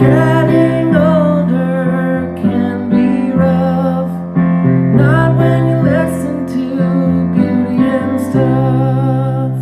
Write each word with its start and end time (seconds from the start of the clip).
Getting 0.00 0.96
older 0.96 2.34
can 2.40 2.88
be 2.88 3.32
rough. 3.32 4.10
Not 4.96 5.36
when 5.36 5.68
you 5.68 5.76
listen 5.82 6.46
to 6.46 7.28
beauty 7.34 7.82
and 7.84 8.18
stuff. 8.18 9.52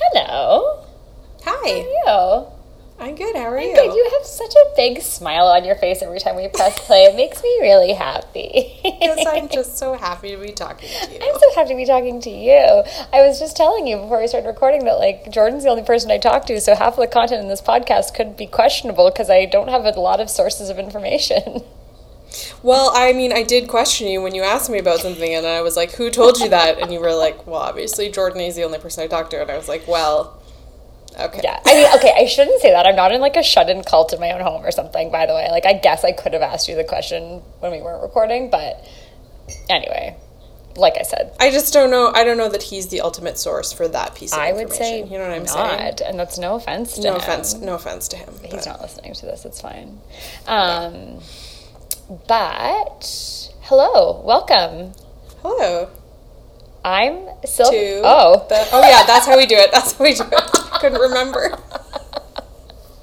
Hello. 0.00 0.82
How 1.44 1.60
Hi, 1.62 1.70
are 1.70 1.76
you? 1.76 2.46
I'm 3.00 3.14
good. 3.16 3.36
How 3.36 3.50
are 3.52 3.60
you? 3.60 3.74
Good. 3.74 3.94
You 3.94 4.10
have 4.14 4.24
such 4.26 4.54
a 4.54 4.64
big 4.76 5.02
smile 5.02 5.48
on 5.48 5.66
your 5.66 5.76
face 5.76 6.00
every 6.00 6.20
time 6.20 6.36
we 6.36 6.48
press 6.48 6.78
play. 6.86 7.04
It 7.04 7.16
makes 7.16 7.42
me 7.42 7.58
really 7.60 7.92
happy. 7.92 8.73
Because 9.10 9.26
I'm 9.26 9.48
just 9.52 9.78
so 9.78 9.94
happy 9.94 10.30
to 10.30 10.36
be 10.36 10.52
talking 10.52 10.88
to 10.88 11.12
you. 11.12 11.18
I'm 11.22 11.38
so 11.38 11.54
happy 11.54 11.70
to 11.70 11.76
be 11.76 11.86
talking 11.86 12.20
to 12.20 12.30
you. 12.30 12.84
I 13.12 13.22
was 13.22 13.38
just 13.38 13.56
telling 13.56 13.86
you 13.86 13.96
before 13.96 14.20
we 14.20 14.26
started 14.26 14.46
recording 14.46 14.84
that 14.84 14.98
like 14.98 15.30
Jordan's 15.30 15.64
the 15.64 15.70
only 15.70 15.82
person 15.82 16.10
I 16.10 16.18
talk 16.18 16.46
to, 16.46 16.60
so 16.60 16.74
half 16.74 16.94
of 16.94 17.00
the 17.00 17.06
content 17.06 17.42
in 17.42 17.48
this 17.48 17.62
podcast 17.62 18.14
could 18.14 18.36
be 18.36 18.46
questionable 18.46 19.10
because 19.10 19.30
I 19.30 19.44
don't 19.44 19.68
have 19.68 19.84
a 19.84 20.00
lot 20.00 20.20
of 20.20 20.30
sources 20.30 20.68
of 20.68 20.78
information. 20.78 21.62
Well, 22.62 22.90
I 22.94 23.12
mean, 23.12 23.32
I 23.32 23.44
did 23.44 23.68
question 23.68 24.08
you 24.08 24.20
when 24.20 24.34
you 24.34 24.42
asked 24.42 24.68
me 24.68 24.78
about 24.78 24.98
something, 24.98 25.34
and 25.34 25.46
I 25.46 25.60
was 25.60 25.76
like, 25.76 25.92
"Who 25.92 26.10
told 26.10 26.40
you 26.40 26.48
that?" 26.48 26.80
And 26.80 26.92
you 26.92 26.98
were 26.98 27.14
like, 27.14 27.46
"Well, 27.46 27.60
obviously 27.60 28.10
Jordan 28.10 28.40
is 28.40 28.56
the 28.56 28.64
only 28.64 28.78
person 28.78 29.04
I 29.04 29.06
talk 29.06 29.30
to." 29.30 29.40
And 29.40 29.50
I 29.50 29.56
was 29.56 29.68
like, 29.68 29.86
"Well, 29.86 30.36
okay." 31.18 31.40
Yeah. 31.44 31.60
I 31.64 31.74
mean, 31.74 31.86
okay, 31.96 32.12
I 32.16 32.26
shouldn't 32.26 32.60
say 32.60 32.70
that. 32.70 32.86
I'm 32.86 32.96
not 32.96 33.12
in 33.12 33.20
like 33.20 33.36
a 33.36 33.42
shut-in 33.42 33.82
cult 33.84 34.12
in 34.12 34.20
my 34.20 34.32
own 34.32 34.40
home 34.40 34.64
or 34.64 34.70
something, 34.70 35.10
by 35.10 35.26
the 35.26 35.34
way. 35.34 35.48
Like 35.50 35.66
I 35.66 35.74
guess 35.74 36.04
I 36.04 36.12
could 36.12 36.32
have 36.32 36.42
asked 36.42 36.68
you 36.68 36.74
the 36.76 36.84
question 36.84 37.42
when 37.60 37.72
we 37.72 37.80
weren't 37.82 38.02
recording, 38.02 38.50
but 38.50 38.84
anyway, 39.68 40.16
like 40.76 40.94
I 40.98 41.02
said, 41.02 41.32
I 41.38 41.50
just 41.50 41.72
don't 41.72 41.90
know. 41.90 42.10
I 42.14 42.24
don't 42.24 42.36
know 42.36 42.48
that 42.48 42.62
he's 42.64 42.88
the 42.88 43.00
ultimate 43.02 43.38
source 43.38 43.72
for 43.72 43.86
that 43.88 44.14
piece 44.16 44.32
of 44.32 44.38
I 44.40 44.50
information. 44.50 44.68
would 44.68 44.76
say 44.76 44.98
you 45.04 45.18
know 45.18 45.28
what 45.28 45.36
I'm 45.36 45.44
not, 45.44 45.98
saying. 45.98 46.10
and 46.10 46.18
that's 46.18 46.36
no 46.38 46.56
offense 46.56 46.94
to 46.94 47.02
No 47.02 47.10
him. 47.10 47.16
offense. 47.16 47.54
No 47.54 47.74
offense 47.74 48.08
to 48.08 48.16
him. 48.16 48.34
He's 48.42 48.50
but- 48.50 48.66
not 48.66 48.80
listening 48.80 49.14
to 49.14 49.26
this. 49.26 49.44
It's 49.44 49.60
fine. 49.60 50.00
Um, 50.46 51.20
but 52.26 53.50
hello, 53.62 54.20
welcome. 54.24 54.92
Hello. 55.42 55.88
I'm 56.84 57.26
Sylvia. 57.44 58.00
To 58.00 58.02
Oh, 58.04 58.46
the- 58.48 58.68
oh 58.72 58.80
yeah, 58.82 59.04
that's 59.06 59.26
how 59.26 59.36
we 59.36 59.46
do 59.46 59.56
it. 59.56 59.72
That's 59.72 59.92
how 59.92 60.04
we 60.04 60.14
do 60.14 60.24
it. 60.30 60.34
Couldn't 60.80 61.00
remember. 61.00 61.50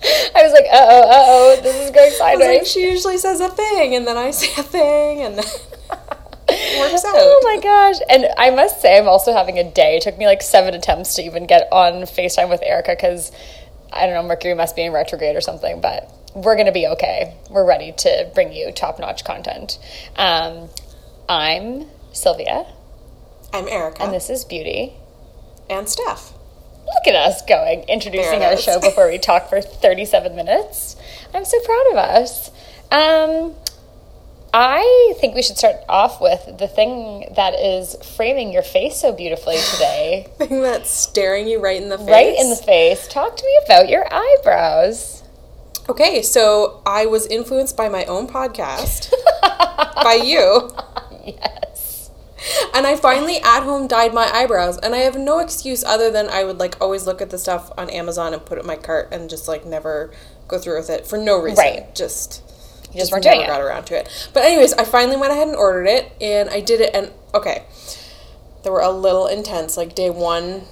I 0.04 0.44
was 0.44 0.52
like, 0.54 0.66
uh 0.66 0.88
oh, 0.90 1.02
uh 1.02 1.26
oh, 1.28 1.60
this 1.62 1.76
is 1.76 1.92
going 1.92 2.08
I 2.08 2.10
was 2.10 2.20
like, 2.20 2.40
sideways. 2.40 2.72
she 2.72 2.82
usually 2.90 3.18
says 3.18 3.40
a 3.40 3.50
thing, 3.50 3.96
and 3.96 4.08
then 4.08 4.18
I 4.18 4.32
say 4.32 4.48
a 4.60 4.64
thing, 4.64 5.22
and 5.22 5.38
then 5.38 5.46
it 6.50 6.80
works 6.80 7.06
out. 7.06 7.14
Oh 7.16 7.42
my 7.44 7.60
gosh. 7.62 7.98
And 8.10 8.28
I 8.38 8.50
must 8.50 8.82
say, 8.82 8.98
I'm 8.98 9.08
also 9.08 9.32
having 9.34 9.58
a 9.60 9.70
day. 9.72 9.98
It 9.98 10.04
took 10.04 10.18
me 10.18 10.26
like 10.26 10.42
seven 10.42 10.74
attempts 10.74 11.14
to 11.16 11.24
even 11.24 11.46
get 11.46 11.68
on 11.72 12.04
FaceTime 12.04 12.50
with 12.50 12.62
Erica 12.64 12.92
because 12.94 13.32
I 13.94 14.06
don't 14.06 14.16
know, 14.16 14.24
Mercury 14.28 14.54
must 14.56 14.76
be 14.76 14.84
in 14.84 14.92
retrograde 14.92 15.36
or 15.36 15.42
something, 15.42 15.82
but 15.82 16.10
we're 16.34 16.56
going 16.56 16.66
to 16.68 16.72
be 16.72 16.88
okay. 16.88 17.36
We're 17.50 17.66
ready 17.68 17.92
to 18.00 18.32
bring 18.34 18.54
you 18.54 18.72
top 18.72 19.00
notch 19.00 19.24
content. 19.24 19.78
Um, 20.16 20.70
I'm 21.30 21.86
Sylvia, 22.14 22.66
I'm 23.54 23.68
Erica 23.68 24.04
and 24.04 24.14
this 24.14 24.30
is 24.30 24.46
Beauty. 24.46 24.94
and 25.70 25.88
Stuff. 25.90 26.34
Look 26.86 27.08
at 27.08 27.16
us 27.16 27.42
going, 27.46 27.84
introducing 27.84 28.44
our 28.44 28.54
is. 28.54 28.64
show 28.64 28.80
before 28.80 29.08
we 29.10 29.18
talk 29.18 29.50
for 29.50 29.62
37 29.62 30.36
minutes. 30.36 30.96
I'm 31.34 31.46
so 31.46 31.60
proud 31.62 31.86
of 31.92 31.98
us. 31.98 32.50
Um, 32.92 33.56
I 34.54 35.14
think 35.20 35.34
we 35.36 35.42
should 35.42 35.58
start 35.58 35.78
off 35.88 36.20
with 36.20 36.58
the 36.58 36.68
thing 36.68 37.32
that 37.38 37.54
is 37.54 37.96
framing 38.18 38.52
your 38.52 38.64
face 38.64 38.98
so 38.98 39.14
beautifully 39.14 39.58
today. 39.74 40.28
Thing 40.38 40.62
that's 40.62 40.90
staring 40.90 41.48
you 41.48 41.62
right 41.62 41.82
in 41.82 41.88
the 41.90 41.98
face. 41.98 42.10
right 42.10 42.36
in 42.38 42.50
the 42.50 42.56
face. 42.58 43.08
Talk 43.08 43.38
to 43.38 43.46
me 43.46 43.60
about 43.66 43.88
your 43.88 44.06
eyebrows. 44.12 45.24
Okay, 45.88 46.22
so 46.22 46.82
I 46.86 47.06
was 47.06 47.26
influenced 47.28 47.78
by 47.78 47.88
my 47.90 48.04
own 48.06 48.28
podcast 48.28 49.12
by 49.42 50.22
you, 50.24 50.70
Yes. 51.26 51.71
And 52.74 52.86
I 52.88 52.96
finally 52.96 53.38
at 53.38 53.64
home 53.64 53.88
dyed 53.88 54.14
my 54.14 54.30
eyebrows, 54.34 54.78
and 54.78 54.94
I 54.96 55.00
have 55.00 55.18
no 55.18 55.40
excuse 55.40 55.84
other 55.84 56.10
than 56.12 56.30
I 56.30 56.44
would 56.44 56.58
like 56.60 56.80
always 56.82 57.06
look 57.06 57.22
at 57.22 57.30
the 57.30 57.38
stuff 57.38 57.72
on 57.78 57.90
Amazon 57.90 58.34
and 58.34 58.46
put 58.46 58.58
it 58.58 58.62
in 58.62 58.68
my 58.68 58.76
cart 58.76 59.10
and 59.12 59.30
just 59.30 59.48
like 59.48 59.66
never 59.66 60.12
go 60.48 60.58
through 60.58 60.78
with 60.78 60.90
it 60.90 61.08
for 61.08 61.18
no 61.18 61.40
reason. 61.42 61.64
Right. 61.64 61.96
Just 61.96 62.42
You 62.92 63.00
just 63.00 63.12
weren't 63.12 63.26
never 63.26 63.46
got 63.48 63.62
around 63.62 63.86
to 63.86 63.98
it. 64.00 64.30
But 64.34 64.44
anyways, 64.44 64.74
I 64.74 64.84
finally 64.86 65.18
went 65.18 65.32
ahead 65.32 65.48
and 65.48 65.56
ordered 65.56 65.86
it, 65.88 66.12
and 66.20 66.50
I 66.50 66.60
did 66.62 66.82
it, 66.82 66.92
and 66.94 67.12
okay, 67.34 67.64
they 68.64 68.70
were 68.70 68.82
a 68.82 68.92
little 68.92 69.28
intense. 69.28 69.78
Like 69.78 69.96
day 69.96 70.10
one 70.10 70.64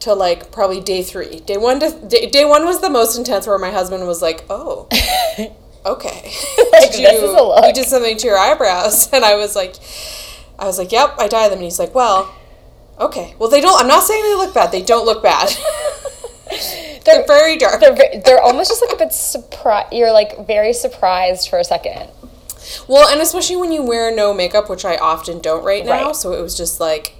to 0.00 0.14
like 0.14 0.50
probably 0.50 0.80
day 0.80 1.02
three. 1.02 1.40
Day 1.40 1.56
one 1.58 1.80
to 1.80 1.90
day, 2.08 2.28
day 2.30 2.44
one 2.44 2.64
was 2.64 2.80
the 2.80 2.90
most 2.90 3.18
intense, 3.18 3.46
where 3.46 3.58
my 3.58 3.70
husband 3.70 4.06
was 4.06 4.22
like, 4.22 4.44
"Oh, 4.48 4.88
okay, 5.86 6.32
Like, 6.72 6.92
did 6.92 7.00
you 7.00 7.08
is 7.08 7.22
a 7.22 7.42
look. 7.42 7.66
you 7.66 7.72
did 7.72 7.86
something 7.86 8.16
to 8.16 8.26
your 8.26 8.38
eyebrows?" 8.38 9.08
And 9.12 9.24
I 9.24 9.34
was 9.36 9.54
like, 9.54 9.74
I 10.60 10.66
was 10.66 10.78
like, 10.78 10.92
"Yep, 10.92 11.14
I 11.18 11.26
dyed 11.28 11.48
them," 11.50 11.58
and 11.58 11.64
he's 11.64 11.78
like, 11.78 11.94
"Well." 11.94 12.34
Okay. 13.00 13.34
Well, 13.38 13.48
they 13.48 13.62
don't. 13.62 13.80
I'm 13.80 13.88
not 13.88 14.02
saying 14.02 14.22
they 14.22 14.34
look 14.34 14.52
bad. 14.52 14.70
They 14.72 14.82
don't 14.82 15.06
look 15.06 15.22
bad. 15.22 15.48
they're 17.06 17.26
very 17.26 17.56
dark. 17.56 17.80
They're, 17.80 17.96
they're 18.24 18.42
almost 18.42 18.68
just 18.70 18.82
like 18.82 18.92
a 18.92 18.96
bit 18.96 19.12
surprised. 19.12 19.92
You're 19.92 20.12
like 20.12 20.46
very 20.46 20.72
surprised 20.72 21.48
for 21.48 21.58
a 21.58 21.64
second. 21.64 22.10
Well, 22.88 23.08
and 23.08 23.20
especially 23.20 23.56
when 23.56 23.72
you 23.72 23.82
wear 23.82 24.14
no 24.14 24.34
makeup, 24.34 24.68
which 24.68 24.84
I 24.84 24.96
often 24.96 25.40
don't 25.40 25.64
right 25.64 25.84
now, 25.84 26.08
Right. 26.08 26.16
so 26.16 26.32
it 26.34 26.42
was 26.42 26.56
just 26.56 26.78
like 26.78 27.14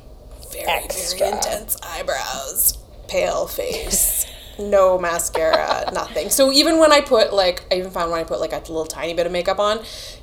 very, 0.52 0.66
Extra. 0.66 1.18
very 1.18 1.32
intense 1.32 1.76
eyebrows, 1.82 2.76
pale 3.08 3.46
face, 3.46 4.26
no 4.58 4.98
mascara, 4.98 5.90
nothing. 5.94 6.28
So 6.28 6.52
even 6.52 6.78
when 6.78 6.92
I 6.92 7.00
put 7.00 7.32
like, 7.32 7.64
I 7.72 7.76
even 7.76 7.90
found 7.90 8.10
when 8.10 8.20
I 8.20 8.24
put 8.24 8.38
like 8.38 8.52
a 8.52 8.56
little 8.58 8.84
tiny 8.84 9.14
bit 9.14 9.24
of 9.26 9.32
makeup 9.32 9.58
on, 9.58 9.80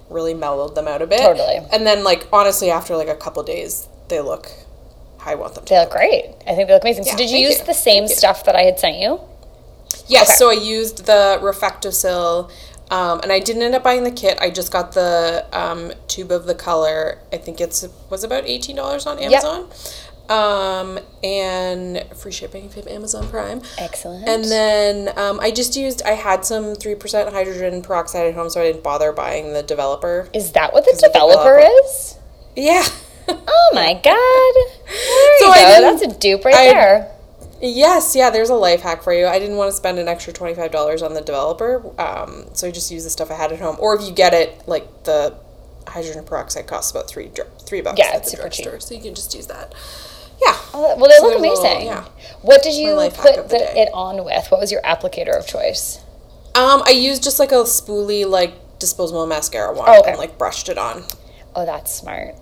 really 0.10 0.34
mellowed 0.34 0.76
them 0.76 0.88
out 0.88 1.02
a 1.02 1.08
bit. 1.08 1.20
Totally. 1.20 1.58
And 1.72 1.86
then 1.86 2.04
like 2.04 2.28
honestly, 2.32 2.70
after 2.72 2.96
like 2.96 3.08
a 3.10 3.16
couple 3.16 3.44
days, 3.44 3.88
they 4.10 4.20
look. 4.22 4.50
how 5.20 5.32
I 5.32 5.36
want 5.36 5.56
them 5.56 5.66
to. 5.66 5.70
They 5.74 5.80
look 5.80 5.92
great. 5.92 6.26
I 6.48 6.56
think 6.56 6.68
they 6.68 6.74
look 6.74 6.84
amazing. 6.84 7.06
Yeah, 7.06 7.12
so 7.14 7.18
did 7.18 7.30
you 7.30 7.40
use 7.40 7.60
you. 7.60 7.66
the 7.66 7.74
same 7.74 8.04
Thank 8.04 8.12
you. 8.12 8.16
stuff 8.18 8.46
that 8.46 8.56
I 8.56 8.64
had 8.64 8.80
sent 8.80 8.98
you? 8.98 9.20
Yes, 10.08 10.30
Okay. 10.30 10.36
so 10.38 10.50
I 10.50 10.54
used 10.54 11.06
the 11.06 11.38
RefectoCil, 11.42 12.50
um, 12.92 13.20
and 13.22 13.32
I 13.32 13.40
didn't 13.40 13.62
end 13.64 13.76
up 13.76 13.84
buying 13.84 14.04
the 14.06 14.12
kit. 14.12 14.38
I 14.40 14.50
just 14.50 14.72
got 14.72 14.94
the 14.94 15.46
um, 15.52 15.92
tube 16.08 16.32
of 16.32 16.46
the 16.46 16.56
color. 16.56 17.20
I 17.34 17.38
think 17.38 17.60
it's 17.60 17.86
was 18.10 18.24
about 18.24 18.46
eighteen 18.46 18.76
dollars 18.78 19.06
on 19.06 19.20
Amazon, 19.20 19.70
um, 20.30 21.00
and 21.24 22.04
free 22.16 22.32
shipping 22.32 22.66
if 22.66 22.76
you 22.76 22.82
have 22.82 22.92
Amazon 22.92 23.28
Prime. 23.30 23.62
Excellent. 23.78 24.28
And 24.28 24.44
then 24.46 25.18
um, 25.18 25.40
I 25.40 25.52
just 25.52 25.76
used. 25.76 26.02
I 26.04 26.12
had 26.12 26.46
some 26.46 26.76
three 26.76 26.96
percent 26.96 27.32
hydrogen 27.34 27.82
peroxide 27.82 28.28
at 28.28 28.34
home, 28.34 28.50
so 28.50 28.62
I 28.62 28.72
didn't 28.72 28.84
bother 28.84 29.12
buying 29.12 29.54
the 29.54 29.64
developer. 29.64 30.30
is 30.34 30.52
that 30.54 30.74
what 30.74 30.86
the 30.86 30.92
the 31.00 31.08
developer 31.08 31.56
developer- 31.58 31.86
is? 31.86 32.18
Yeah. 32.56 32.84
Oh 33.30 33.72
my 33.74 33.94
god! 33.94 34.04
There 34.88 35.40
So 35.40 35.46
you 35.48 35.52
I 35.52 35.76
go. 35.80 35.82
That's 35.98 36.16
a 36.16 36.18
dupe 36.18 36.46
right 36.46 36.56
I- 36.56 36.66
there. 36.74 37.12
Yes, 37.62 38.16
yeah, 38.16 38.30
there's 38.30 38.50
a 38.50 38.56
life 38.56 38.82
hack 38.82 39.04
for 39.04 39.12
you. 39.12 39.26
I 39.28 39.38
didn't 39.38 39.58
want 39.58 39.70
to 39.72 39.76
spend 39.76 39.98
an 40.00 40.08
extra 40.08 40.32
$25 40.32 41.02
on 41.04 41.14
the 41.16 41.22
developer, 41.22 41.84
um, 42.00 42.46
so 42.54 42.68
I 42.68 42.72
just 42.72 42.90
used 42.92 43.06
the 43.06 43.10
stuff 43.10 43.30
I 43.32 43.34
had 43.34 43.52
at 43.52 43.60
home. 43.60 43.76
Or 43.80 43.96
if 44.00 44.08
you 44.08 44.14
get 44.14 44.34
it, 44.34 44.62
like 44.68 45.04
the 45.04 45.36
hydrogen 45.88 46.24
peroxide 46.24 46.68
costs 46.68 46.92
about 46.92 47.10
three 47.10 47.30
three 47.60 47.82
bucks 47.82 47.98
Yeah, 48.00 48.12
at 48.14 48.24
the 48.26 48.38
drugstore, 48.38 48.80
so 48.80 48.94
you 48.96 49.02
can 49.02 49.14
just 49.16 49.34
use 49.36 49.48
that. 49.48 49.74
Yeah. 50.42 50.56
Oh, 50.74 50.96
Well, 50.98 51.10
they 51.10 51.16
So 51.18 51.28
look 51.28 51.42
there's 51.42 51.60
a 51.60 51.62
little- 51.62 51.68
amazing. 51.72 51.88
yeah. 51.88 52.06
What 52.42 52.62
did 52.64 52.76
you 52.76 52.96
put 53.16 53.36
the 53.50 53.58
the, 53.58 53.82
it 53.82 53.90
on 53.94 54.24
with? 54.24 54.48
What 54.52 54.60
was 54.62 54.72
your 54.72 54.82
applicator 54.82 55.38
of 55.38 55.48
choice? 55.48 56.00
Um, 56.56 56.82
I 56.86 56.92
used 56.92 57.24
just 57.24 57.40
like 57.40 57.52
a 57.52 57.64
spoolie, 57.64 58.26
like 58.28 58.54
disposable 58.80 59.26
mascara 59.28 59.74
wand, 59.74 59.90
Oh, 59.90 60.00
okay. 60.02 60.12
and 60.12 60.20
like 60.20 60.38
brushed 60.38 60.70
it 60.70 60.78
on. 60.78 61.04
Oh, 61.56 61.66
that's 61.66 61.92
smart. 61.92 62.36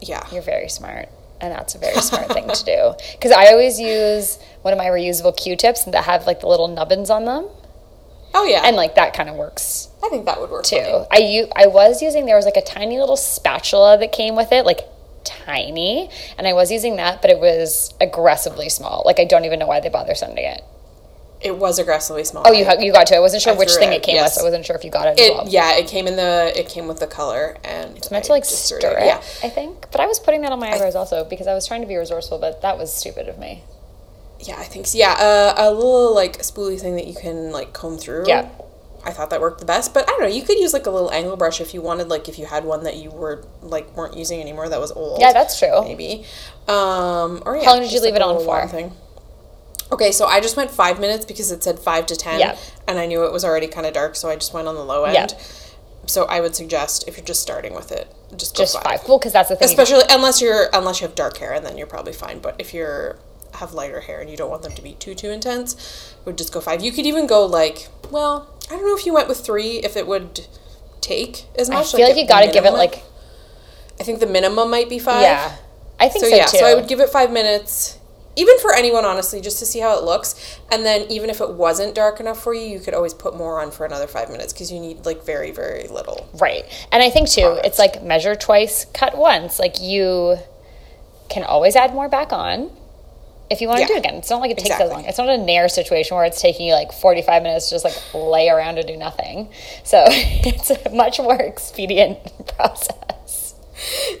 Yeah. 0.00 0.26
You're 0.32 0.42
very 0.42 0.68
smart. 0.68 1.08
And 1.40 1.52
that's 1.52 1.74
a 1.74 1.78
very 1.78 2.00
smart 2.00 2.28
thing 2.32 2.48
to 2.48 2.64
do. 2.64 2.94
Because 3.12 3.32
I 3.32 3.46
always 3.48 3.78
use 3.78 4.38
one 4.62 4.72
of 4.72 4.78
my 4.78 4.86
reusable 4.86 5.36
Q-tips 5.36 5.84
that 5.84 6.04
have 6.04 6.26
like 6.26 6.40
the 6.40 6.46
little 6.48 6.68
nubbins 6.68 7.10
on 7.10 7.24
them. 7.26 7.48
Oh 8.34 8.44
yeah. 8.44 8.62
And 8.64 8.76
like 8.76 8.94
that 8.94 9.12
kind 9.12 9.28
of 9.28 9.34
works 9.36 9.88
I 10.04 10.08
think 10.08 10.24
that 10.26 10.40
would 10.40 10.50
work 10.50 10.64
too. 10.64 11.04
I 11.10 11.18
u- 11.18 11.48
I 11.54 11.66
was 11.66 12.00
using 12.00 12.24
there 12.26 12.36
was 12.36 12.44
like 12.46 12.56
a 12.56 12.62
tiny 12.62 12.98
little 12.98 13.16
spatula 13.16 13.98
that 13.98 14.12
came 14.12 14.34
with 14.36 14.52
it, 14.52 14.64
like 14.64 14.80
tiny, 15.24 16.10
and 16.38 16.46
I 16.46 16.52
was 16.52 16.70
using 16.70 16.96
that, 16.96 17.20
but 17.22 17.30
it 17.30 17.38
was 17.38 17.92
aggressively 18.00 18.68
small. 18.68 19.02
Like 19.04 19.18
I 19.20 19.24
don't 19.24 19.44
even 19.44 19.58
know 19.58 19.66
why 19.66 19.80
they 19.80 19.88
bother 19.88 20.14
sending 20.14 20.44
it. 20.44 20.62
It 21.40 21.56
was 21.56 21.78
aggressively 21.78 22.24
small. 22.24 22.42
Oh, 22.46 22.52
you 22.52 22.66
you 22.80 22.92
got 22.92 23.06
to. 23.06 23.14
it. 23.14 23.16
I 23.16 23.20
wasn't 23.20 23.42
sure 23.42 23.54
I 23.54 23.56
which 23.56 23.72
thing 23.74 23.92
it 23.92 23.96
it 23.96 24.02
came 24.02 24.16
yes. 24.16 24.36
with. 24.36 24.42
I 24.42 24.44
wasn't 24.44 24.66
sure 24.66 24.76
if 24.76 24.84
you 24.84 24.90
got 24.90 25.08
it, 25.08 25.18
It 25.18 25.32
well. 25.32 25.48
yeah, 25.48 25.76
it 25.78 25.86
came 25.88 26.06
in 26.06 26.16
the 26.16 26.52
it 26.54 26.68
came 26.68 26.86
with 26.86 26.98
the 27.00 27.06
color 27.06 27.56
and 27.64 27.96
It's 27.96 28.10
meant 28.10 28.24
I 28.24 28.26
to 28.26 28.32
like 28.32 28.44
stir 28.44 28.78
threw 28.80 28.90
it, 28.90 29.06
Yeah. 29.06 29.16
I 29.42 29.48
think. 29.48 29.90
But 29.90 30.00
I 30.02 30.06
was 30.06 30.18
putting 30.18 30.42
that 30.42 30.52
on 30.52 30.60
my 30.60 30.70
eyebrows 30.70 30.94
also 30.94 31.24
because 31.24 31.46
I 31.46 31.54
was 31.54 31.66
trying 31.66 31.80
to 31.80 31.86
be 31.86 31.96
resourceful, 31.96 32.38
but 32.38 32.60
that 32.60 32.76
was 32.76 32.92
stupid 32.92 33.26
of 33.28 33.38
me. 33.38 33.62
Yeah, 34.38 34.56
I 34.58 34.64
think 34.64 34.86
so. 34.86 34.98
Yeah, 34.98 35.12
uh, 35.12 35.54
a 35.56 35.72
little 35.72 36.14
like 36.14 36.38
spoolie 36.40 36.78
thing 36.78 36.96
that 36.96 37.06
you 37.06 37.14
can 37.14 37.52
like 37.52 37.72
comb 37.72 37.96
through. 37.96 38.24
Yeah. 38.26 38.48
I 39.04 39.12
thought 39.12 39.30
that 39.30 39.40
worked 39.40 39.60
the 39.60 39.66
best, 39.66 39.94
but 39.94 40.04
I 40.08 40.12
don't 40.12 40.20
know. 40.22 40.26
You 40.28 40.42
could 40.42 40.58
use 40.58 40.72
like 40.72 40.86
a 40.86 40.90
little 40.90 41.10
angle 41.10 41.36
brush 41.36 41.60
if 41.60 41.72
you 41.72 41.80
wanted, 41.80 42.08
like 42.08 42.28
if 42.28 42.38
you 42.38 42.46
had 42.46 42.64
one 42.64 42.84
that 42.84 42.96
you 42.96 43.10
were 43.10 43.44
like 43.62 43.96
weren't 43.96 44.16
using 44.16 44.40
anymore 44.40 44.68
that 44.68 44.80
was 44.80 44.92
old. 44.92 45.20
Yeah, 45.20 45.32
that's 45.32 45.58
true. 45.58 45.82
maybe. 45.82 46.24
Um, 46.68 47.42
or 47.46 47.56
yeah. 47.56 47.64
How 47.64 47.72
long 47.72 47.80
did 47.82 47.92
you 47.92 48.00
leave 48.00 48.12
like, 48.12 48.20
it 48.20 48.22
on 48.22 48.44
for? 48.44 48.66
Thing. 48.68 48.92
Okay, 49.92 50.12
so 50.12 50.26
I 50.26 50.40
just 50.40 50.56
went 50.56 50.70
five 50.70 51.00
minutes 51.00 51.24
because 51.24 51.50
it 51.50 51.64
said 51.64 51.78
five 51.78 52.06
to 52.06 52.16
ten, 52.16 52.38
Yeah. 52.38 52.56
and 52.86 52.98
I 52.98 53.06
knew 53.06 53.24
it 53.24 53.32
was 53.32 53.44
already 53.44 53.66
kind 53.66 53.86
of 53.86 53.92
dark, 53.92 54.14
so 54.14 54.28
I 54.28 54.36
just 54.36 54.54
went 54.54 54.68
on 54.68 54.74
the 54.76 54.84
low 54.84 55.04
end. 55.04 55.14
Yeah. 55.14 55.38
So 56.06 56.24
I 56.24 56.40
would 56.40 56.54
suggest 56.54 57.04
if 57.08 57.16
you're 57.16 57.26
just 57.26 57.42
starting 57.42 57.74
with 57.74 57.92
it, 57.92 58.12
just 58.36 58.56
go 58.56 58.62
Just 58.62 58.74
five. 58.74 58.84
five. 58.84 59.08
Well, 59.08 59.18
because 59.18 59.32
that's 59.32 59.48
the 59.48 59.56
thing. 59.56 59.66
Especially 59.66 60.02
unless 60.10 60.40
you're 60.40 60.68
unless 60.72 61.00
you 61.00 61.06
have 61.06 61.14
dark 61.16 61.38
hair, 61.38 61.52
and 61.52 61.64
then 61.64 61.76
you're 61.76 61.86
probably 61.86 62.12
fine. 62.12 62.38
But 62.38 62.56
if 62.58 62.72
you're 62.72 63.18
have 63.60 63.72
lighter 63.72 64.00
hair 64.00 64.20
and 64.20 64.28
you 64.28 64.36
don't 64.36 64.50
want 64.50 64.62
them 64.62 64.72
to 64.72 64.82
be 64.82 64.92
too 64.94 65.14
too 65.14 65.30
intense, 65.30 66.14
would 66.24 66.36
just 66.36 66.52
go 66.52 66.60
five. 66.60 66.82
You 66.82 66.92
could 66.92 67.06
even 67.06 67.26
go 67.26 67.46
like, 67.46 67.88
well, 68.10 68.48
I 68.70 68.74
don't 68.74 68.84
know 68.86 68.96
if 68.96 69.06
you 69.06 69.14
went 69.14 69.28
with 69.28 69.40
three, 69.40 69.78
if 69.78 69.96
it 69.96 70.06
would 70.06 70.46
take 71.00 71.44
as 71.58 71.70
much. 71.70 71.94
I 71.94 71.98
feel 71.98 72.06
like 72.08 72.16
at 72.16 72.22
you 72.22 72.28
got 72.28 72.40
to 72.44 72.50
give 72.52 72.64
it 72.64 72.72
like 72.72 73.02
I 74.00 74.02
think 74.02 74.20
the 74.20 74.26
minimum 74.26 74.70
might 74.70 74.88
be 74.88 74.98
five. 74.98 75.22
yeah. 75.22 75.56
I 75.98 76.08
think 76.08 76.24
So 76.24 76.30
so, 76.30 76.36
yeah, 76.36 76.46
too. 76.46 76.58
so 76.58 76.64
I 76.66 76.74
would 76.74 76.88
give 76.88 76.98
it 77.00 77.10
five 77.10 77.30
minutes, 77.30 77.98
even 78.34 78.58
for 78.60 78.72
anyone, 78.74 79.04
honestly, 79.04 79.42
just 79.42 79.58
to 79.58 79.66
see 79.66 79.80
how 79.80 79.98
it 79.98 80.04
looks. 80.04 80.58
And 80.72 80.86
then 80.86 81.02
even 81.10 81.28
if 81.28 81.42
it 81.42 81.50
wasn't 81.50 81.94
dark 81.94 82.20
enough 82.20 82.42
for 82.42 82.54
you, 82.54 82.62
you 82.62 82.80
could 82.80 82.94
always 82.94 83.12
put 83.12 83.36
more 83.36 83.60
on 83.60 83.70
for 83.70 83.84
another 83.84 84.06
five 84.06 84.30
minutes 84.30 84.54
because 84.54 84.72
you 84.72 84.80
need 84.80 85.04
like 85.04 85.22
very 85.26 85.50
very 85.50 85.86
little. 85.88 86.30
Right. 86.40 86.64
And 86.90 87.02
I 87.02 87.10
think 87.10 87.28
too, 87.28 87.42
product. 87.42 87.66
it's 87.66 87.78
like 87.78 88.02
measure 88.02 88.34
twice, 88.34 88.86
cut 88.94 89.18
once. 89.18 89.58
Like 89.58 89.78
you 89.82 90.38
can 91.28 91.44
always 91.44 91.76
add 91.76 91.92
more 91.92 92.08
back 92.08 92.32
on 92.32 92.70
if 93.50 93.60
you 93.60 93.68
want 93.68 93.78
to 93.78 93.82
Yeah. 93.82 93.88
do 93.88 93.94
it 93.94 93.98
again. 93.98 94.14
It's 94.14 94.30
not 94.30 94.40
like 94.40 94.50
it 94.52 94.58
takes 94.58 94.70
Exactly. 94.70 94.88
that 94.88 94.94
long. 94.94 95.04
It's 95.06 95.18
not 95.18 95.28
a 95.28 95.36
nair 95.38 95.68
situation 95.68 96.16
where 96.16 96.24
it's 96.24 96.40
taking 96.40 96.66
you 96.66 96.74
like 96.74 96.92
45 96.92 97.42
minutes 97.42 97.68
to 97.68 97.74
just 97.74 97.84
like 97.84 97.94
lay 98.14 98.48
around 98.48 98.78
and 98.78 98.86
do 98.86 98.96
nothing. 98.96 99.48
So 99.84 100.04
it's 100.08 100.70
a 100.70 100.90
much 100.90 101.18
more 101.18 101.34
expedient 101.36 102.18
process. 102.56 103.54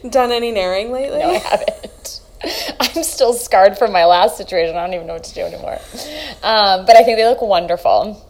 Done 0.08 0.32
any 0.32 0.52
naring 0.52 0.90
lately? 0.90 1.18
No, 1.20 1.30
I 1.30 1.38
haven't. 1.38 2.20
I'm 2.80 3.02
still 3.04 3.34
scarred 3.34 3.76
from 3.78 3.92
my 3.92 4.06
last 4.06 4.36
situation. 4.38 4.74
I 4.76 4.80
don't 4.84 4.94
even 4.94 5.06
know 5.06 5.12
what 5.14 5.24
to 5.24 5.34
do 5.34 5.42
anymore. 5.42 5.78
Um, 6.42 6.86
but 6.86 6.96
I 6.96 7.02
think 7.04 7.18
they 7.18 7.26
look 7.26 7.42
wonderful. 7.42 8.26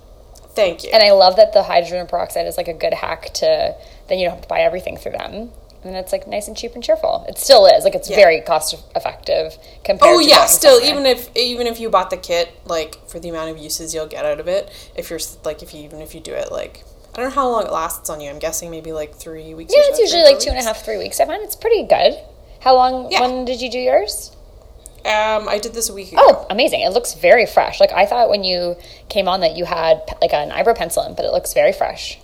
Thank 0.55 0.83
you. 0.83 0.91
And 0.93 1.01
I 1.03 1.13
love 1.13 1.37
that 1.37 1.53
the 1.53 1.63
hydrogen 1.63 2.07
peroxide 2.09 2.47
is 2.47 2.57
like 2.57 2.67
a 2.67 2.75
good 2.75 2.93
hack 2.93 3.33
to 3.35 3.77
then 4.09 4.19
you 4.19 4.27
don't 4.27 4.35
have 4.35 4.43
to 4.43 4.49
buy 4.49 4.61
everything 4.61 4.97
through 4.97 5.13
them. 5.13 5.53
And 5.83 5.97
it's 5.97 6.13
like 6.13 6.27
nice 6.29 6.47
and 6.47 6.57
cheap 6.57 6.75
and 6.75 6.85
cheerful. 6.85 7.25
It 7.29 7.39
still 7.39 7.67
is. 7.67 7.85
Like 7.85 7.95
it's 7.95 8.11
Yeah. 8.11 8.17
very 8.17 8.41
cost 8.43 8.75
effective 8.95 9.57
compared 9.83 10.13
Oh 10.13 10.19
yeah, 10.21 10.45
still 10.47 10.75
somewhere. 10.79 10.91
even 10.91 11.07
if 11.07 11.31
even 11.35 11.67
if 11.67 11.81
you 11.81 11.89
bought 11.89 12.11
the 12.11 12.19
kit 12.19 12.51
like 12.67 12.99
for 13.09 13.19
the 13.19 13.31
amount 13.31 13.51
of 13.51 13.57
uses 13.59 13.95
you'll 13.95 14.07
get 14.07 14.25
out 14.27 14.41
of 14.41 14.47
it, 14.49 14.71
if 14.95 15.09
you're 15.09 15.21
like 15.45 15.63
if 15.63 15.73
you 15.73 15.83
even 15.83 16.01
if 16.03 16.15
you 16.15 16.21
do 16.21 16.35
it 16.35 16.53
like 16.53 16.85
I 17.15 17.17
don't 17.17 17.31
know 17.31 17.35
how 17.35 17.49
long 17.49 17.65
it 17.67 17.73
lasts 17.73 18.09
on 18.11 18.21
you. 18.21 18.29
I'm 18.31 18.39
guessing 18.39 18.71
maybe 18.71 18.93
like 18.93 19.15
three 19.15 19.55
weeks. 19.55 19.73
Yeah, 19.75 19.81
or 19.83 19.91
it's 19.91 19.99
usually 19.99 20.23
like 20.23 20.35
four 20.35 20.41
two 20.43 20.51
and 20.51 20.59
a 20.59 20.61
weeks. 20.61 20.67
half, 20.67 20.85
three 20.85 20.99
weeks. 20.99 21.19
I 21.19 21.25
find 21.25 21.43
it's 21.43 21.57
pretty 21.57 21.83
good. 21.85 22.15
How 22.61 22.75
long 22.77 23.11
Yeah. 23.11 23.23
when 23.23 23.45
did 23.47 23.61
you 23.63 23.71
do 23.71 23.79
yours? 23.79 24.33
Um, 25.05 25.49
I 25.49 25.59
did 25.63 25.73
this 25.73 25.89
a 25.89 25.95
week 25.95 26.13
ago. 26.13 26.21
Oh, 26.23 26.47
amazing. 26.51 26.83
It 26.83 26.91
looks 26.91 27.15
very 27.15 27.47
fresh. 27.47 27.81
Like 27.81 27.91
I 27.91 28.05
thought 28.05 28.29
when 28.29 28.45
you 28.45 28.77
came 29.09 29.29
on 29.29 29.41
that 29.41 29.57
you 29.57 29.65
had 29.65 30.03
like 30.21 30.35
an 30.35 30.53
eyebrow 30.53 30.75
pencil 30.75 31.03
in, 31.05 31.15
but 31.15 31.25
it 31.25 31.33
looks 31.33 31.55
very 31.55 31.73
fresh. 31.73 32.19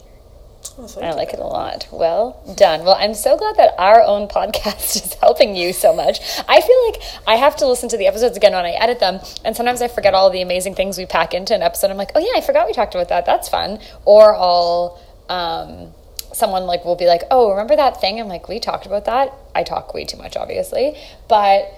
Oh, 0.78 0.88
I 1.00 1.12
like 1.12 1.32
it 1.32 1.38
a 1.38 1.44
lot. 1.44 1.88
Well 1.90 2.42
done. 2.56 2.84
Well, 2.84 2.96
I'm 2.98 3.14
so 3.14 3.36
glad 3.36 3.56
that 3.56 3.74
our 3.78 4.02
own 4.02 4.28
podcast 4.36 4.96
is 4.96 5.14
helping 5.14 5.56
you 5.56 5.72
so 5.72 5.94
much. 5.94 6.20
I 6.48 6.60
feel 6.60 6.86
like 6.86 7.02
I 7.26 7.36
have 7.36 7.56
to 7.56 7.66
listen 7.66 7.88
to 7.90 7.96
the 7.96 8.06
episodes 8.06 8.36
again 8.36 8.52
when 8.52 8.64
I 8.64 8.72
edit 8.72 9.00
them, 9.00 9.20
and 9.44 9.56
sometimes 9.56 9.82
I 9.82 9.88
forget 9.88 10.14
all 10.14 10.30
the 10.30 10.42
amazing 10.42 10.74
things 10.74 10.98
we 10.98 11.06
pack 11.06 11.34
into 11.34 11.54
an 11.54 11.62
episode. 11.62 11.90
I'm 11.90 11.96
like, 11.96 12.12
oh 12.14 12.20
yeah, 12.20 12.38
I 12.38 12.40
forgot 12.40 12.66
we 12.66 12.72
talked 12.72 12.94
about 12.94 13.08
that. 13.08 13.26
That's 13.26 13.48
fun. 13.48 13.80
Or 14.04 14.34
I'll, 14.34 15.00
um, 15.28 15.92
someone 16.32 16.64
like 16.64 16.84
will 16.84 16.96
be 16.96 17.06
like, 17.06 17.22
oh, 17.30 17.50
remember 17.50 17.76
that 17.76 18.00
thing? 18.00 18.20
I'm 18.20 18.28
like, 18.28 18.48
we 18.48 18.60
talked 18.60 18.86
about 18.86 19.06
that. 19.06 19.32
I 19.54 19.62
talk 19.62 19.94
way 19.94 20.04
too 20.04 20.16
much, 20.18 20.36
obviously, 20.36 20.96
but 21.28 21.72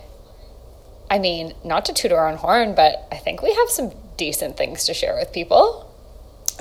I 1.11 1.19
mean, 1.19 1.55
not 1.65 1.85
to 1.87 1.93
toot 1.93 2.13
our 2.13 2.29
own 2.29 2.37
horn, 2.37 2.75
but 2.75 3.07
I 3.11 3.17
think 3.17 3.43
we 3.43 3.55
have 3.55 3.71
some 3.71 3.93
decent 4.17 4.57
things 4.57 4.85
to 4.87 4.95
share 4.95 5.15
with 5.15 5.33
people. 5.33 5.88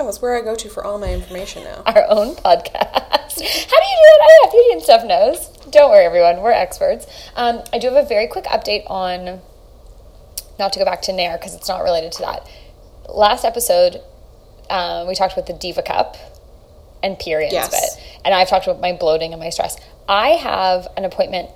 Oh, 0.00 0.08
it's 0.08 0.22
where 0.22 0.36
I 0.36 0.42
go 0.42 0.54
to 0.54 0.68
for 0.68 0.84
all 0.84 0.98
my 0.98 1.12
information 1.12 1.64
now. 1.64 1.82
our 1.86 2.04
own 2.08 2.34
podcast. 2.36 2.72
How 2.74 3.36
do 3.36 3.42
you 3.42 3.96
do 3.96 4.04
that? 4.06 4.20
I 4.20 4.38
have 4.44 4.52
Beauty 4.52 4.72
and 4.72 4.82
Stuff 4.82 5.04
knows. 5.04 5.48
Don't 5.70 5.90
worry, 5.90 6.04
everyone. 6.04 6.40
We're 6.40 6.52
experts. 6.52 7.06
Um, 7.34 7.62
I 7.72 7.78
do 7.78 7.88
have 7.92 8.04
a 8.04 8.08
very 8.08 8.26
quick 8.28 8.44
update 8.44 8.88
on, 8.88 9.40
not 10.58 10.72
to 10.74 10.78
go 10.78 10.84
back 10.84 11.02
to 11.02 11.12
Nair 11.12 11.36
because 11.36 11.54
it's 11.54 11.68
not 11.68 11.82
related 11.82 12.12
to 12.12 12.22
that. 12.22 12.48
Last 13.08 13.44
episode, 13.44 14.00
um, 14.70 15.08
we 15.08 15.14
talked 15.14 15.32
about 15.32 15.46
the 15.46 15.52
Diva 15.52 15.82
Cup 15.82 16.16
and 17.02 17.18
periods 17.18 17.52
Yes. 17.52 17.70
bit. 17.70 18.04
And 18.24 18.34
I've 18.34 18.48
talked 18.48 18.66
about 18.66 18.80
my 18.80 18.92
bloating 18.92 19.32
and 19.32 19.40
my 19.42 19.50
stress. 19.50 19.76
I 20.08 20.30
have 20.30 20.86
an 20.96 21.04
appointment 21.04 21.50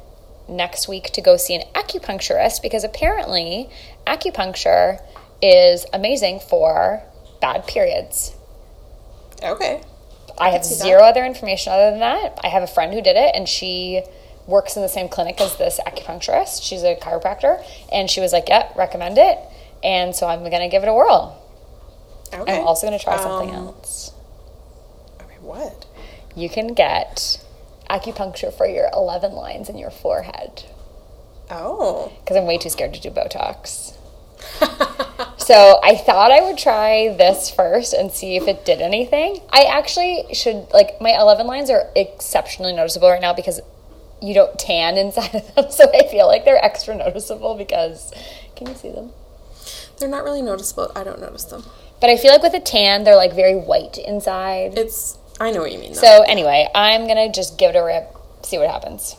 next 0.49 0.89
week 0.89 1.11
to 1.13 1.21
go 1.21 1.37
see 1.37 1.55
an 1.55 1.63
acupuncturist 1.75 2.61
because 2.63 2.85
apparently 2.85 3.71
acupuncture 4.07 5.01
is 5.41 5.87
amazing 5.93 6.41
for 6.41 7.03
bad 7.43 7.67
periods. 7.67 8.35
Okay. 9.43 9.83
I 10.39 10.49
have 10.51 10.65
see 10.65 10.77
that. 10.77 10.83
zero 10.85 11.03
other 11.03 11.25
information 11.27 11.75
other 11.75 11.91
than 11.91 12.01
that. 12.01 12.39
I 12.43 12.49
have 12.49 12.63
a 12.63 12.67
friend 12.67 12.95
who 12.95 13.03
did 13.03 13.17
it, 13.17 13.35
and 13.37 13.47
she 13.47 14.03
works 14.47 14.77
in 14.77 14.83
the 14.83 14.89
same 14.89 15.09
clinic 15.09 15.41
as 15.41 15.57
this 15.59 15.79
acupuncturist. 15.87 16.63
She's 16.63 16.83
a 16.83 16.97
chiropractor, 16.97 17.63
and 17.93 18.09
she 18.11 18.21
was 18.21 18.33
like, 18.33 18.49
"Yeah, 18.49 18.69
recommend 18.75 19.19
it." 19.19 19.39
And 19.85 20.17
so 20.17 20.27
I'm 20.27 20.43
gonna 20.49 20.69
give 20.71 20.83
it 20.83 20.89
a 20.89 20.95
whirl. 20.95 21.37
Okay. 22.33 22.57
I'm 22.61 22.67
also 22.67 22.87
gonna 22.87 22.99
try 22.99 23.19
something 23.19 23.51
Um, 23.55 23.67
else. 23.69 24.13
Okay, 25.21 25.37
what? 25.43 25.85
You 26.35 26.49
can 26.49 26.69
get 26.69 27.39
acupuncture 27.91 28.53
for 28.53 28.67
your 28.67 28.89
11 28.95 29.33
lines 29.35 29.69
in 29.69 29.77
your 29.77 29.91
forehead 29.91 30.63
Oh. 31.51 32.11
because 32.21 32.37
I'm 32.39 32.47
way 32.47 32.57
too 32.57 32.71
scared 32.71 32.95
to 32.95 33.01
do 33.01 33.11
Botox. 33.11 33.93
So 35.39 35.81
I 35.83 35.97
thought 35.97 36.31
I 36.31 36.41
would 36.41 36.57
try 36.57 37.15
this 37.19 37.51
first 37.51 37.95
and 37.95 38.13
see 38.13 38.37
if 38.37 38.47
it 38.47 38.65
did 38.65 38.81
anything. 38.81 39.41
I 39.51 39.65
actually 39.65 40.33
should 40.33 40.69
like 40.73 41.01
my 41.01 41.11
11 41.11 41.47
lines 41.47 41.69
are 41.69 41.91
exceptionally 41.97 42.73
noticeable 42.73 43.11
right 43.11 43.21
now 43.21 43.35
because 43.35 43.61
you 44.23 44.35
don't 44.35 44.57
tan 44.57 44.97
inside 44.97 45.35
of 45.35 45.55
them. 45.55 45.67
So 45.71 45.91
I 45.93 46.07
feel 46.07 46.29
like 46.29 46.45
they're 46.45 46.65
extra 46.65 46.95
noticeable 46.95 47.57
because 47.57 48.13
can 48.55 48.69
you 48.69 48.75
see 48.75 48.93
them? 48.93 49.11
They're 49.99 50.09
not 50.09 50.23
really 50.23 50.43
noticeable. 50.43 50.93
I 50.95 51.03
don't 51.03 51.21
notice 51.21 51.45
them. 51.45 51.65
But 52.01 52.09
I 52.11 52.17
feel 52.17 52.31
like 52.33 52.43
with 52.43 52.55
a 52.55 52.61
tan, 52.61 53.03
they're 53.05 53.17
like 53.17 53.35
very 53.35 53.57
white 53.57 53.99
inside. 53.99 54.79
It's. 54.79 55.19
I 55.41 55.51
know 55.51 55.61
what 55.61 55.73
you 55.73 55.79
mean. 55.79 55.93
Though. 55.93 56.01
So 56.01 56.23
anyway, 56.23 56.69
I'm 56.73 57.09
gonna 57.09 57.31
just 57.31 57.59
give 57.59 57.75
it 57.75 57.79
a 57.79 57.83
rip, 57.83 58.17
see 58.45 58.59
what 58.59 58.71
happens. 58.71 59.17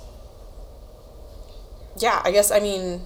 yeah, 1.97 2.21
I 2.23 2.31
guess. 2.31 2.49
I 2.49 2.59
mean, 2.59 3.01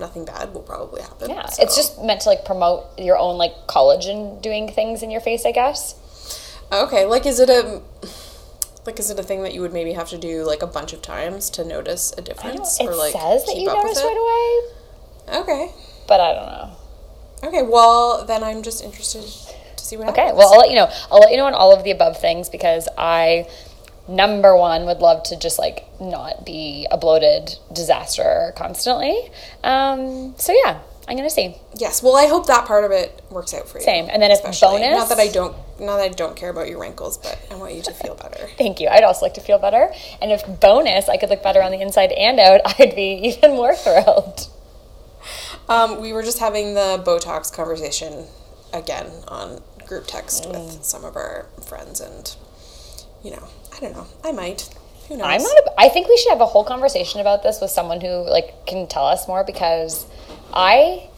nothing 0.00 0.24
bad 0.24 0.52
will 0.54 0.62
probably 0.62 1.02
happen. 1.02 1.30
Yeah, 1.30 1.46
so. 1.46 1.62
it's 1.62 1.76
just 1.76 2.02
meant 2.02 2.22
to 2.22 2.28
like 2.28 2.44
promote 2.44 2.98
your 2.98 3.16
own 3.18 3.36
like 3.38 3.52
collagen 3.68 4.40
doing 4.42 4.68
things 4.72 5.02
in 5.02 5.10
your 5.10 5.20
face, 5.20 5.44
I 5.46 5.52
guess. 5.52 5.94
okay. 6.72 7.04
Like, 7.06 7.26
is 7.26 7.38
it 7.38 7.48
a 7.50 7.82
like 8.86 8.98
is 8.98 9.10
it 9.10 9.18
a 9.18 9.22
thing 9.22 9.42
that 9.42 9.52
you 9.54 9.60
would 9.60 9.72
maybe 9.74 9.92
have 9.92 10.08
to 10.08 10.18
do 10.18 10.42
like 10.42 10.62
a 10.62 10.66
bunch 10.66 10.92
of 10.92 11.02
times 11.02 11.50
to 11.50 11.64
notice 11.64 12.12
a 12.16 12.22
difference 12.22 12.80
it 12.80 12.86
or 12.86 12.94
like 12.96 13.12
says 13.12 13.44
that 13.44 13.56
you 13.56 13.66
notice 13.66 14.02
right 14.02 14.64
away, 15.28 15.40
Okay. 15.42 15.70
but 16.08 16.18
I 16.20 16.32
don't 16.32 16.46
know. 16.46 16.70
Okay. 17.48 17.62
Well, 17.62 18.24
then 18.24 18.42
I'm 18.42 18.62
just 18.62 18.82
interested 18.82 19.22
to 19.76 19.84
see 19.84 19.96
what 19.96 20.08
Okay, 20.08 20.22
happens. 20.22 20.38
well, 20.38 20.52
I'll 20.54 20.60
let 20.60 20.70
you 20.70 20.76
know. 20.76 20.90
I'll 21.10 21.18
let 21.20 21.30
you 21.30 21.36
know 21.36 21.46
on 21.46 21.54
all 21.54 21.74
of 21.76 21.84
the 21.84 21.90
above 21.90 22.18
things 22.20 22.48
because 22.48 22.88
I, 22.98 23.46
number 24.10 24.56
one, 24.56 24.84
would 24.86 24.98
love 24.98 25.22
to 25.24 25.36
just 25.38 25.58
like 25.58 25.86
not 26.00 26.44
be 26.44 26.86
a 26.90 26.96
bloated 26.98 27.56
disaster 27.72 28.52
constantly. 28.56 29.30
Um, 29.64 30.34
so 30.36 30.52
yeah, 30.64 30.80
I'm 31.08 31.16
gonna 31.16 31.30
see. 31.30 31.56
Yes. 31.76 32.02
Well, 32.02 32.16
I 32.16 32.26
hope 32.26 32.46
that 32.46 32.66
part 32.66 32.84
of 32.84 32.90
it 32.90 33.22
works 33.30 33.54
out 33.54 33.68
for 33.68 33.78
you. 33.78 33.84
Same. 33.84 34.08
And 34.10 34.20
then 34.22 34.30
if 34.30 34.38
Especially. 34.44 34.80
bonus- 34.80 34.98
not 34.98 35.08
that 35.08 35.18
I 35.18 35.28
don't, 35.28 35.54
not 35.80 35.96
that 35.96 36.04
I 36.04 36.08
don't 36.08 36.36
care 36.36 36.50
about 36.50 36.68
your 36.68 36.78
wrinkles, 36.80 37.16
but 37.18 37.38
I 37.50 37.54
want 37.56 37.74
you 37.74 37.82
to 37.82 37.92
feel 37.92 38.14
better. 38.14 38.48
Thank 38.58 38.80
you. 38.80 38.88
I'd 38.88 39.04
also 39.04 39.24
like 39.24 39.34
to 39.34 39.40
feel 39.40 39.58
better, 39.58 39.92
and 40.20 40.30
if 40.30 40.44
bonus, 40.60 41.08
I 41.08 41.16
could 41.16 41.30
look 41.30 41.42
better 41.42 41.62
on 41.62 41.70
the 41.72 41.80
inside 41.80 42.12
and 42.12 42.38
out. 42.38 42.60
I'd 42.78 42.94
be 42.94 43.20
even 43.36 43.52
more 43.52 43.74
thrilled. 43.74 44.48
Um, 45.68 46.00
we 46.00 46.12
were 46.12 46.22
just 46.22 46.38
having 46.38 46.74
the 46.74 47.02
Botox 47.04 47.52
conversation 47.52 48.26
again 48.72 49.06
on 49.28 49.62
group 49.86 50.04
text 50.06 50.44
Mm. 50.44 50.50
with 50.52 50.84
some 50.84 51.04
of 51.04 51.16
our 51.16 51.46
friends, 51.64 52.00
and 52.00 52.34
you 53.22 53.30
know, 53.32 53.44
I 53.80 53.84
don't 53.84 53.96
know. 53.96 54.06
I 54.24 54.32
might. 54.32 54.68
Who 55.08 55.16
knows? 55.16 55.26
I'm 55.26 55.42
not. 55.42 55.56
A, 55.56 55.72
I 55.78 55.88
think 55.88 56.08
we 56.08 56.16
should 56.18 56.30
have 56.30 56.40
a 56.40 56.46
whole 56.46 56.64
conversation 56.64 57.20
about 57.20 57.42
this 57.42 57.60
with 57.60 57.70
someone 57.70 58.00
who 58.00 58.28
like 58.28 58.66
can 58.66 58.86
tell 58.86 59.06
us 59.06 59.26
more 59.26 59.42
because 59.42 60.06
I 60.52 61.08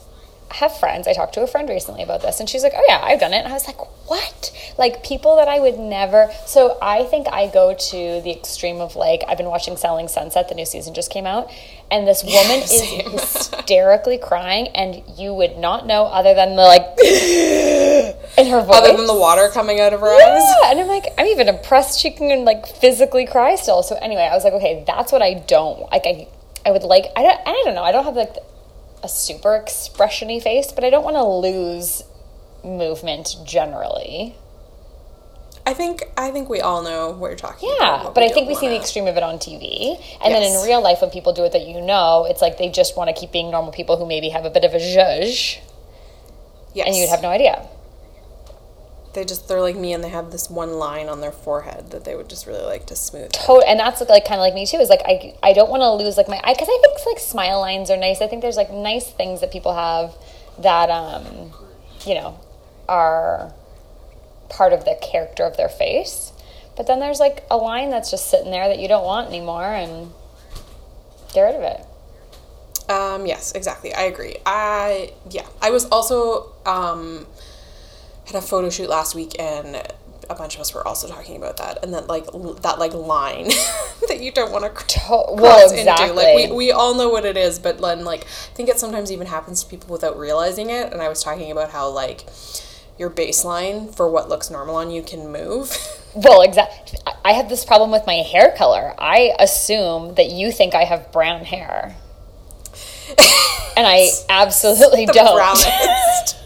have 0.52 0.76
friends. 0.78 1.08
I 1.08 1.14
talked 1.14 1.34
to 1.34 1.42
a 1.42 1.46
friend 1.46 1.68
recently 1.68 2.02
about 2.02 2.22
this, 2.22 2.38
and 2.40 2.48
she's 2.48 2.62
like, 2.62 2.72
"Oh 2.76 2.84
yeah, 2.86 3.00
I've 3.02 3.20
done 3.20 3.32
it." 3.32 3.38
And 3.38 3.48
I 3.48 3.52
was 3.52 3.66
like, 3.66 3.78
"What?" 4.08 4.52
Like 4.78 5.02
people 5.02 5.36
that 5.36 5.48
I 5.48 5.60
would 5.60 5.78
never. 5.78 6.30
So 6.46 6.78
I 6.80 7.04
think 7.04 7.26
I 7.32 7.48
go 7.48 7.74
to 7.74 8.20
the 8.22 8.30
extreme 8.30 8.80
of 8.80 8.96
like 8.96 9.22
I've 9.28 9.38
been 9.38 9.48
watching 9.48 9.76
Selling 9.76 10.08
Sunset. 10.08 10.48
The 10.48 10.54
new 10.54 10.66
season 10.66 10.94
just 10.94 11.10
came 11.10 11.26
out, 11.26 11.50
and 11.90 12.06
this 12.06 12.22
woman 12.22 12.62
is 12.62 12.80
hysterically 12.80 14.18
crying, 14.18 14.68
and 14.68 15.02
you 15.18 15.34
would 15.34 15.58
not 15.58 15.86
know 15.86 16.04
other 16.04 16.34
than 16.34 16.56
the 16.56 16.62
like 16.62 18.16
in 18.46 18.52
her 18.52 18.60
voice. 18.62 18.76
Other 18.76 18.96
than 18.96 19.06
the 19.06 19.14
water 19.14 19.48
coming 19.48 19.80
out 19.80 19.92
of 19.92 20.00
her 20.00 20.12
eyes. 20.12 20.42
Yeah, 20.62 20.70
and 20.70 20.80
I'm 20.80 20.88
like, 20.88 21.06
I'm 21.18 21.26
even 21.26 21.48
impressed 21.48 22.00
she 22.00 22.10
can 22.10 22.44
like 22.44 22.66
physically 22.66 23.26
cry 23.26 23.54
still. 23.56 23.82
So 23.82 23.96
anyway, 23.96 24.28
I 24.30 24.34
was 24.34 24.44
like, 24.44 24.52
okay, 24.54 24.84
that's 24.86 25.12
what 25.12 25.22
I 25.22 25.34
don't 25.34 25.90
like. 25.90 26.02
I 26.06 26.28
I 26.64 26.70
would 26.70 26.82
like. 26.82 27.06
I 27.16 27.22
don't. 27.22 27.40
I 27.46 27.62
don't 27.64 27.74
know. 27.74 27.82
I 27.82 27.92
don't 27.92 28.04
have 28.04 28.16
like. 28.16 28.36
A 29.04 29.08
super 29.08 29.60
expressiony 29.60 30.40
face, 30.40 30.70
but 30.70 30.84
I 30.84 30.90
don't 30.90 31.02
want 31.02 31.16
to 31.16 31.24
lose 31.24 32.04
movement 32.62 33.34
generally. 33.44 34.36
I 35.66 35.74
think 35.74 36.04
I 36.16 36.30
think 36.30 36.48
we 36.48 36.60
all 36.60 36.82
know 36.82 37.10
what 37.10 37.28
you're 37.28 37.36
talking 37.36 37.68
about. 37.78 38.04
Yeah, 38.04 38.10
but 38.14 38.22
I 38.22 38.28
think 38.28 38.48
we 38.48 38.54
see 38.54 38.68
the 38.68 38.76
extreme 38.76 39.08
of 39.08 39.16
it 39.16 39.22
on 39.24 39.38
TV. 39.38 39.96
And 40.24 40.32
then 40.32 40.42
in 40.42 40.62
real 40.64 40.80
life, 40.80 41.00
when 41.00 41.10
people 41.10 41.32
do 41.32 41.44
it 41.44 41.52
that 41.52 41.66
you 41.66 41.80
know, 41.80 42.26
it's 42.28 42.42
like 42.42 42.58
they 42.58 42.68
just 42.68 42.96
want 42.96 43.08
to 43.08 43.20
keep 43.20 43.32
being 43.32 43.50
normal 43.50 43.72
people 43.72 43.96
who 43.96 44.06
maybe 44.06 44.28
have 44.28 44.44
a 44.44 44.50
bit 44.50 44.64
of 44.64 44.72
a 44.72 44.78
zhuzh, 44.78 45.58
yes. 46.74 46.86
and 46.86 46.96
you'd 46.96 47.08
have 47.08 47.22
no 47.22 47.28
idea. 47.28 47.66
They 49.14 49.24
just 49.24 49.46
they're 49.46 49.60
like 49.60 49.76
me 49.76 49.92
and 49.92 50.02
they 50.02 50.08
have 50.08 50.30
this 50.30 50.48
one 50.48 50.72
line 50.72 51.08
on 51.08 51.20
their 51.20 51.32
forehead 51.32 51.90
that 51.90 52.04
they 52.04 52.16
would 52.16 52.28
just 52.30 52.46
really 52.46 52.64
like 52.64 52.86
to 52.86 52.96
smooth. 52.96 53.32
To- 53.32 53.64
and 53.66 53.78
that's 53.78 54.00
like 54.00 54.24
kind 54.24 54.40
of 54.40 54.44
like 54.44 54.54
me 54.54 54.64
too. 54.66 54.78
Is 54.78 54.88
like 54.88 55.02
I 55.04 55.34
I 55.42 55.52
don't 55.52 55.70
want 55.70 55.82
to 55.82 55.92
lose 55.92 56.16
like 56.16 56.28
my 56.28 56.40
eye 56.42 56.54
because 56.54 56.68
I 56.68 56.78
think 56.80 56.98
like 57.06 57.18
smile 57.18 57.60
lines 57.60 57.90
are 57.90 57.96
nice. 57.96 58.22
I 58.22 58.26
think 58.26 58.40
there's 58.42 58.56
like 58.56 58.70
nice 58.70 59.10
things 59.10 59.40
that 59.40 59.52
people 59.52 59.74
have 59.74 60.14
that 60.58 60.88
um 60.90 61.52
you 62.06 62.14
know 62.14 62.38
are 62.88 63.52
part 64.48 64.72
of 64.72 64.84
the 64.84 64.96
character 65.02 65.44
of 65.44 65.56
their 65.56 65.68
face. 65.68 66.32
But 66.76 66.86
then 66.86 67.00
there's 67.00 67.20
like 67.20 67.44
a 67.50 67.56
line 67.56 67.90
that's 67.90 68.10
just 68.10 68.30
sitting 68.30 68.50
there 68.50 68.68
that 68.68 68.78
you 68.78 68.88
don't 68.88 69.04
want 69.04 69.28
anymore, 69.28 69.64
and 69.64 70.10
get 71.34 71.42
rid 71.42 71.54
of 71.54 71.62
it. 71.62 71.86
Um, 72.90 73.26
yes, 73.26 73.52
exactly. 73.52 73.94
I 73.94 74.02
agree. 74.02 74.36
I 74.46 75.12
yeah. 75.30 75.46
I 75.60 75.70
was 75.70 75.84
also 75.86 76.52
um 76.66 77.26
had 78.32 78.42
a 78.42 78.46
photo 78.46 78.70
shoot 78.70 78.88
last 78.88 79.14
week 79.14 79.38
and 79.38 79.82
a 80.30 80.34
bunch 80.34 80.54
of 80.54 80.60
us 80.60 80.72
were 80.74 80.86
also 80.86 81.08
talking 81.08 81.36
about 81.36 81.56
that 81.58 81.82
and 81.82 81.92
that 81.92 82.06
like 82.06 82.26
l- 82.32 82.54
that 82.54 82.78
like 82.78 82.94
line 82.94 83.48
that 84.08 84.20
you 84.20 84.32
don't 84.32 84.52
want 84.52 84.64
to 84.64 84.70
cross 84.70 85.26
well, 85.32 85.70
into. 85.70 85.84
Like 85.84 85.98
exactly. 85.98 86.46
we, 86.48 86.56
we 86.56 86.72
all 86.72 86.94
know 86.94 87.08
what 87.08 87.24
it 87.24 87.36
is, 87.36 87.58
but 87.58 87.80
then 87.80 88.04
like 88.04 88.22
I 88.22 88.54
think 88.54 88.68
it 88.68 88.78
sometimes 88.78 89.12
even 89.12 89.26
happens 89.26 89.62
to 89.62 89.70
people 89.70 89.92
without 89.92 90.18
realizing 90.18 90.70
it. 90.70 90.92
And 90.92 91.02
I 91.02 91.08
was 91.08 91.22
talking 91.22 91.50
about 91.50 91.70
how 91.70 91.88
like 91.88 92.26
your 92.98 93.10
baseline 93.10 93.94
for 93.94 94.08
what 94.08 94.28
looks 94.28 94.50
normal 94.50 94.76
on 94.76 94.90
you 94.90 95.02
can 95.02 95.30
move. 95.30 95.76
Well, 96.14 96.42
exactly. 96.42 96.98
I 97.24 97.32
have 97.32 97.48
this 97.48 97.64
problem 97.64 97.90
with 97.90 98.06
my 98.06 98.16
hair 98.16 98.52
color. 98.54 98.94
I 98.98 99.34
assume 99.40 100.14
that 100.16 100.30
you 100.30 100.52
think 100.52 100.74
I 100.74 100.84
have 100.84 101.10
brown 101.10 101.42
hair, 101.42 101.96
and 103.78 103.86
I 103.86 104.10
absolutely 104.28 105.06
don't. 105.06 106.36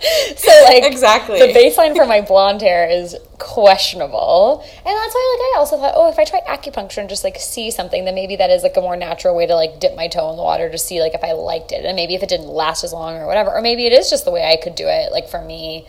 So 0.36 0.50
like 0.64 0.84
Exactly. 0.84 1.38
the 1.38 1.52
baseline 1.52 1.94
for 1.94 2.06
my 2.06 2.22
blonde 2.22 2.62
hair 2.62 2.88
is 2.88 3.16
questionable, 3.38 4.62
and 4.62 4.86
that's 4.86 5.14
why 5.14 5.36
like 5.36 5.56
I 5.56 5.58
also 5.58 5.76
thought, 5.76 5.92
oh, 5.94 6.08
if 6.08 6.18
I 6.18 6.24
try 6.24 6.40
acupuncture 6.48 6.98
and 6.98 7.08
just 7.08 7.24
like 7.24 7.36
see 7.36 7.70
something, 7.70 8.04
then 8.04 8.14
maybe 8.14 8.36
that 8.36 8.48
is 8.50 8.62
like 8.62 8.76
a 8.76 8.80
more 8.80 8.96
natural 8.96 9.36
way 9.36 9.46
to 9.46 9.54
like 9.54 9.80
dip 9.80 9.94
my 9.96 10.08
toe 10.08 10.30
in 10.30 10.36
the 10.36 10.42
water 10.42 10.70
to 10.70 10.78
see 10.78 11.00
like 11.00 11.14
if 11.14 11.22
I 11.22 11.32
liked 11.32 11.72
it, 11.72 11.84
and 11.84 11.96
maybe 11.96 12.14
if 12.14 12.22
it 12.22 12.28
didn't 12.30 12.48
last 12.48 12.84
as 12.84 12.92
long 12.92 13.16
or 13.16 13.26
whatever, 13.26 13.50
or 13.50 13.60
maybe 13.60 13.86
it 13.86 13.92
is 13.92 14.08
just 14.08 14.24
the 14.24 14.30
way 14.30 14.44
I 14.44 14.56
could 14.62 14.74
do 14.74 14.86
it. 14.86 15.12
Like 15.12 15.28
for 15.28 15.42
me, 15.42 15.86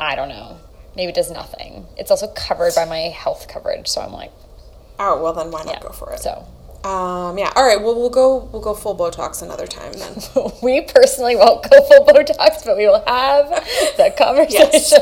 I 0.00 0.14
don't 0.14 0.28
know. 0.28 0.58
Maybe 0.96 1.10
it 1.10 1.14
does 1.14 1.30
nothing. 1.30 1.86
It's 1.98 2.10
also 2.10 2.28
covered 2.28 2.74
by 2.74 2.84
my 2.86 3.10
health 3.10 3.48
coverage, 3.48 3.88
so 3.88 4.00
I'm 4.00 4.12
like, 4.12 4.32
oh 4.98 5.22
well, 5.22 5.34
then 5.34 5.50
why 5.50 5.62
not 5.64 5.74
yeah. 5.74 5.80
go 5.80 5.90
for 5.90 6.12
it? 6.12 6.20
So 6.20 6.46
Um, 6.84 7.38
yeah. 7.38 7.52
All 7.54 7.64
right. 7.64 7.80
Well, 7.80 7.94
we'll 7.94 8.10
go. 8.10 8.48
We'll 8.50 8.62
go 8.62 8.74
full 8.74 8.96
Botox 8.96 9.40
another 9.40 9.68
time 9.68 9.92
then. 9.92 10.16
we 10.62 10.80
personally 10.80 11.36
won't 11.36 11.68
go 11.70 11.80
full 11.86 12.04
Botox, 12.04 12.64
but 12.64 12.76
we 12.76 12.86
will 12.86 13.04
have 13.06 13.48
the 13.96 14.12
conversation. 14.18 14.98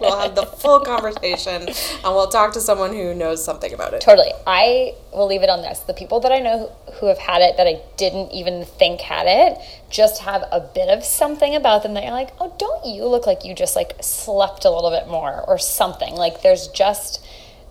We'll 0.00 0.20
have 0.20 0.36
the 0.36 0.46
full 0.46 0.80
conversation, 0.80 1.62
and 1.62 2.14
we'll 2.14 2.28
talk 2.28 2.52
to 2.52 2.60
someone 2.60 2.92
who 2.92 3.12
knows 3.12 3.44
something 3.44 3.72
about 3.72 3.92
it. 3.92 4.02
Totally. 4.02 4.30
I 4.46 4.94
will 5.12 5.26
leave 5.26 5.42
it 5.42 5.48
on 5.48 5.62
this. 5.62 5.80
The 5.80 5.94
people 5.94 6.20
that 6.20 6.30
I 6.30 6.38
know 6.38 6.70
who 7.00 7.06
have 7.06 7.18
had 7.18 7.42
it 7.42 7.56
that 7.56 7.66
I 7.66 7.80
didn't 7.96 8.30
even 8.30 8.64
think 8.64 9.00
had 9.00 9.26
it 9.26 9.58
just 9.90 10.22
have 10.22 10.44
a 10.52 10.60
bit 10.60 10.88
of 10.88 11.04
something 11.04 11.56
about 11.56 11.82
them 11.82 11.94
that 11.94 12.04
you're 12.04 12.12
like, 12.12 12.30
oh, 12.38 12.54
don't 12.56 12.86
you 12.86 13.04
look 13.06 13.26
like 13.26 13.44
you 13.44 13.52
just 13.54 13.74
like 13.74 13.94
slept 14.00 14.64
a 14.64 14.70
little 14.70 14.90
bit 14.90 15.08
more 15.08 15.42
or 15.48 15.58
something? 15.58 16.14
Like 16.14 16.42
there's 16.42 16.68
just 16.68 17.24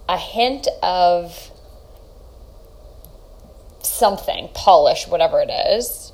a 0.10 0.18
hint 0.18 0.68
of 0.84 1.52
something, 3.86 4.50
polish, 4.54 5.08
whatever 5.08 5.40
it 5.42 5.50
is. 5.52 6.12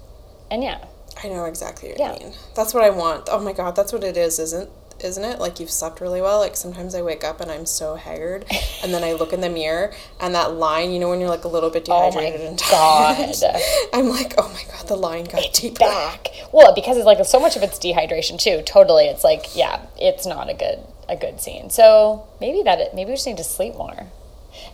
And 0.49 0.63
yeah. 0.63 0.83
I 1.23 1.27
know 1.29 1.45
exactly 1.45 1.89
what 1.89 1.99
Yeah. 1.99 2.13
you 2.13 2.25
mean. 2.25 2.33
That's 2.55 2.73
what 2.73 2.83
I 2.83 2.89
want. 2.89 3.29
Oh 3.31 3.39
my 3.39 3.53
god, 3.53 3.75
that's 3.75 3.93
what 3.93 4.03
it 4.03 4.17
is, 4.17 4.39
isn't? 4.39 4.69
Isn't 5.03 5.23
it? 5.23 5.39
Like 5.39 5.59
you've 5.59 5.71
slept 5.71 5.99
really 5.99 6.21
well. 6.21 6.39
Like 6.39 6.55
sometimes 6.55 6.93
I 6.93 7.01
wake 7.01 7.23
up 7.23 7.41
and 7.41 7.49
I'm 7.51 7.65
so 7.65 7.95
haggard, 7.95 8.45
and 8.83 8.93
then 8.93 9.03
I 9.03 9.13
look 9.13 9.33
in 9.33 9.41
the 9.41 9.49
mirror 9.49 9.91
and 10.19 10.35
that 10.35 10.53
line. 10.53 10.91
You 10.91 10.99
know 10.99 11.09
when 11.09 11.19
you're 11.19 11.29
like 11.29 11.43
a 11.43 11.47
little 11.47 11.69
bit 11.71 11.85
dehydrated 11.85 12.13
Oh 12.15 12.21
my 12.21 12.29
dehydrated 12.37 12.47
and 12.47 12.59
God. 12.69 13.35
tired. 13.35 13.61
I'm 13.93 14.09
like, 14.09 14.33
oh 14.37 14.49
my 14.53 14.63
god, 14.71 14.87
the 14.87 14.95
line 14.95 15.23
got 15.25 15.51
deeper. 15.53 15.79
back. 15.79 16.27
Well, 16.51 16.73
because 16.75 16.97
it's 16.97 17.05
like 17.05 17.23
so 17.25 17.39
much 17.39 17.55
of 17.55 17.63
it's 17.63 17.79
dehydration 17.79 18.37
too. 18.39 18.61
Totally, 18.65 19.05
it's 19.05 19.23
like 19.23 19.55
yeah, 19.55 19.85
it's 19.99 20.25
not 20.27 20.49
a 20.49 20.53
good 20.53 20.79
a 21.09 21.15
good 21.15 21.41
scene. 21.41 21.69
So 21.71 22.27
maybe 22.39 22.61
that 22.63 22.79
it, 22.79 22.93
maybe 22.93 23.09
we 23.09 23.15
just 23.15 23.25
need 23.27 23.37
to 23.37 23.43
sleep 23.43 23.75
more. 23.75 24.07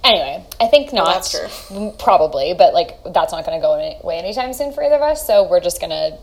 Anyway, 0.04 0.46
I 0.62 0.68
think 0.68 0.94
not. 0.94 1.06
that's 1.08 1.32
true. 1.32 1.48
Mm, 1.78 2.00
Probably, 2.00 2.54
but 2.54 2.74
like 2.74 2.92
that's 3.14 3.32
not 3.34 3.46
going 3.46 3.60
to 3.60 3.62
go 3.62 3.74
any- 3.74 3.98
away 4.02 4.18
anytime 4.20 4.54
soon 4.54 4.72
for 4.72 4.84
either 4.84 4.96
of 4.96 5.02
us. 5.02 5.26
So 5.28 5.44
we're 5.48 5.60
just 5.60 5.82
gonna 5.82 6.18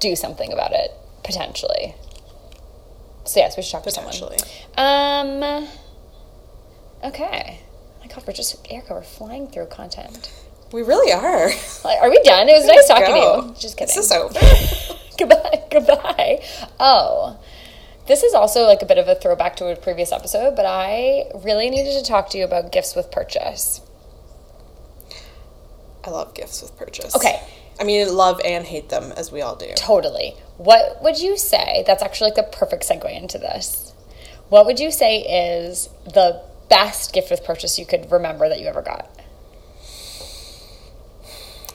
do 0.00 0.14
something 0.16 0.52
about 0.52 0.72
it 0.72 0.90
potentially. 1.24 1.94
So 3.24 3.40
yes, 3.40 3.56
we 3.56 3.62
should 3.62 3.72
talk 3.72 3.82
to 3.84 3.90
Potentially. 3.90 4.38
someone. 4.76 5.42
Um. 5.62 5.68
Okay. 7.04 7.60
My 8.00 8.06
God, 8.08 8.24
we're 8.26 8.32
just 8.32 8.56
Erica. 8.70 8.94
We're 8.94 9.02
flying 9.02 9.48
through 9.48 9.66
content. 9.66 10.32
We 10.72 10.82
really 10.82 11.12
are. 11.12 11.50
Like, 11.84 12.00
are 12.00 12.10
we 12.10 12.20
done? 12.22 12.48
It 12.48 12.52
was 12.52 12.66
nice 12.66 12.88
talking 12.88 13.14
to 13.14 13.48
you. 13.48 13.54
Just 13.60 13.76
kidding. 13.76 13.94
This 13.94 14.06
is 14.06 14.12
over. 14.12 14.38
goodbye 15.18 15.62
goodbye 15.70 16.42
oh 16.80 17.38
this 18.08 18.22
is 18.22 18.34
also 18.34 18.62
like 18.66 18.82
a 18.82 18.86
bit 18.86 18.98
of 18.98 19.08
a 19.08 19.14
throwback 19.14 19.56
to 19.56 19.66
a 19.66 19.76
previous 19.76 20.12
episode 20.12 20.54
but 20.56 20.66
i 20.66 21.24
really 21.44 21.70
needed 21.70 21.92
to 21.92 22.04
talk 22.04 22.28
to 22.30 22.38
you 22.38 22.44
about 22.44 22.72
gifts 22.72 22.94
with 22.96 23.10
purchase 23.10 23.80
I 26.04 26.10
love 26.10 26.34
gifts 26.34 26.60
with 26.62 26.76
purchase. 26.76 27.14
Okay. 27.14 27.40
I 27.80 27.84
mean, 27.84 28.12
love 28.12 28.40
and 28.44 28.64
hate 28.66 28.88
them 28.88 29.12
as 29.16 29.30
we 29.30 29.40
all 29.40 29.54
do. 29.54 29.72
totally 29.76 30.34
what 30.56 31.02
would 31.02 31.18
you 31.20 31.36
say 31.36 31.84
that's 31.86 32.02
actually 32.02 32.30
like 32.30 32.36
the 32.36 32.56
perfect 32.56 32.82
segue 32.88 33.16
into 33.16 33.38
this 33.38 33.92
what 34.48 34.66
would 34.66 34.78
you 34.78 34.90
say 34.90 35.20
is 35.20 35.88
the 36.04 36.42
best 36.68 37.12
gift 37.12 37.30
with 37.30 37.44
purchase 37.44 37.78
you 37.78 37.86
could 37.86 38.10
remember 38.10 38.48
that 38.48 38.60
you 38.60 38.66
ever 38.66 38.82
got 38.82 39.08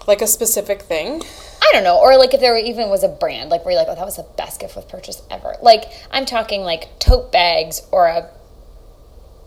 Like 0.07 0.21
a 0.21 0.27
specific 0.27 0.83
thing. 0.83 1.23
I 1.61 1.69
don't 1.73 1.83
know, 1.83 1.97
or 1.99 2.17
like 2.17 2.33
if 2.33 2.39
there 2.39 2.53
were, 2.53 2.59
even 2.59 2.89
was 2.89 3.03
a 3.03 3.07
brand, 3.09 3.49
like 3.49 3.65
where 3.65 3.73
you're 3.73 3.81
like, 3.81 3.89
oh, 3.89 3.95
that 3.95 4.05
was 4.05 4.15
the 4.17 4.27
best 4.37 4.59
gift 4.59 4.75
with 4.75 4.87
purchase 4.87 5.21
ever. 5.29 5.55
Like 5.61 5.85
I'm 6.11 6.25
talking 6.25 6.61
like 6.61 6.99
tote 6.99 7.31
bags 7.31 7.81
or 7.91 8.07
a 8.07 8.29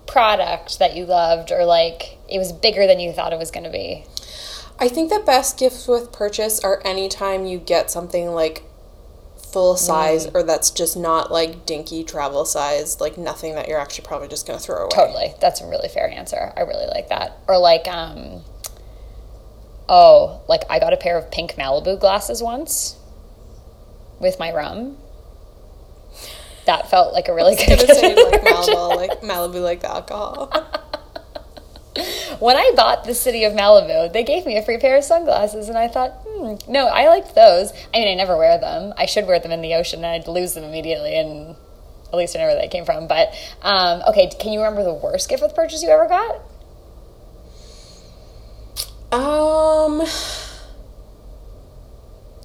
product 0.06 0.78
that 0.80 0.96
you 0.96 1.06
loved, 1.06 1.52
or 1.52 1.64
like 1.64 2.18
it 2.28 2.38
was 2.38 2.52
bigger 2.52 2.86
than 2.86 3.00
you 3.00 3.12
thought 3.12 3.32
it 3.32 3.38
was 3.38 3.50
going 3.50 3.64
to 3.64 3.70
be. 3.70 4.04
I 4.78 4.88
think 4.88 5.10
the 5.10 5.22
best 5.24 5.58
gifts 5.58 5.86
with 5.86 6.10
purchase 6.12 6.58
are 6.60 6.80
anytime 6.84 7.46
you 7.46 7.58
get 7.58 7.90
something 7.90 8.28
like 8.30 8.64
full 9.52 9.76
size 9.76 10.26
Mm. 10.26 10.34
or 10.34 10.42
that's 10.42 10.70
just 10.70 10.96
not 10.96 11.30
like 11.32 11.66
dinky 11.66 12.02
travel 12.04 12.44
size, 12.44 13.00
like 13.00 13.18
nothing 13.18 13.54
that 13.56 13.68
you're 13.68 13.78
actually 13.80 14.06
probably 14.06 14.28
just 14.28 14.46
gonna 14.46 14.58
throw 14.58 14.78
away. 14.82 14.88
Totally, 14.90 15.34
that's 15.40 15.60
a 15.60 15.66
really 15.66 15.88
fair 15.88 16.08
answer. 16.08 16.52
I 16.56 16.60
really 16.60 16.86
like 16.86 17.08
that. 17.08 17.38
Or 17.48 17.58
like, 17.58 17.86
um, 17.88 18.42
oh, 19.90 20.40
like 20.48 20.62
I 20.70 20.78
got 20.78 20.94
a 20.94 20.96
pair 20.96 21.18
of 21.18 21.30
pink 21.30 21.56
Malibu 21.56 22.00
glasses 22.00 22.42
once 22.42 22.96
with 24.20 24.38
my 24.38 24.52
rum. 24.52 24.96
That 26.64 26.88
felt 26.88 27.12
like 27.12 27.28
a 27.28 27.34
really 27.34 27.56
good 27.56 27.80
say 27.80 28.14
like. 28.14 28.42
Malibu, 28.42 28.96
like 28.96 29.20
Malibu, 29.20 29.62
like 29.62 29.80
the 29.80 29.90
alcohol. 29.90 30.52
When 32.38 32.56
I 32.56 32.72
bought 32.74 33.04
the 33.04 33.14
city 33.14 33.44
of 33.44 33.52
Malibu, 33.52 34.12
they 34.12 34.22
gave 34.22 34.46
me 34.46 34.56
a 34.56 34.62
free 34.62 34.78
pair 34.78 34.96
of 34.96 35.04
sunglasses, 35.04 35.68
and 35.68 35.76
I 35.76 35.88
thought, 35.88 36.12
hmm, 36.26 36.54
no, 36.70 36.86
I 36.86 37.08
liked 37.08 37.34
those. 37.34 37.72
I 37.92 37.98
mean, 37.98 38.08
I 38.08 38.14
never 38.14 38.36
wear 38.36 38.58
them. 38.58 38.94
I 38.96 39.04
should 39.04 39.26
wear 39.26 39.40
them 39.40 39.50
in 39.50 39.60
the 39.60 39.74
ocean, 39.74 40.04
and 40.04 40.06
I'd 40.06 40.28
lose 40.28 40.54
them 40.54 40.64
immediately, 40.64 41.16
and 41.16 41.56
at 42.08 42.14
least 42.14 42.36
I 42.36 42.38
know 42.38 42.46
where 42.46 42.58
they 42.58 42.68
came 42.68 42.84
from. 42.84 43.08
But 43.08 43.34
um, 43.62 44.02
okay, 44.08 44.30
can 44.38 44.52
you 44.52 44.60
remember 44.60 44.84
the 44.84 44.94
worst 44.94 45.28
gift 45.28 45.42
with 45.42 45.54
purchase 45.54 45.82
you 45.82 45.90
ever 45.90 46.06
got? 46.06 46.40
Um, 49.12 50.02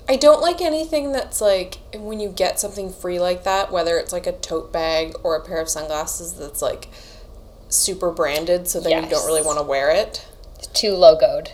I 0.09 0.15
don't 0.15 0.41
like 0.41 0.61
anything 0.61 1.11
that's 1.11 1.41
like 1.41 1.77
when 1.93 2.19
you 2.19 2.29
get 2.29 2.59
something 2.59 2.91
free 2.91 3.19
like 3.19 3.43
that, 3.43 3.71
whether 3.71 3.97
it's 3.97 4.11
like 4.11 4.27
a 4.27 4.31
tote 4.31 4.71
bag 4.71 5.13
or 5.23 5.35
a 5.35 5.43
pair 5.45 5.61
of 5.61 5.69
sunglasses 5.69 6.33
that's 6.33 6.61
like 6.61 6.87
super 7.69 8.11
branded, 8.11 8.67
so 8.67 8.79
then 8.79 9.03
you 9.03 9.09
don't 9.09 9.25
really 9.25 9.41
want 9.41 9.59
to 9.59 9.63
wear 9.63 9.91
it. 9.91 10.27
Too 10.73 10.91
logoed. 10.91 11.49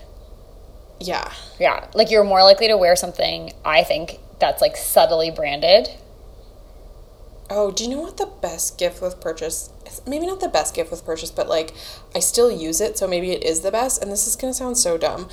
Yeah. 1.00 1.32
Yeah, 1.60 1.88
like 1.94 2.12
you're 2.12 2.24
more 2.24 2.44
likely 2.44 2.68
to 2.68 2.78
wear 2.78 2.96
something, 2.96 3.54
I 3.66 3.84
think, 3.84 4.20
that's 4.40 4.62
like 4.62 4.78
subtly 4.78 5.32
branded. 5.32 5.90
Oh, 7.54 7.70
do 7.70 7.84
you 7.84 7.90
know 7.90 8.00
what 8.02 8.16
the 8.18 8.30
best 8.42 8.78
gift 8.78 9.02
with 9.02 9.20
purchase? 9.20 9.70
Maybe 10.08 10.26
not 10.26 10.40
the 10.40 10.48
best 10.48 10.74
gift 10.74 10.90
with 10.90 11.06
purchase, 11.06 11.32
but 11.32 11.50
like 11.50 11.74
I 12.16 12.20
still 12.20 12.50
use 12.50 12.80
it, 12.80 12.98
so 12.98 13.08
maybe 13.08 13.32
it 13.32 13.44
is 13.44 13.60
the 13.60 13.72
best. 13.72 14.02
And 14.02 14.12
this 14.12 14.26
is 14.26 14.36
gonna 14.38 14.54
sound 14.54 14.78
so 14.78 14.98
dumb 14.98 15.28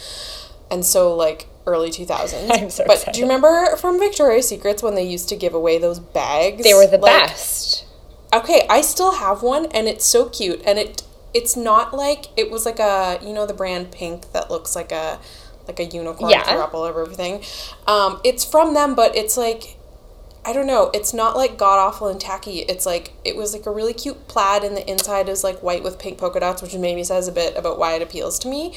and 0.71 0.85
so 0.85 1.15
like 1.15 1.47
early 1.65 1.91
2000s. 1.91 2.51
I'm 2.63 2.71
so 2.71 2.85
but 2.87 2.95
excited. 2.97 3.13
do 3.15 3.21
you 3.21 3.25
remember 3.27 3.77
from 3.77 3.99
Victoria's 4.01 4.49
Secrets 4.49 4.83
when 4.83 4.95
they 4.97 5.05
used 5.05 5.29
to 5.29 5.37
give 5.37 5.55
away 5.55 5.79
those 5.79 6.01
bags? 6.01 6.65
They 6.65 6.75
were 6.75 6.87
the 6.87 6.99
Like, 6.99 7.29
best. 7.29 7.85
Okay, 8.35 8.67
I 8.69 8.81
still 8.83 9.13
have 9.13 9.43
one 9.43 9.67
and 9.67 9.87
it's 9.89 10.05
so 10.05 10.29
cute 10.29 10.61
and 10.67 10.79
it 10.79 11.03
it's 11.33 11.57
not 11.57 11.95
like 11.95 12.27
it 12.37 12.51
was 12.51 12.67
like 12.67 12.79
a 12.81 13.19
you 13.23 13.33
know 13.33 13.47
the 13.47 13.55
brand 13.55 13.91
Pink 13.93 14.33
that 14.33 14.51
looks 14.51 14.75
like 14.75 14.93
a 14.93 15.19
like 15.67 15.79
a 15.79 15.85
unicorn 15.85 16.31
Yeah. 16.31 16.43
through 16.43 16.61
all 16.79 16.85
over 16.85 17.03
everything. 17.03 17.43
Um, 17.87 18.21
it's 18.25 18.45
from 18.45 18.75
them, 18.75 18.95
but 18.95 19.15
it's 19.17 19.37
like 19.37 19.77
I 20.49 20.55
don't 20.55 20.67
know. 20.67 20.91
It's 20.95 21.13
not 21.13 21.37
like 21.37 21.59
god 21.59 21.79
awful 21.79 22.09
and 22.09 22.19
tacky. 22.19 22.61
It's 22.61 22.87
like 22.87 23.13
it 23.23 23.37
was 23.37 23.53
like 23.53 23.67
a 23.67 23.71
really 23.71 23.93
cute 23.93 24.29
plaid, 24.29 24.65
and 24.65 24.75
the 24.75 24.91
inside 24.91 25.29
is 25.29 25.45
like 25.45 25.63
white 25.63 25.83
with 25.83 25.99
pink 25.99 26.17
polka 26.17 26.41
dots, 26.41 26.63
which 26.63 26.75
maybe 26.75 27.05
says 27.05 27.29
a 27.29 27.33
bit 27.33 27.55
about 27.55 27.79
why 27.79 27.97
it 27.97 28.01
appeals 28.01 28.39
to 28.39 28.49
me. 28.49 28.75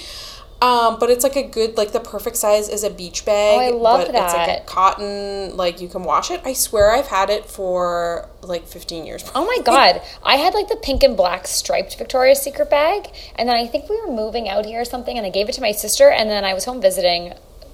Um, 0.61 0.99
but 0.99 1.09
it's 1.09 1.23
like 1.23 1.37
a 1.37 1.43
good, 1.43 1.77
like 1.77 1.93
the 1.93 2.01
perfect 2.01 2.35
size 2.35 2.67
is 2.67 2.83
a 2.83 2.89
beach 2.89 3.23
bag. 3.23 3.57
Oh, 3.57 3.61
I 3.61 3.69
love 3.69 3.99
but 4.05 4.15
It's 4.15 4.33
like 4.33 4.59
a 4.59 4.65
cotton, 4.65 5.55
like 5.55 5.79
you 5.79 5.87
can 5.87 6.03
wash 6.03 6.29
it. 6.29 6.41
I 6.43 6.51
swear 6.51 6.91
I've 6.91 7.07
had 7.07 7.29
it 7.29 7.45
for 7.45 8.27
like 8.41 8.67
fifteen 8.67 9.05
years. 9.05 9.23
Oh 9.33 9.45
my 9.45 9.59
god. 9.63 10.01
I 10.23 10.35
had 10.35 10.53
like 10.53 10.67
the 10.67 10.75
pink 10.75 11.03
and 11.03 11.15
black 11.15 11.47
striped 11.47 11.97
Victoria's 11.97 12.41
Secret 12.41 12.69
bag. 12.69 13.07
And 13.37 13.47
then 13.47 13.55
I 13.55 13.65
think 13.65 13.89
we 13.89 13.95
were 14.01 14.11
moving 14.11 14.49
out 14.49 14.65
here 14.65 14.81
or 14.81 14.85
something. 14.85 15.17
And 15.17 15.25
I 15.25 15.29
gave 15.29 15.47
it 15.47 15.53
to 15.53 15.61
my 15.61 15.71
sister. 15.71 16.09
And 16.09 16.29
then 16.29 16.43
I 16.43 16.53
was 16.53 16.65
home 16.65 16.81
visiting 16.81 17.33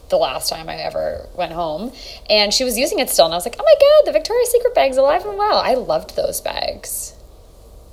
the 0.10 0.18
last 0.18 0.50
time 0.50 0.70
I 0.70 0.76
ever 0.76 1.28
went 1.36 1.52
home. 1.54 1.92
And 2.30 2.54
she 2.54 2.64
was 2.64 2.78
using 2.78 3.00
it 3.00 3.10
still. 3.10 3.26
And 3.26 3.34
I 3.34 3.38
was 3.38 3.46
like, 3.46 3.56
oh 3.60 3.64
my 3.64 3.76
god, 3.80 4.10
the 4.14 4.18
Victoria's 4.18 4.52
Secret 4.52 4.74
bag's 4.76 4.98
alive 4.98 5.26
and 5.26 5.38
well. 5.38 5.58
I 5.58 5.74
loved 5.76 6.16
those 6.16 6.42
bags. 6.42 7.14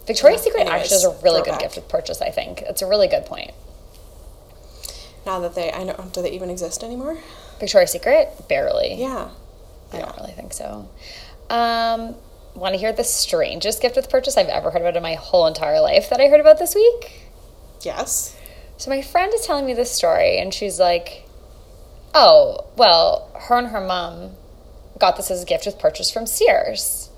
Victoria's 0.07 0.41
Yeah, 0.41 0.45
Secret 0.45 0.61
anyways, 0.63 0.83
actually 0.83 0.97
is 0.97 1.05
a 1.05 1.11
really 1.23 1.41
good 1.41 1.45
throwback. 1.47 1.61
gift 1.61 1.77
with 1.77 1.89
purchase, 1.89 2.21
I 2.21 2.31
think. 2.31 2.63
It's 2.63 2.83
a 2.83 2.87
really 2.87 3.09
good 3.09 3.25
point. 3.27 3.53
Now 5.27 5.41
that 5.41 5.55
they, 5.55 5.73
I 5.73 5.85
don't 5.85 5.99
know, 5.99 6.05
do 6.13 6.21
they 6.23 6.31
even 6.33 6.51
exist 6.51 6.85
anymore? 6.85 7.19
Victoria's 7.59 7.93
Secret? 7.93 8.29
Barely. 8.49 8.95
Yeah. 8.95 9.29
I 9.93 9.99
don't 10.01 10.17
really 10.19 10.33
think 10.33 10.53
so. 10.53 10.89
Um, 11.51 12.17
want 12.55 12.75
to 12.75 12.79
hear 12.79 12.93
the 12.93 13.05
strangest 13.05 13.81
gift 13.81 13.97
with 13.97 14.11
purchase 14.11 14.37
I've 14.37 14.49
ever 14.49 14.71
heard 14.71 14.81
about 14.83 14.97
in 14.97 15.03
my 15.03 15.15
whole 15.15 15.47
entire 15.47 15.81
life 15.81 16.11
that 16.11 16.21
I 16.21 16.27
heard 16.29 16.41
about 16.41 16.59
this 16.59 16.75
week? 16.75 17.29
Yes. 17.83 18.37
So 18.77 18.91
my 18.91 19.03
friend 19.03 19.33
is 19.35 19.47
telling 19.47 19.67
me 19.67 19.73
this 19.75 19.91
story, 19.93 20.39
and 20.39 20.53
she's 20.53 20.81
like, 20.81 21.24
"Oh, 22.15 22.65
well, 22.77 23.31
her 23.49 23.59
and 23.59 23.69
her 23.69 23.81
mom 23.81 24.33
got 24.99 25.17
this 25.17 25.31
as 25.31 25.43
a 25.43 25.47
gift 25.47 25.67
with 25.67 25.79
purchase 25.79 26.11
from 26.11 26.27
Sears." 26.27 27.11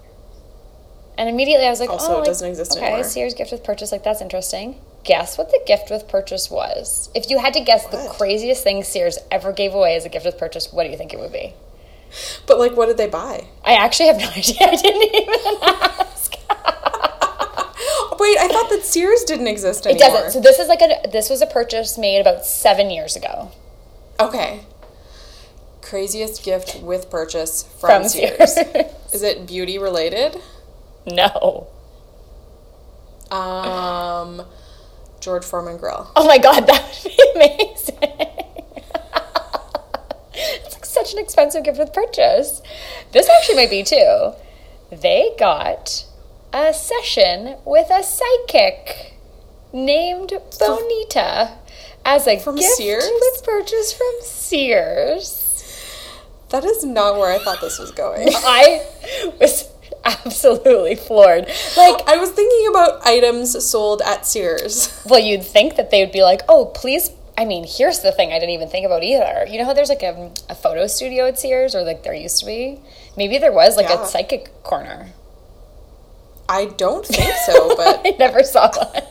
And 1.19 1.29
immediately 1.29 1.67
I 1.67 1.71
was 1.71 1.81
like, 1.81 1.91
Also, 1.91 2.12
"Oh, 2.12 2.15
it 2.17 2.19
like, 2.19 2.26
doesn't 2.26 2.49
exist 2.49 2.76
okay, 2.76 2.87
anymore. 2.87 3.05
Sears 3.05 3.35
gift 3.35 3.53
with 3.53 3.65
purchase, 3.65 3.93
like 3.93 4.03
that's 4.03 4.21
interesting." 4.21 4.81
Guess 5.05 5.38
what 5.38 5.50
the 5.50 5.61
gift 5.67 5.88
with 5.88 6.09
purchase 6.09 6.50
was? 6.50 7.11
If 7.15 7.31
you 7.31 7.38
had 7.38 7.55
to 7.55 7.61
guess 7.61 7.87
the 7.87 8.09
craziest 8.11 8.65
thing 8.65 8.83
Sears 8.83 9.19
ever 9.31 9.53
gave 9.53 9.73
away 9.73 9.95
as 9.95 10.05
a 10.05 10.09
gift 10.09 10.26
with 10.26 10.37
purchase, 10.37 10.73
what 10.73 10.83
do 10.83 10.91
you 10.91 10.97
think 10.97 11.12
it 11.12 11.21
would 11.21 11.33
be? 11.33 11.55
But 12.47 12.59
like, 12.59 12.76
what 12.76 12.87
did 12.87 12.97
they 12.97 13.07
buy? 13.07 13.47
I 13.65 13.75
actually 13.75 14.07
have 14.09 14.19
no 14.19 14.29
idea. 14.37 14.57
I 14.62 14.75
didn't 14.75 15.15
even 15.15 15.35
ask. 15.62 16.33
Wait, 18.19 18.38
I 18.38 18.49
thought 18.49 18.71
that 18.71 18.81
Sears 18.83 19.23
didn't 19.25 19.47
exist 19.47 19.87
anymore. 19.87 20.09
It 20.09 20.11
doesn't. 20.11 20.33
So 20.33 20.41
this 20.41 20.59
is 20.59 20.67
like 20.69 20.81
a 20.81 21.09
this 21.11 21.31
was 21.31 21.41
a 21.41 21.47
purchase 21.47 21.97
made 21.97 22.21
about 22.21 22.45
seven 22.45 22.91
years 22.91 23.15
ago 23.15 23.53
Okay. 24.19 24.61
Craziest 25.88 26.43
gift 26.45 26.81
with 26.83 27.11
purchase 27.11 27.62
from, 27.78 28.02
from 28.02 28.09
Sears. 28.09 28.55
Sears. 28.55 28.87
Is 29.12 29.23
it 29.23 29.47
beauty 29.47 29.78
related? 29.78 30.40
no. 31.07 31.69
Um, 33.31 34.43
George 35.21 35.45
Foreman 35.45 35.76
Grill. 35.78 36.11
Oh 36.16 36.26
my 36.26 36.38
god, 36.38 36.66
that 36.66 37.00
would 37.05 37.12
be 37.12 37.33
amazing. 37.35 37.99
it's 40.35 40.75
like 40.75 40.85
such 40.85 41.12
an 41.12 41.19
expensive 41.19 41.64
gift 41.64 41.78
with 41.78 41.93
purchase. 41.93 42.62
This 43.12 43.28
actually 43.28 43.57
might 43.57 43.71
be 43.71 43.83
too. 43.83 44.33
They 44.90 45.31
got 45.38 46.07
a 46.52 46.73
session 46.73 47.56
with 47.65 47.91
a 47.91 48.02
psychic 48.02 49.15
named 49.73 50.32
Bonita 50.58 51.58
as 52.04 52.26
a 52.28 52.39
From 52.39 52.56
gift 52.56 52.75
Sears? 52.75 53.08
with 53.21 53.45
purchase 53.45 53.93
from 53.93 54.13
Sears. 54.23 55.43
That 56.50 56.65
is 56.65 56.85
not 56.85 57.19
where 57.19 57.30
I 57.32 57.39
thought 57.43 57.61
this 57.61 57.78
was 57.78 57.91
going. 57.91 58.28
I 58.35 58.85
was 59.41 59.69
absolutely 60.04 60.95
floored. 60.95 61.47
Like, 61.76 62.09
I 62.09 62.17
was 62.19 62.30
thinking 62.30 62.69
about 62.71 63.04
items 63.06 63.69
sold 63.69 64.00
at 64.02 64.26
Sears. 64.26 65.02
well, 65.06 65.19
you'd 65.21 65.43
think 65.45 65.76
that 65.76 65.91
they 65.91 66.02
would 66.04 66.13
be 66.13 66.23
like, 66.23 66.43
oh, 66.49 66.67
please. 66.67 67.11
I 67.39 67.45
mean, 67.45 67.67
here's 67.69 68.00
the 68.00 68.13
thing 68.13 68.30
I 68.32 68.39
didn't 68.39 68.54
even 68.54 68.69
think 68.69 68.87
about 68.87 69.02
either. 69.02 69.45
You 69.50 69.59
know 69.59 69.67
how 69.67 69.75
there's 69.75 69.91
like 69.91 70.02
a, 70.02 70.32
a 70.49 70.54
photo 70.54 70.87
studio 70.87 71.26
at 71.26 71.39
Sears, 71.39 71.75
or 71.75 71.82
like 71.82 72.02
there 72.02 72.15
used 72.15 72.39
to 72.41 72.47
be? 72.47 72.80
Maybe 73.17 73.37
there 73.39 73.52
was 73.52 73.76
like 73.76 73.89
Yeah. 73.91 74.04
a 74.04 74.06
psychic 74.06 74.63
corner. 74.63 75.09
I 76.49 76.67
don't 76.67 77.04
think 77.04 77.35
so, 77.45 77.75
but 77.76 78.00
I 78.06 78.15
never 78.19 78.43
saw 78.43 78.71
one. 78.75 79.02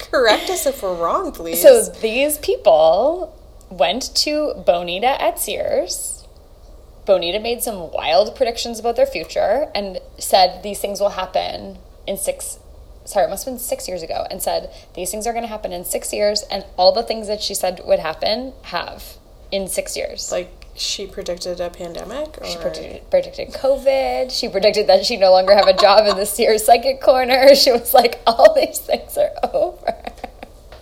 correct 0.00 0.48
us 0.50 0.66
if 0.66 0.82
we're 0.82 0.94
wrong, 0.94 1.30
please. 1.32 1.60
So 1.62 1.84
these 1.84 2.38
people 2.38 3.36
went 3.70 4.12
to 4.16 4.54
Bonita 4.66 5.20
at 5.22 5.38
Sears. 5.38 6.17
Bonita 7.08 7.40
made 7.40 7.62
some 7.62 7.90
wild 7.90 8.36
predictions 8.36 8.78
about 8.78 8.94
their 8.96 9.06
future 9.06 9.68
and 9.74 9.98
said 10.18 10.62
these 10.62 10.78
things 10.78 11.00
will 11.00 11.16
happen 11.22 11.78
in 12.06 12.18
six 12.18 12.58
sorry, 13.06 13.24
it 13.24 13.30
must 13.30 13.46
have 13.46 13.54
been 13.54 13.58
six 13.58 13.88
years 13.88 14.02
ago, 14.02 14.26
and 14.30 14.42
said 14.42 14.70
these 14.94 15.10
things 15.10 15.26
are 15.26 15.32
gonna 15.32 15.46
happen 15.46 15.72
in 15.72 15.82
six 15.82 16.12
years 16.12 16.42
and 16.50 16.64
all 16.76 16.92
the 16.92 17.02
things 17.02 17.26
that 17.26 17.40
she 17.40 17.54
said 17.54 17.80
would 17.86 17.98
happen 17.98 18.52
have 18.64 19.16
in 19.50 19.66
six 19.66 19.96
years. 19.96 20.30
like 20.30 20.50
she 20.74 21.06
predicted 21.06 21.58
a 21.60 21.70
pandemic, 21.70 22.40
or 22.40 22.46
She 22.46 22.56
predicted, 22.56 23.10
predicted 23.10 23.48
COVID. 23.48 24.30
She 24.30 24.48
predicted 24.48 24.86
that 24.86 25.04
she'd 25.04 25.18
no 25.18 25.32
longer 25.32 25.54
have 25.54 25.66
a 25.66 25.76
job 25.76 26.06
in 26.06 26.16
the 26.16 26.26
Sears 26.26 26.64
Psychic 26.64 27.00
Corner. 27.00 27.54
She 27.56 27.72
was 27.72 27.92
like, 27.92 28.20
all 28.28 28.54
these 28.54 28.78
things 28.78 29.18
are 29.18 29.32
over. 29.52 29.94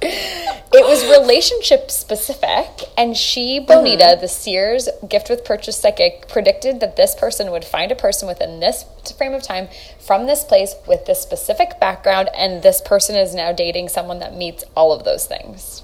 It 0.09 0.85
was 0.85 1.05
relationship 1.05 1.91
specific, 1.91 2.69
and 2.99 3.17
she, 3.17 3.61
Bonita, 3.61 4.19
the 4.21 4.29
Sears 4.29 4.89
gift 5.09 5.31
with 5.31 5.45
purchase 5.45 5.79
psychic, 5.79 6.29
predicted 6.29 6.81
that 6.81 6.97
this 6.97 7.15
person 7.15 7.51
would 7.51 7.65
find 7.65 7.91
a 7.91 7.95
person 7.95 8.29
within 8.29 8.61
this 8.61 8.85
frame 9.17 9.33
of 9.33 9.43
time 9.43 9.69
from 9.99 10.27
this 10.27 10.45
place 10.45 10.75
with 10.87 11.07
this 11.07 11.23
specific 11.23 11.81
background, 11.81 12.29
and 12.37 12.63
this 12.63 12.81
person 12.81 13.17
is 13.17 13.35
now 13.35 13.53
dating 13.53 13.89
someone 13.89 14.19
that 14.19 14.35
meets 14.35 14.65
all 14.77 14.93
of 14.93 15.05
those 15.05 15.27
things. 15.27 15.83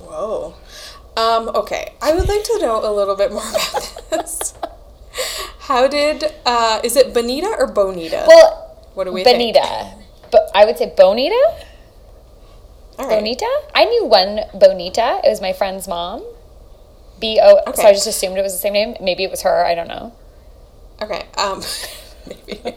whoa. 0.00 0.54
Um, 1.16 1.48
okay, 1.54 1.94
I 2.02 2.12
would 2.12 2.28
like 2.28 2.44
to 2.44 2.58
know 2.60 2.80
a 2.84 2.92
little 2.92 3.16
bit 3.16 3.32
more 3.32 3.48
about 3.48 4.02
this. 4.10 4.54
How 5.60 5.88
did 5.88 6.24
uh, 6.44 6.80
is 6.84 6.94
it 6.96 7.14
Bonita 7.14 7.54
or 7.58 7.66
Bonita? 7.66 8.24
Well, 8.28 8.86
what 8.94 9.04
do 9.04 9.12
we 9.12 9.24
think? 9.24 9.38
Bonita. 9.38 9.94
But 10.30 10.50
I 10.54 10.64
would 10.66 10.76
say 10.76 10.92
Bonita. 10.94 11.66
All 12.98 13.08
right. 13.08 13.18
Bonita? 13.18 13.62
I 13.74 13.84
knew 13.84 14.06
one 14.06 14.40
Bonita. 14.54 15.20
It 15.24 15.28
was 15.28 15.40
my 15.40 15.52
friend's 15.52 15.86
mom. 15.86 16.24
B 17.20 17.38
O. 17.42 17.60
So 17.74 17.82
I 17.82 17.92
just 17.92 18.06
assumed 18.06 18.36
it 18.38 18.42
was 18.42 18.52
the 18.52 18.58
same 18.58 18.74
name. 18.74 18.96
Maybe 19.00 19.24
it 19.24 19.30
was 19.30 19.42
her. 19.42 19.64
I 19.64 19.74
don't 19.74 19.88
know. 19.88 20.12
Okay. 21.02 21.24
Um, 21.36 21.62
maybe. 22.26 22.74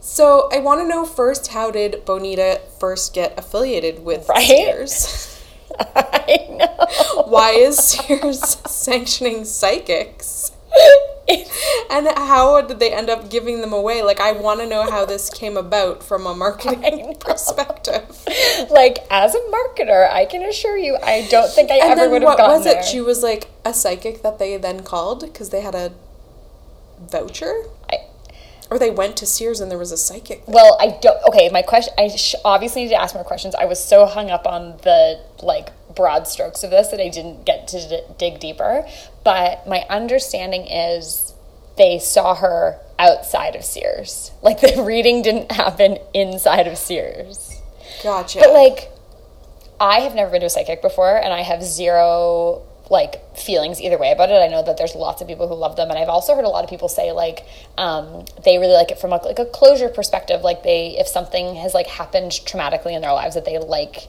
So 0.00 0.48
I 0.52 0.58
want 0.58 0.80
to 0.80 0.88
know 0.88 1.04
first, 1.04 1.48
how 1.48 1.70
did 1.70 2.04
Bonita 2.04 2.60
first 2.80 3.14
get 3.14 3.38
affiliated 3.38 4.04
with 4.04 4.28
Right? 4.28 4.46
Sears? 4.46 5.34
I 5.80 6.46
know. 6.50 7.24
Why 7.26 7.50
is 7.50 7.78
Sears 7.78 8.40
sanctioning 8.66 9.44
psychics? 9.44 10.52
And 11.90 12.06
how 12.16 12.60
did 12.60 12.80
they 12.80 12.92
end 12.92 13.08
up 13.08 13.30
giving 13.30 13.60
them 13.62 13.72
away? 13.72 14.02
Like, 14.02 14.20
I 14.20 14.32
want 14.32 14.60
to 14.60 14.66
know 14.66 14.90
how 14.90 15.04
this 15.06 15.30
came 15.30 15.56
about 15.56 16.02
from 16.02 16.26
a 16.26 16.34
marketing 16.34 17.16
perspective. 17.20 18.04
like 18.70 18.98
as 19.10 19.34
a 19.34 19.38
marketer, 19.40 20.10
I 20.10 20.26
can 20.26 20.42
assure 20.42 20.76
you, 20.76 20.98
I 21.02 21.26
don't 21.30 21.50
think 21.50 21.70
I 21.70 21.76
And 21.76 21.98
ever 21.98 22.10
would 22.10 22.22
have 22.22 22.28
what 22.28 22.38
gotten 22.38 22.56
was 22.56 22.64
there. 22.64 22.78
it? 22.80 22.84
She 22.84 23.00
was 23.00 23.22
like 23.22 23.48
a 23.64 23.72
psychic 23.72 24.22
that 24.22 24.38
they 24.38 24.56
then 24.58 24.82
called 24.82 25.20
because 25.20 25.50
they 25.50 25.62
had 25.62 25.74
a 25.74 25.92
voucher, 27.10 27.64
I- 27.92 28.04
or 28.70 28.78
they 28.78 28.90
went 28.90 29.16
to 29.18 29.26
Sears 29.26 29.60
and 29.60 29.70
there 29.70 29.78
was 29.78 29.92
a 29.92 29.96
psychic. 29.96 30.44
there. 30.44 30.54
Well, 30.54 30.76
I 30.80 30.98
don't. 31.00 31.18
Okay, 31.28 31.48
my 31.50 31.62
question. 31.62 31.94
I 31.96 32.08
sh- 32.08 32.34
obviously 32.44 32.82
need 32.82 32.90
to 32.90 33.00
ask 33.00 33.14
more 33.14 33.24
questions. 33.24 33.54
I 33.54 33.64
was 33.64 33.82
so 33.82 34.04
hung 34.04 34.30
up 34.30 34.46
on 34.46 34.76
the 34.82 35.20
like 35.42 35.70
broad 35.94 36.28
strokes 36.28 36.62
of 36.62 36.70
this 36.70 36.88
that 36.88 37.00
I 37.00 37.08
didn't 37.08 37.44
get 37.46 37.66
to 37.68 37.78
d- 37.88 38.02
dig 38.18 38.40
deeper. 38.40 38.86
But 39.24 39.66
my 39.66 39.86
understanding 39.88 40.66
is 40.66 41.27
they 41.78 41.98
saw 41.98 42.34
her 42.34 42.78
outside 42.98 43.56
of 43.56 43.64
Sears. 43.64 44.32
Like 44.42 44.60
the 44.60 44.82
reading 44.82 45.22
didn't 45.22 45.52
happen 45.52 45.98
inside 46.12 46.66
of 46.66 46.76
Sears. 46.76 47.60
Gotcha. 48.02 48.40
But 48.40 48.52
like, 48.52 48.90
I 49.80 50.00
have 50.00 50.14
never 50.14 50.30
been 50.30 50.40
to 50.40 50.46
a 50.46 50.50
psychic 50.50 50.82
before, 50.82 51.16
and 51.16 51.32
I 51.32 51.42
have 51.42 51.62
zero 51.62 52.62
like 52.90 53.36
feelings 53.36 53.82
either 53.82 53.98
way 53.98 54.12
about 54.12 54.30
it. 54.30 54.40
I 54.40 54.48
know 54.48 54.62
that 54.62 54.78
there's 54.78 54.94
lots 54.94 55.20
of 55.20 55.28
people 55.28 55.46
who 55.46 55.54
love 55.54 55.76
them, 55.76 55.90
and 55.90 55.98
I've 55.98 56.08
also 56.08 56.34
heard 56.34 56.44
a 56.44 56.48
lot 56.48 56.64
of 56.64 56.70
people 56.70 56.88
say 56.88 57.12
like 57.12 57.44
um, 57.76 58.24
they 58.44 58.58
really 58.58 58.72
like 58.72 58.90
it 58.90 58.98
from 58.98 59.12
a, 59.12 59.16
like 59.16 59.38
a 59.38 59.44
closure 59.46 59.88
perspective. 59.88 60.42
Like 60.42 60.62
they, 60.62 60.98
if 60.98 61.06
something 61.06 61.56
has 61.56 61.74
like 61.74 61.86
happened 61.86 62.32
traumatically 62.32 62.94
in 62.94 63.02
their 63.02 63.12
lives, 63.12 63.34
that 63.34 63.44
they 63.44 63.58
like 63.58 64.08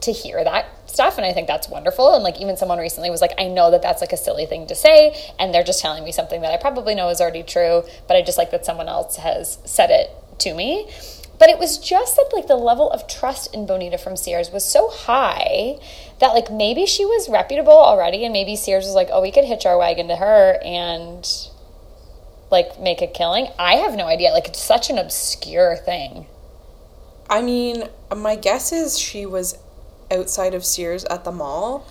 to 0.00 0.12
hear 0.12 0.44
that 0.44 0.66
stuff 0.88 1.16
and 1.16 1.26
i 1.26 1.32
think 1.32 1.46
that's 1.46 1.68
wonderful 1.68 2.14
and 2.14 2.22
like 2.22 2.40
even 2.40 2.56
someone 2.56 2.78
recently 2.78 3.10
was 3.10 3.20
like 3.20 3.32
i 3.38 3.48
know 3.48 3.70
that 3.70 3.82
that's 3.82 4.00
like 4.00 4.12
a 4.12 4.16
silly 4.16 4.46
thing 4.46 4.66
to 4.66 4.74
say 4.74 5.14
and 5.38 5.52
they're 5.52 5.64
just 5.64 5.80
telling 5.80 6.04
me 6.04 6.12
something 6.12 6.42
that 6.42 6.52
i 6.52 6.56
probably 6.56 6.94
know 6.94 7.08
is 7.08 7.20
already 7.20 7.42
true 7.42 7.82
but 8.06 8.16
i 8.16 8.22
just 8.22 8.38
like 8.38 8.50
that 8.50 8.64
someone 8.64 8.88
else 8.88 9.16
has 9.16 9.58
said 9.64 9.90
it 9.90 10.10
to 10.38 10.54
me. 10.54 10.90
But 11.38 11.50
it 11.50 11.58
was 11.58 11.76
just 11.76 12.16
that 12.16 12.30
like 12.32 12.46
the 12.46 12.56
level 12.56 12.90
of 12.90 13.06
trust 13.06 13.54
in 13.54 13.66
bonita 13.66 13.98
from 13.98 14.16
sears 14.16 14.50
was 14.50 14.64
so 14.64 14.88
high 14.88 15.78
that 16.18 16.28
like 16.28 16.50
maybe 16.50 16.86
she 16.86 17.04
was 17.04 17.28
reputable 17.28 17.72
already 17.72 18.24
and 18.24 18.32
maybe 18.32 18.56
sears 18.56 18.86
was 18.86 18.94
like 18.94 19.08
oh 19.12 19.20
we 19.20 19.30
could 19.30 19.44
hitch 19.44 19.66
our 19.66 19.76
wagon 19.76 20.08
to 20.08 20.16
her 20.16 20.58
and 20.64 21.28
like 22.50 22.80
make 22.80 23.02
a 23.02 23.06
killing. 23.06 23.48
I 23.58 23.76
have 23.76 23.94
no 23.96 24.06
idea 24.06 24.30
like 24.30 24.48
it's 24.48 24.62
such 24.62 24.88
an 24.88 24.98
obscure 24.98 25.76
thing. 25.76 26.26
I 27.28 27.42
mean, 27.42 27.88
my 28.16 28.36
guess 28.36 28.72
is 28.72 28.98
she 28.98 29.26
was 29.26 29.58
outside 30.10 30.54
of 30.54 30.64
Sears 30.64 31.04
at 31.04 31.24
the 31.24 31.32
mall. 31.32 31.86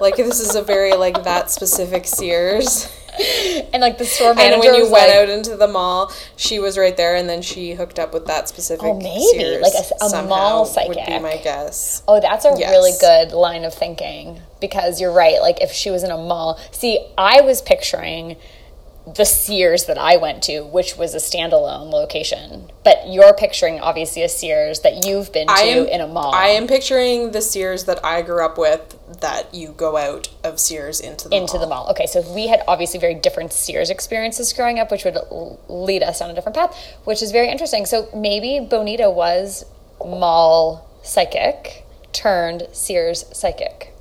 Like 0.00 0.16
this 0.16 0.40
is 0.40 0.54
a 0.54 0.62
very 0.62 0.92
like 0.94 1.24
that 1.24 1.50
specific 1.50 2.06
Sears. 2.06 2.88
and 3.72 3.80
like 3.80 3.98
the 3.98 4.04
store 4.04 4.34
manager 4.34 4.54
And 4.54 4.60
when 4.60 4.74
you 4.74 4.90
went 4.90 5.08
like, 5.08 5.16
out 5.16 5.28
into 5.28 5.56
the 5.56 5.68
mall, 5.68 6.12
she 6.36 6.58
was 6.58 6.76
right 6.78 6.96
there, 6.96 7.14
and 7.16 7.28
then 7.28 7.42
she 7.42 7.74
hooked 7.74 7.98
up 7.98 8.12
with 8.12 8.26
that 8.26 8.48
specific. 8.48 8.84
Oh, 8.84 8.98
maybe, 8.98 9.20
Sears 9.38 9.62
like 9.62 9.72
a- 10.12 10.16
a 10.16 10.22
mall 10.26 10.62
would 10.64 10.94
be 10.94 10.94
psychic. 11.04 11.22
my 11.22 11.36
guess. 11.38 12.02
Oh, 12.08 12.20
that's 12.20 12.44
a 12.44 12.54
Yes. 12.56 12.70
really 12.70 12.92
good 13.00 13.32
line 13.32 13.64
of 13.64 13.72
thinking 13.74 14.40
because 14.60 15.00
you're 15.00 15.12
right. 15.12 15.40
Like 15.40 15.60
if 15.60 15.70
she 15.72 15.90
was 15.90 16.02
in 16.02 16.10
a 16.10 16.16
mall, 16.18 16.58
see, 16.72 17.06
I 17.18 17.40
was 17.40 17.62
picturing 17.62 18.36
the 19.06 19.24
Sears 19.24 19.84
that 19.84 19.98
I 19.98 20.16
went 20.16 20.42
to, 20.44 20.60
which 20.60 20.96
was 20.96 21.14
a 21.14 21.18
standalone 21.18 21.90
location, 21.90 22.70
but 22.84 23.06
you're 23.06 23.34
picturing 23.34 23.78
obviously 23.78 24.22
a 24.22 24.28
Sears 24.28 24.80
that 24.80 25.04
you've 25.04 25.30
been 25.30 25.46
to 25.46 25.52
am 25.52 25.86
in 25.86 26.00
a 26.00 26.06
mall. 26.06 26.34
I 26.34 26.48
am 26.48 26.66
picturing 26.66 27.32
the 27.32 27.42
Sears 27.42 27.84
that 27.84 28.02
I 28.04 28.22
grew 28.22 28.44
up 28.44 28.56
with. 28.56 28.98
That 29.20 29.54
you 29.54 29.68
go 29.68 29.98
out 29.98 30.30
of 30.42 30.58
Sears 30.58 31.00
into 31.00 31.28
the 31.28 31.36
into 31.36 31.54
mall. 31.54 31.60
the 31.60 31.66
mall. 31.68 31.90
Okay, 31.90 32.06
so 32.06 32.22
we 32.34 32.48
had 32.48 32.62
obviously 32.66 32.98
very 32.98 33.14
different 33.14 33.52
Sears 33.52 33.90
experiences 33.90 34.52
growing 34.54 34.78
up, 34.78 34.90
which 34.90 35.04
would 35.04 35.18
lead 35.68 36.02
us 36.02 36.20
down 36.20 36.30
a 36.30 36.34
different 36.34 36.56
path, 36.56 36.74
which 37.04 37.22
is 37.22 37.30
very 37.30 37.50
interesting. 37.50 37.84
So 37.84 38.08
maybe 38.14 38.58
Bonita 38.58 39.10
was 39.10 39.66
mall 40.00 40.88
psychic 41.02 41.84
turned 42.12 42.68
Sears 42.72 43.26
psychic. 43.32 43.92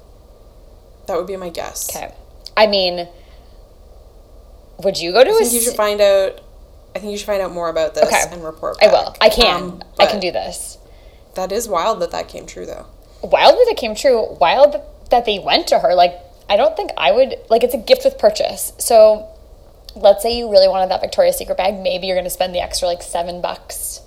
That 1.07 1.17
would 1.17 1.27
be 1.27 1.35
my 1.35 1.49
guess. 1.49 1.93
Okay. 1.93 2.13
I 2.55 2.67
mean, 2.67 3.09
would 4.79 4.97
you 4.97 5.11
go 5.11 5.23
to 5.23 5.29
I 5.29 5.33
a 5.33 5.35
think 5.37 5.53
you 5.53 5.61
should 5.61 5.75
find 5.75 6.01
out. 6.01 6.41
I 6.95 6.99
think 6.99 7.11
you 7.11 7.17
should 7.17 7.27
find 7.27 7.41
out 7.41 7.51
more 7.51 7.69
about 7.69 7.95
this 7.95 8.05
Okay. 8.05 8.23
and 8.31 8.43
report. 8.43 8.79
Back. 8.79 8.89
I 8.89 8.93
will. 8.93 9.15
I 9.21 9.29
can. 9.29 9.63
Um, 9.63 9.83
I 9.99 10.05
can 10.05 10.19
do 10.19 10.31
this. 10.31 10.77
That 11.35 11.51
is 11.51 11.67
wild 11.67 11.99
that 12.01 12.11
that 12.11 12.27
came 12.27 12.45
true, 12.45 12.65
though. 12.65 12.85
Wild 13.23 13.55
that 13.55 13.67
it 13.71 13.77
came 13.77 13.95
true. 13.95 14.37
Wild 14.39 14.73
that- 15.09 15.25
they 15.25 15.37
went 15.39 15.67
to 15.67 15.77
her. 15.79 15.93
Like, 15.93 16.15
I 16.49 16.55
don't 16.57 16.75
think 16.75 16.89
I 16.97 17.11
would. 17.11 17.35
Like, 17.49 17.63
it's 17.63 17.73
a 17.75 17.77
gift 17.79 18.03
with 18.03 18.17
purchase. 18.17 18.73
So, 18.79 19.27
let's 19.95 20.23
say 20.23 20.35
you 20.35 20.49
really 20.51 20.67
wanted 20.67 20.89
that 20.89 21.01
Victoria's 21.01 21.37
Secret 21.37 21.55
bag. 21.55 21.75
Maybe 21.79 22.07
you're 22.07 22.15
going 22.15 22.23
to 22.25 22.31
spend 22.31 22.55
the 22.55 22.59
extra 22.61 22.87
like 22.87 23.03
seven 23.03 23.39
bucks 23.41 24.01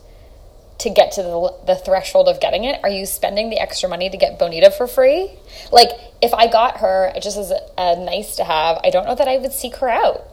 to 0.78 0.90
get 0.90 1.12
to 1.12 1.22
the, 1.22 1.54
the 1.66 1.76
threshold 1.76 2.28
of 2.28 2.40
getting 2.40 2.64
it. 2.64 2.80
Are 2.82 2.90
you 2.90 3.06
spending 3.06 3.50
the 3.50 3.58
extra 3.58 3.88
money 3.88 4.10
to 4.10 4.16
get 4.16 4.38
Bonita 4.38 4.70
for 4.72 4.86
free? 4.88 5.30
Like, 5.72 5.90
if 6.20 6.34
I 6.34 6.48
got 6.48 6.78
her 6.78 7.12
it 7.14 7.22
just 7.22 7.36
as 7.38 7.50
a, 7.52 7.60
a 7.78 7.96
nice 8.04 8.36
to 8.36 8.44
have, 8.44 8.80
I 8.84 8.90
don't 8.90 9.06
know 9.06 9.14
that 9.14 9.28
I 9.28 9.38
would 9.38 9.52
seek 9.52 9.76
her 9.76 9.88
out. 9.88 10.26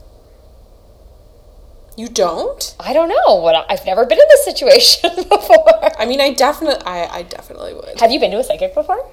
You 1.96 2.10
don't? 2.10 2.76
I 2.80 2.94
don't 2.94 3.10
know. 3.10 3.36
What 3.36 3.66
I've 3.70 3.86
never 3.86 4.06
been 4.06 4.18
in 4.18 4.26
this 4.30 4.46
situation 4.46 5.12
before. 5.30 6.00
I 6.00 6.06
mean, 6.06 6.20
I 6.22 6.34
definitely, 6.34 6.84
I, 6.86 7.06
I 7.20 7.22
definitely 7.24 7.74
would. 7.76 8.00
Have 8.00 8.12
you 8.12 8.20
been 8.20 8.32
to 8.32 8.40
a 8.40 8.44
psychic 8.44 8.74
before? 8.74 9.06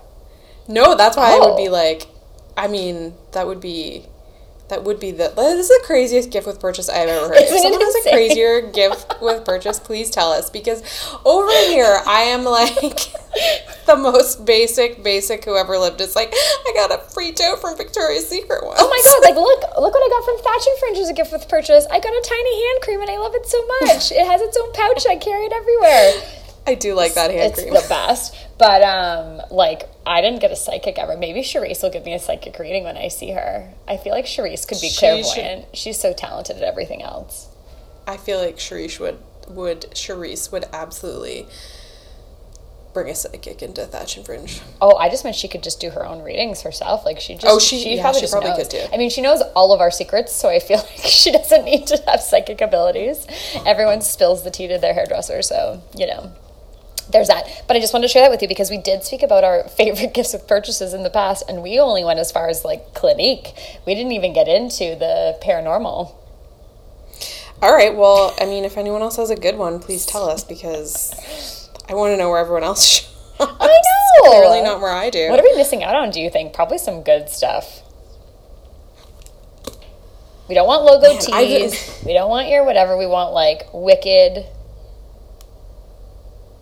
No, 0.66 0.96
that's 0.96 1.16
why 1.16 1.32
I 1.32 1.38
Oh. 1.40 1.50
would 1.50 1.56
be 1.62 1.68
oh. 1.68 1.72
like, 1.72 2.06
I 2.56 2.68
mean, 2.68 3.14
that 3.32 3.46
would 3.46 3.60
be, 3.60 4.06
that 4.70 4.82
would 4.84 4.98
be 4.98 5.10
the, 5.10 5.32
this 5.36 5.68
is 5.68 5.68
the 5.68 5.82
craziest 5.84 6.30
gift 6.30 6.46
with 6.46 6.58
purchase 6.58 6.88
I've 6.88 7.08
ever 7.08 7.28
heard. 7.28 7.36
Isn't 7.36 7.56
if 7.56 7.62
someone 7.62 7.80
has 7.80 8.06
a 8.06 8.10
crazier 8.10 8.60
gift 8.62 9.20
with 9.20 9.44
purchase, 9.44 9.78
please 9.78 10.10
tell 10.10 10.32
us 10.32 10.48
because 10.50 10.82
over 11.24 11.52
here 11.68 12.00
I 12.06 12.22
am 12.32 12.44
like 12.44 13.12
the 13.86 13.96
most 13.96 14.44
basic, 14.44 15.02
basic 15.02 15.44
who 15.44 15.56
ever 15.56 15.78
lived. 15.78 16.00
It's 16.00 16.16
like 16.16 16.32
I 16.32 16.72
got 16.74 16.90
a 16.90 16.98
free 17.12 17.32
tote 17.32 17.60
from 17.60 17.76
Victoria's 17.76 18.28
Secret 18.28 18.64
once. 18.64 18.78
Oh 18.80 18.88
my 18.88 19.00
god, 19.04 19.28
like 19.28 19.36
look, 19.36 19.60
look 19.78 19.94
what 19.94 20.02
I 20.02 20.08
got 20.08 20.24
from 20.24 20.38
Thatch 20.38 20.66
and 20.66 20.78
Fringe 20.78 20.98
as 20.98 21.10
a 21.10 21.14
gift 21.14 21.32
with 21.32 21.48
purchase. 21.48 21.86
I 21.90 22.00
got 22.00 22.12
a 22.12 22.24
tiny 22.26 22.54
hand 22.66 22.82
cream 22.82 23.00
and 23.00 23.10
I 23.10 23.18
love 23.18 23.34
it 23.34 23.46
so 23.46 23.58
much. 23.80 24.12
It 24.12 24.26
has 24.26 24.40
its 24.40 24.56
own 24.56 24.72
pouch. 24.72 25.06
I 25.06 25.16
carry 25.16 25.44
it 25.46 25.52
everywhere. 25.52 26.39
I 26.70 26.74
do 26.74 26.94
like 26.94 27.14
that 27.14 27.30
hand 27.30 27.52
It's 27.52 27.60
cream. 27.62 27.74
the 27.74 27.84
best. 27.88 28.36
But 28.58 28.82
um 28.82 29.42
like 29.50 29.88
I 30.06 30.20
didn't 30.20 30.40
get 30.40 30.50
a 30.52 30.56
psychic 30.56 30.98
ever. 30.98 31.16
Maybe 31.16 31.40
Charisse 31.42 31.82
will 31.82 31.90
give 31.90 32.04
me 32.04 32.14
a 32.14 32.18
psychic 32.18 32.58
reading 32.58 32.84
when 32.84 32.96
I 32.96 33.08
see 33.08 33.30
her. 33.32 33.72
I 33.88 33.96
feel 33.96 34.12
like 34.12 34.26
Charisse 34.26 34.66
could 34.66 34.80
be 34.80 34.88
She 34.88 34.98
clairvoyant. 34.98 35.66
She's 35.74 35.98
so 35.98 36.12
talented 36.12 36.56
at 36.56 36.62
everything 36.62 37.02
else. 37.02 37.48
I 38.06 38.16
feel 38.16 38.38
like 38.38 38.56
Sharice 38.56 38.98
would 39.00 39.18
would 39.48 39.82
Sharice 39.92 40.50
would 40.52 40.64
absolutely 40.72 41.46
bring 42.92 43.08
a 43.08 43.14
psychic 43.14 43.62
into 43.62 43.84
Thatch 43.86 44.16
and 44.16 44.26
Fringe. 44.26 44.60
Oh, 44.80 44.96
I 44.96 45.08
just 45.10 45.22
meant 45.22 45.36
she 45.36 45.46
could 45.46 45.62
just 45.62 45.78
do 45.80 45.90
her 45.90 46.04
own 46.04 46.22
readings 46.24 46.62
herself. 46.62 47.04
Like 47.04 47.20
she 47.20 47.34
just 47.34 47.46
Oh, 47.46 47.58
she- 47.60 47.94
yeah, 47.96 48.10
she 48.12 48.20
just 48.22 48.32
probably 48.32 48.50
knows. 48.50 48.58
could 48.58 48.70
too. 48.70 48.84
I 48.92 48.96
mean, 48.96 49.10
she 49.10 49.20
knows 49.22 49.42
all 49.54 49.72
of 49.72 49.80
our 49.80 49.92
secrets, 49.92 50.32
so 50.32 50.48
I 50.48 50.58
feel 50.58 50.78
like 50.78 50.88
she 51.06 51.30
doesn't 51.30 51.64
need 51.64 51.86
to 51.86 52.02
have 52.08 52.20
psychic 52.20 52.60
abilities. 52.60 53.26
Everyone 53.64 54.00
spills 54.00 54.42
the 54.42 54.50
tea 54.50 54.66
to 54.68 54.78
their 54.78 54.92
hairdresser, 54.94 55.40
so 55.42 55.82
you 55.96 56.06
know. 56.08 56.32
There's 57.12 57.28
that. 57.28 57.64
But 57.66 57.76
I 57.76 57.80
just 57.80 57.92
wanted 57.92 58.08
to 58.08 58.12
share 58.12 58.22
that 58.22 58.30
with 58.30 58.42
you 58.42 58.48
because 58.48 58.70
we 58.70 58.78
did 58.78 59.04
speak 59.04 59.22
about 59.22 59.44
our 59.44 59.64
favorite 59.76 60.14
gifts 60.14 60.34
of 60.34 60.46
purchases 60.46 60.94
in 60.94 61.02
the 61.02 61.10
past, 61.10 61.44
and 61.48 61.62
we 61.62 61.78
only 61.78 62.04
went 62.04 62.18
as 62.18 62.30
far 62.32 62.48
as 62.48 62.64
like 62.64 62.94
Clinique. 62.94 63.54
We 63.86 63.94
didn't 63.94 64.12
even 64.12 64.32
get 64.32 64.48
into 64.48 64.96
the 64.96 65.38
paranormal. 65.42 66.14
All 67.62 67.74
right. 67.74 67.94
Well, 67.94 68.34
I 68.40 68.46
mean, 68.46 68.64
if 68.64 68.78
anyone 68.78 69.02
else 69.02 69.16
has 69.16 69.30
a 69.30 69.36
good 69.36 69.56
one, 69.56 69.80
please 69.80 70.06
tell 70.06 70.28
us 70.28 70.44
because 70.44 71.68
I 71.88 71.94
want 71.94 72.12
to 72.12 72.16
know 72.16 72.30
where 72.30 72.38
everyone 72.38 72.64
else 72.64 72.84
shops. 72.86 73.16
I 73.40 73.44
know. 73.44 74.30
Clearly 74.30 74.62
not 74.62 74.80
where 74.80 74.92
I 74.92 75.10
do. 75.10 75.28
What 75.30 75.40
are 75.40 75.42
we 75.42 75.56
missing 75.56 75.82
out 75.82 75.94
on, 75.94 76.10
do 76.10 76.20
you 76.20 76.30
think? 76.30 76.52
Probably 76.52 76.78
some 76.78 77.02
good 77.02 77.28
stuff. 77.28 77.82
We 80.48 80.54
don't 80.54 80.66
want 80.66 80.84
logo 80.84 81.12
Man, 81.30 81.46
tees. 81.46 82.02
We 82.04 82.12
don't 82.12 82.28
want 82.28 82.48
your 82.48 82.64
whatever. 82.64 82.96
We 82.98 83.06
want 83.06 83.32
like 83.32 83.68
wicked, 83.72 84.46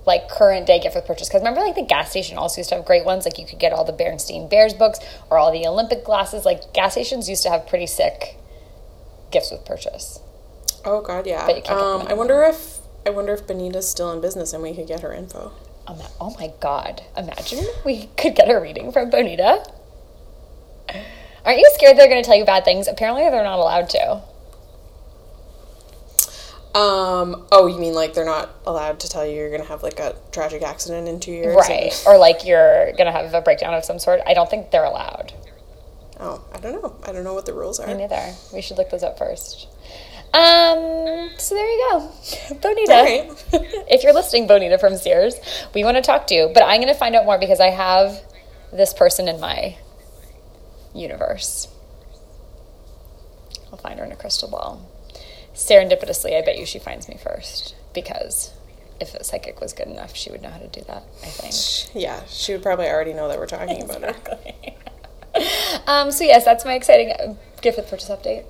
like 0.08 0.28
current 0.28 0.66
day 0.66 0.80
gift 0.80 0.96
with 0.96 1.06
purchase. 1.06 1.28
Because 1.28 1.42
remember, 1.42 1.60
like 1.60 1.76
the 1.76 1.82
gas 1.82 2.10
station 2.10 2.36
also 2.36 2.58
used 2.60 2.70
to 2.70 2.76
have 2.76 2.84
great 2.84 3.04
ones. 3.04 3.24
Like 3.24 3.38
you 3.38 3.46
could 3.46 3.60
get 3.60 3.72
all 3.72 3.84
the 3.84 3.92
Berenstain 3.92 4.50
Bears 4.50 4.74
books 4.74 4.98
or 5.30 5.38
all 5.38 5.52
the 5.52 5.64
Olympic 5.66 6.04
glasses. 6.04 6.44
Like 6.44 6.72
gas 6.74 6.92
stations 6.92 7.28
used 7.28 7.44
to 7.44 7.50
have 7.50 7.68
pretty 7.68 7.86
sick 7.86 8.36
gifts 9.30 9.52
with 9.52 9.64
purchase. 9.64 10.20
oh 10.84 11.00
God, 11.00 11.26
yeah. 11.26 11.46
But 11.46 11.56
you 11.56 11.62
can't 11.62 11.78
Um, 11.78 12.06
I 12.08 12.14
wonder 12.14 12.42
if 12.42 12.78
I 13.06 13.10
wonder 13.10 13.32
if 13.32 13.46
Benita's 13.46 13.88
still 13.88 14.10
in 14.10 14.20
business 14.20 14.52
and 14.52 14.62
we 14.62 14.74
could 14.74 14.88
get 14.88 15.00
her 15.00 15.12
info. 15.12 15.52
Oh 15.86 16.10
oh 16.20 16.36
my 16.38 16.52
god. 16.60 17.02
Imagine 17.16 17.64
we 17.84 18.06
could 18.16 18.34
get 18.34 18.50
a 18.50 18.58
reading 18.60 18.90
from 18.92 19.10
Bonita. 19.10 19.64
Aren't 21.44 21.58
you 21.60 21.70
scared 21.74 21.96
they're 21.96 22.08
going 22.08 22.22
to 22.22 22.26
tell 22.26 22.36
you 22.36 22.44
bad 22.44 22.64
things? 22.64 22.88
Apparently, 22.88 23.22
they're 23.30 23.42
not 23.44 23.58
allowed 23.58 23.88
to. 23.90 24.20
Um. 26.74 27.46
Oh, 27.50 27.66
you 27.66 27.78
mean 27.78 27.94
like 27.94 28.14
they're 28.14 28.24
not 28.24 28.50
allowed 28.66 29.00
to 29.00 29.09
tell 29.09 29.26
you 29.26 29.35
you're 29.35 29.50
gonna 29.50 29.64
have 29.64 29.83
like 29.83 29.98
a 29.98 30.14
tragic 30.33 30.62
accident 30.62 31.09
in 31.09 31.18
two 31.18 31.33
years? 31.33 31.54
Right. 31.57 31.92
and- 31.92 32.02
Or 32.07 32.18
like 32.18 32.44
you're 32.44 32.92
going 32.92 33.07
to 33.07 33.12
have 33.12 33.33
a 33.35 33.40
breakdown 33.40 33.74
of 33.74 33.85
some 33.85 33.98
sort. 33.98 34.20
I 34.26 34.35
don't 34.35 34.48
think 34.50 34.70
they're 34.70 34.85
allowed. 34.85 35.33
oh, 36.20 36.42
I 36.52 36.59
don't 36.59 36.81
know. 36.83 36.94
I 37.04 37.12
don't 37.12 37.24
know 37.24 37.35
what 37.35 37.46
the 37.46 37.54
rules 37.54 37.81
are. 37.81 37.87
Me 37.87 37.94
neither. 37.94 38.35
We 38.52 38.61
should 38.61 38.76
look 38.76 38.90
those 38.90 39.02
up 39.02 39.18
first. 39.18 39.66
Um, 40.35 41.31
so 41.38 41.54
there 41.54 41.66
you 41.66 41.88
go. 41.90 42.12
Bonita. 42.61 42.92
Right. 42.92 43.44
if 43.90 44.02
you're 44.02 44.12
listening, 44.12 44.46
Bonita 44.46 44.76
from 44.78 44.96
Sears, 44.96 45.35
we 45.74 45.85
want 45.85 45.96
to 45.96 46.02
talk 46.02 46.26
to 46.28 46.35
you. 46.35 46.50
But 46.52 46.64
I'm 46.64 46.81
going 46.83 46.92
to 46.92 46.98
find 46.98 47.14
out 47.14 47.24
more 47.24 47.38
because 47.38 47.61
I 47.61 47.70
have 47.70 48.20
this 48.72 48.92
person 48.92 49.26
in 49.26 49.40
my 49.40 49.76
universe. 50.94 51.68
I'll 53.72 53.78
find 53.78 53.98
her 53.98 54.04
in 54.04 54.12
a 54.12 54.16
crystal 54.16 54.48
ball. 54.50 54.88
Serendipitously, 55.58 56.38
I 56.38 56.40
bet 56.40 56.56
you 56.56 56.64
she 56.64 56.78
finds 56.78 57.08
me 57.08 57.18
first 57.20 57.74
because 57.92 58.52
if 59.00 59.12
a 59.14 59.24
psychic 59.24 59.60
was 59.60 59.72
good 59.72 59.88
enough, 59.88 60.14
she 60.14 60.30
would 60.30 60.40
know 60.40 60.50
how 60.50 60.58
to 60.58 60.68
do 60.68 60.82
that, 60.86 61.02
I 61.20 61.26
think. 61.26 62.00
Yeah, 62.00 62.22
she 62.28 62.52
would 62.52 62.62
probably 62.62 62.86
already 62.86 63.12
know 63.12 63.26
that 63.26 63.38
we're 63.38 63.46
talking 63.46 63.82
about 63.82 64.02
her. 64.02 64.14
Um, 65.86 66.10
so, 66.10 66.24
yes, 66.24 66.44
that's 66.44 66.64
my 66.64 66.74
exciting 66.74 67.12
uh, 67.12 67.34
gift 67.60 67.76
with 67.76 67.88
purchase 67.88 68.08
update. 68.08 68.44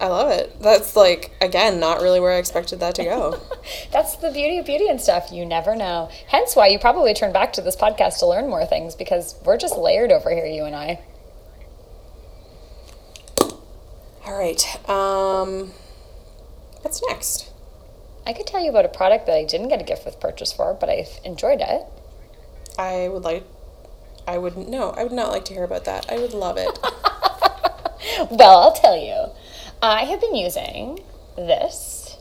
I 0.00 0.08
love 0.08 0.30
it. 0.30 0.60
That's 0.60 0.96
like 0.96 1.30
again 1.40 1.78
not 1.78 2.00
really 2.00 2.18
where 2.18 2.32
I 2.32 2.36
expected 2.36 2.80
that 2.80 2.94
to 2.96 3.04
go. 3.04 3.40
That's 3.92 4.16
the 4.16 4.32
beauty 4.32 4.58
of 4.58 4.64
beauty 4.64 4.88
and 4.88 5.00
stuff. 5.00 5.30
You 5.30 5.44
never 5.44 5.76
know. 5.76 6.10
Hence 6.26 6.56
why 6.56 6.68
you 6.68 6.78
probably 6.78 7.12
turn 7.12 7.32
back 7.32 7.52
to 7.52 7.60
this 7.60 7.76
podcast 7.76 8.18
to 8.20 8.26
learn 8.26 8.48
more 8.48 8.64
things 8.64 8.94
because 8.94 9.34
we're 9.44 9.58
just 9.58 9.76
layered 9.76 10.10
over 10.10 10.30
here, 10.30 10.46
you 10.46 10.64
and 10.64 10.74
I. 10.74 11.00
All 14.24 14.38
right. 14.38 14.88
Um, 14.88 15.72
what's 16.82 17.02
next? 17.08 17.50
I 18.26 18.32
could 18.32 18.46
tell 18.46 18.62
you 18.62 18.70
about 18.70 18.84
a 18.84 18.88
product 18.88 19.26
that 19.26 19.36
I 19.36 19.44
didn't 19.44 19.68
get 19.68 19.80
a 19.80 19.84
gift 19.84 20.04
with 20.04 20.20
purchase 20.20 20.52
for, 20.52 20.74
but 20.74 20.88
I 20.88 21.06
enjoyed 21.24 21.60
it. 21.60 21.82
I 22.78 23.08
would 23.08 23.24
like 23.24 23.44
I 24.26 24.38
would 24.38 24.56
no, 24.56 24.90
I 24.90 25.02
would 25.02 25.12
not 25.12 25.30
like 25.30 25.44
to 25.46 25.54
hear 25.54 25.64
about 25.64 25.84
that. 25.86 26.06
I 26.10 26.18
would 26.18 26.32
love 26.34 26.56
it. 26.58 26.68
Well, 28.30 28.58
I'll 28.58 28.72
tell 28.72 28.96
you. 28.96 29.26
I 29.82 30.04
have 30.04 30.20
been 30.20 30.34
using 30.34 31.00
this 31.36 32.16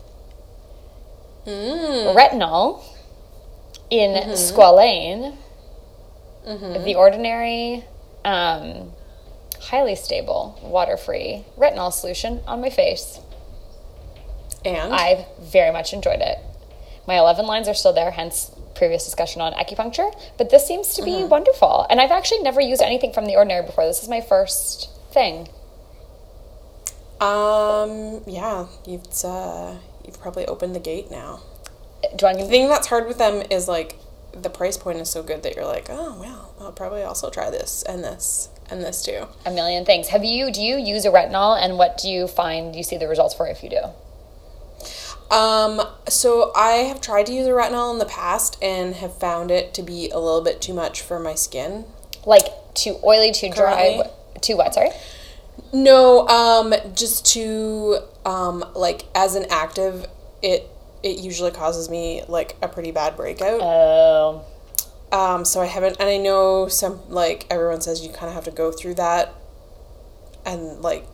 Mm. 1.45 2.15
retinol 2.15 2.83
in 3.89 4.11
Mm-hmm. 4.11 4.31
squalane, 4.31 5.35
the 6.85 6.95
ordinary, 6.95 7.85
um, 8.25 8.91
highly 9.61 9.95
stable, 9.95 10.59
water 10.61 10.95
free 10.97 11.45
retinol 11.57 11.91
solution 11.91 12.41
on 12.47 12.61
my 12.61 12.69
face. 12.69 13.19
And 14.65 14.93
I've 14.93 15.25
very 15.39 15.71
much 15.71 15.93
enjoyed 15.93 16.19
it. 16.21 16.37
My 17.07 17.17
11 17.17 17.45
lines 17.47 17.67
are 17.67 17.73
still 17.73 17.93
there, 17.93 18.11
hence 18.11 18.51
previous 18.75 19.03
discussion 19.03 19.41
on 19.41 19.53
acupuncture, 19.53 20.11
but 20.37 20.49
this 20.51 20.65
seems 20.67 20.93
to 20.95 21.01
be 21.03 21.11
Mm-hmm. 21.11 21.29
wonderful. 21.29 21.85
And 21.89 21.99
I've 21.99 22.11
actually 22.11 22.39
never 22.43 22.61
used 22.61 22.81
anything 22.81 23.11
from 23.13 23.25
the 23.25 23.35
ordinary 23.35 23.65
before. 23.65 23.85
This 23.85 24.01
is 24.03 24.09
my 24.09 24.21
first 24.21 24.89
thing. 25.11 25.49
um 27.19 28.21
yeah, 28.25 28.67
you've 28.85 29.05
uh 29.25 29.75
you've 30.05 30.19
probably 30.19 30.45
opened 30.45 30.75
the 30.75 30.79
gate 30.79 31.11
now. 31.11 31.41
Do 32.15 32.25
I 32.27 32.33
The 32.33 32.45
thing 32.45 32.69
that's 32.69 32.87
hard 32.87 33.07
with 33.07 33.17
them 33.17 33.43
is 33.49 33.67
like 33.67 33.97
the 34.31 34.49
price 34.49 34.77
point 34.77 34.99
is 34.99 35.09
so 35.09 35.23
good 35.23 35.43
that 35.43 35.55
you're 35.55 35.65
like, 35.65 35.87
oh 35.89 36.17
well, 36.19 36.53
I'll 36.61 36.71
probably 36.71 37.03
also 37.03 37.29
try 37.29 37.49
this 37.49 37.83
and 37.83 38.03
this 38.03 38.49
and 38.69 38.81
this 38.81 39.01
too. 39.03 39.25
a 39.45 39.51
million 39.51 39.83
things. 39.83 40.09
Have 40.09 40.23
you 40.23 40.51
do 40.51 40.61
you 40.61 40.77
use 40.77 41.03
a 41.05 41.09
retinol 41.09 41.61
and 41.61 41.77
what 41.77 41.97
do 41.97 42.07
you 42.07 42.27
find 42.27 42.75
you 42.75 42.83
see 42.83 42.97
the 42.97 43.07
results 43.07 43.33
for 43.33 43.47
if 43.47 43.63
you 43.63 43.69
do? 43.69 43.81
Um, 45.31 45.81
so 46.07 46.51
I 46.55 46.87
have 46.87 47.01
tried 47.01 47.27
to 47.27 47.33
use 47.33 47.45
a 47.45 47.51
retinol 47.51 47.93
in 47.93 47.99
the 47.99 48.05
past 48.05 48.57
and 48.61 48.95
have 48.95 49.17
found 49.17 49.51
it 49.51 49.73
to 49.75 49.83
be 49.83 50.09
a 50.09 50.17
little 50.19 50.41
bit 50.41 50.61
too 50.61 50.73
much 50.73 51.01
for 51.01 51.19
my 51.19 51.35
skin. 51.35 51.85
Like 52.25 52.45
too 52.73 52.97
oily, 53.03 53.31
too 53.31 53.49
dry, 53.49 53.95
Currently? 53.95 54.05
too 54.41 54.57
wet, 54.57 54.73
sorry? 54.73 54.89
No, 55.71 56.27
um, 56.27 56.73
just 56.95 57.25
to 57.33 57.99
um, 58.25 58.65
like 58.75 59.03
as 59.13 59.35
an 59.35 59.45
active, 59.49 60.07
it 60.41 60.67
it 61.03 61.19
usually 61.19 61.51
causes 61.51 61.89
me 61.89 62.23
like 62.27 62.55
a 62.61 62.67
pretty 62.67 62.91
bad 62.91 63.15
breakout. 63.15 63.59
Oh. 63.61 64.45
Um, 65.11 65.43
so 65.45 65.61
I 65.61 65.65
haven't, 65.65 65.97
and 65.99 66.09
I 66.09 66.17
know 66.17 66.67
some 66.67 67.01
like 67.09 67.45
everyone 67.49 67.81
says 67.81 68.05
you 68.05 68.11
kind 68.11 68.27
of 68.27 68.33
have 68.33 68.45
to 68.45 68.51
go 68.51 68.71
through 68.71 68.95
that 68.95 69.33
and 70.45 70.81
like 70.81 71.05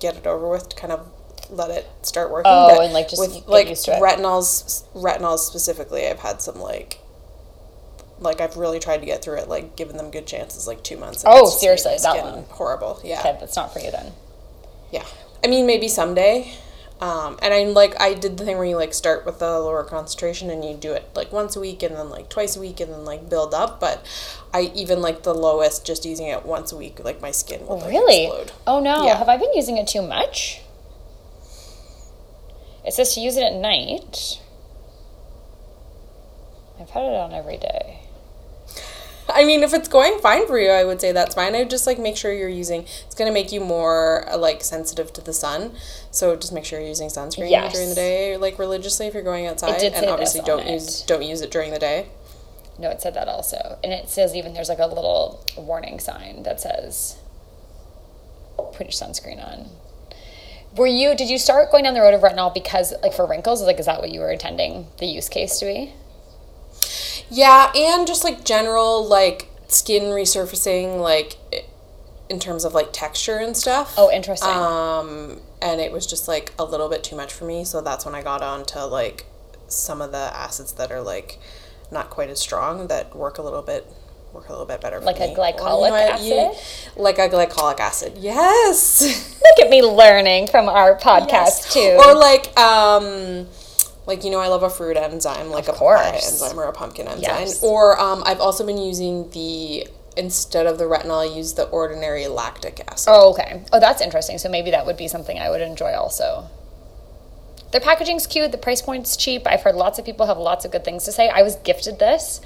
get 0.00 0.16
it 0.16 0.26
over 0.26 0.48
with 0.48 0.68
to 0.70 0.76
kind 0.76 0.92
of 0.92 1.08
let 1.50 1.70
it 1.70 1.86
start 2.02 2.30
working. 2.30 2.50
Oh, 2.52 2.68
But 2.76 2.84
and, 2.84 2.92
like, 2.92 3.08
just 3.08 3.20
with 3.20 3.34
get 3.34 3.48
like 3.48 3.68
used 3.68 3.84
to 3.86 3.92
it. 3.96 4.00
retinols, 4.02 4.84
retinols 4.94 5.38
specifically, 5.40 6.06
I've 6.06 6.20
had 6.20 6.40
some 6.42 6.58
like. 6.60 6.98
Like 8.20 8.40
I've 8.40 8.56
really 8.56 8.80
tried 8.80 8.98
to 8.98 9.06
get 9.06 9.22
through 9.22 9.36
it, 9.38 9.48
like 9.48 9.76
giving 9.76 9.96
them 9.96 10.10
good 10.10 10.26
chances, 10.26 10.66
like 10.66 10.82
two 10.82 10.96
months. 10.96 11.22
and 11.22 11.32
Oh, 11.32 11.46
seriously, 11.48 11.94
that 12.02 12.24
one. 12.24 12.44
horrible. 12.50 13.00
Yeah, 13.04 13.20
Okay, 13.20 13.36
that's 13.38 13.54
not 13.54 13.72
for 13.72 13.78
you 13.78 13.92
then. 13.92 14.12
yeah. 14.90 15.04
I 15.44 15.46
mean, 15.46 15.66
maybe 15.66 15.86
someday. 15.86 16.52
Um, 17.00 17.38
and 17.40 17.54
I 17.54 17.62
like 17.66 17.94
I 18.00 18.14
did 18.14 18.36
the 18.38 18.44
thing 18.44 18.56
where 18.56 18.66
you 18.66 18.74
like 18.74 18.92
start 18.92 19.24
with 19.24 19.38
the 19.38 19.60
lower 19.60 19.84
concentration 19.84 20.50
and 20.50 20.64
you 20.64 20.74
do 20.74 20.94
it 20.94 21.08
like 21.14 21.30
once 21.30 21.54
a 21.54 21.60
week 21.60 21.84
and 21.84 21.94
then 21.94 22.10
like 22.10 22.28
twice 22.28 22.56
a 22.56 22.60
week 22.60 22.80
and 22.80 22.92
then 22.92 23.04
like 23.04 23.30
build 23.30 23.54
up. 23.54 23.78
But 23.78 24.04
I 24.52 24.72
even 24.74 25.00
like 25.00 25.22
the 25.22 25.32
lowest, 25.32 25.86
just 25.86 26.04
using 26.04 26.26
it 26.26 26.44
once 26.44 26.72
a 26.72 26.76
week, 26.76 26.98
like 27.04 27.22
my 27.22 27.30
skin 27.30 27.60
would 27.68 27.76
like 27.82 27.90
Really? 27.90 28.24
explode. 28.24 28.50
Oh 28.66 28.80
no. 28.80 29.04
Yeah. 29.06 29.16
Have 29.16 29.28
I 29.28 29.36
been 29.36 29.54
using 29.54 29.76
it 29.76 29.86
too 29.86 30.02
much? 30.02 30.60
It 32.88 32.94
says 32.94 33.14
to 33.14 33.20
use 33.20 33.36
it 33.36 33.42
at 33.42 33.52
night. 33.54 34.40
I've 36.80 36.88
had 36.88 37.02
it 37.04 37.14
on 37.14 37.34
every 37.34 37.58
day. 37.58 38.00
I 39.28 39.44
mean, 39.44 39.62
if 39.62 39.74
it's 39.74 39.88
going 39.88 40.18
fine 40.20 40.46
for 40.46 40.58
you, 40.58 40.70
I 40.70 40.84
would 40.84 40.98
say 40.98 41.12
that's 41.12 41.34
fine. 41.34 41.54
I 41.54 41.58
would 41.58 41.68
just 41.68 41.86
like 41.86 41.98
make 41.98 42.16
sure 42.16 42.32
you're 42.32 42.48
using. 42.48 42.84
It's 43.04 43.14
gonna 43.14 43.30
make 43.30 43.52
you 43.52 43.60
more 43.60 44.26
uh, 44.26 44.38
like 44.38 44.64
sensitive 44.64 45.12
to 45.12 45.20
the 45.20 45.34
sun, 45.34 45.72
so 46.10 46.34
just 46.34 46.50
make 46.54 46.64
sure 46.64 46.78
you're 46.80 46.88
using 46.88 47.08
sunscreen 47.10 47.50
Yes. 47.50 47.74
during 47.74 47.90
the 47.90 47.94
day, 47.94 48.38
like 48.38 48.58
religiously 48.58 49.06
if 49.06 49.12
you're 49.12 49.22
going 49.22 49.46
outside. 49.46 49.78
did 49.78 49.92
say 49.92 49.98
and 49.98 50.08
obviously 50.08 50.40
on 50.40 50.46
don't 50.46 50.60
it. 50.66 50.72
use 50.72 51.02
don't 51.02 51.22
use 51.22 51.42
it 51.42 51.50
during 51.50 51.70
the 51.72 51.78
day. 51.78 52.06
No, 52.78 52.88
it 52.88 53.02
said 53.02 53.12
that 53.14 53.28
also. 53.28 53.78
And 53.84 53.92
it 53.92 54.08
says 54.08 54.34
even 54.34 54.54
there's 54.54 54.70
like 54.70 54.78
a 54.78 54.86
little 54.86 55.44
warning 55.58 56.00
sign 56.00 56.42
that 56.44 56.58
says 56.62 57.18
put 58.56 58.80
your 58.80 58.88
sunscreen 58.92 59.46
on. 59.46 59.68
Were 60.76 60.86
you 60.86 61.14
did 61.16 61.28
you 61.28 61.38
start 61.38 61.70
going 61.70 61.84
down 61.84 61.94
the 61.94 62.00
road 62.00 62.14
of 62.14 62.20
retinol 62.20 62.52
because 62.52 62.92
like 63.02 63.14
for 63.14 63.26
wrinkles? 63.26 63.62
Like 63.62 63.80
is 63.80 63.86
that 63.86 64.00
what 64.00 64.10
you 64.10 64.20
were 64.20 64.30
intending 64.30 64.86
the 64.98 65.06
use 65.06 65.28
case 65.28 65.58
to 65.60 65.66
be? 65.66 65.92
Yeah, 67.30 67.72
and 67.74 68.06
just 68.06 68.24
like 68.24 68.44
general 68.44 69.06
like 69.06 69.48
skin 69.68 70.04
resurfacing, 70.04 71.00
like 71.00 71.36
in 72.28 72.38
terms 72.38 72.64
of 72.64 72.74
like 72.74 72.88
texture 72.92 73.36
and 73.36 73.56
stuff. 73.56 73.94
Oh, 73.96 74.10
interesting. 74.10 74.50
Um, 74.50 75.40
and 75.60 75.80
it 75.80 75.92
was 75.92 76.06
just 76.06 76.28
like 76.28 76.52
a 76.58 76.64
little 76.64 76.88
bit 76.88 77.02
too 77.02 77.16
much 77.16 77.32
for 77.32 77.44
me, 77.44 77.64
so 77.64 77.80
that's 77.80 78.04
when 78.04 78.14
I 78.14 78.22
got 78.22 78.42
on 78.42 78.64
to 78.66 78.86
like 78.86 79.26
some 79.66 80.00
of 80.00 80.12
the 80.12 80.30
acids 80.34 80.72
that 80.74 80.90
are 80.90 81.02
like 81.02 81.38
not 81.90 82.10
quite 82.10 82.30
as 82.30 82.40
strong 82.40 82.88
that 82.88 83.14
work 83.14 83.38
a 83.38 83.42
little 83.42 83.62
bit 83.62 83.86
work 84.32 84.48
a 84.48 84.52
little 84.52 84.66
bit 84.66 84.80
better. 84.80 85.00
Like 85.00 85.20
a 85.20 85.28
me. 85.28 85.34
glycolic 85.34 85.90
what? 85.90 86.22
You- 86.22 86.34
acid? 86.34 86.96
like 86.96 87.18
a 87.18 87.28
glycolic 87.28 87.80
acid. 87.80 88.14
Yes. 88.18 89.02
Look 89.42 89.66
at 89.66 89.70
me 89.70 89.82
learning 89.82 90.48
from 90.48 90.68
our 90.68 90.96
podcast 90.98 91.72
too. 91.72 91.96
Or 91.98 92.14
like 92.14 92.56
um 92.58 93.46
like 94.06 94.24
you 94.24 94.30
know 94.30 94.40
I 94.40 94.48
love 94.48 94.62
a 94.62 94.70
fruit 94.70 94.96
enzyme 94.96 95.50
like 95.50 95.68
a 95.68 95.72
papaya 95.72 96.14
enzyme 96.14 96.58
or 96.58 96.64
a 96.64 96.72
pumpkin 96.72 97.08
enzyme. 97.08 97.22
Yes. 97.22 97.62
Or 97.62 97.98
um 98.00 98.22
I've 98.26 98.40
also 98.40 98.64
been 98.64 98.78
using 98.78 99.30
the 99.30 99.86
instead 100.16 100.66
of 100.66 100.78
the 100.78 100.84
retinol 100.84 101.30
I 101.30 101.36
use 101.36 101.54
the 101.54 101.64
ordinary 101.64 102.26
lactic 102.26 102.80
acid. 102.88 103.08
Oh, 103.12 103.30
okay. 103.30 103.62
Oh, 103.72 103.80
that's 103.80 104.02
interesting. 104.02 104.38
So 104.38 104.48
maybe 104.48 104.72
that 104.72 104.84
would 104.84 104.96
be 104.96 105.08
something 105.08 105.38
I 105.38 105.48
would 105.48 105.62
enjoy 105.62 105.92
also. 105.92 106.48
Their 107.70 107.80
packaging's 107.80 108.26
cute. 108.26 108.50
The 108.50 108.58
price 108.58 108.82
point's 108.82 109.16
cheap. 109.16 109.46
I've 109.46 109.62
heard 109.62 109.74
lots 109.74 109.98
of 109.98 110.04
people 110.04 110.26
have 110.26 110.38
lots 110.38 110.64
of 110.64 110.72
good 110.72 110.84
things 110.84 111.04
to 111.04 111.12
say. 111.12 111.28
I 111.28 111.42
was 111.42 111.56
gifted 111.56 111.98
this. 111.98 112.40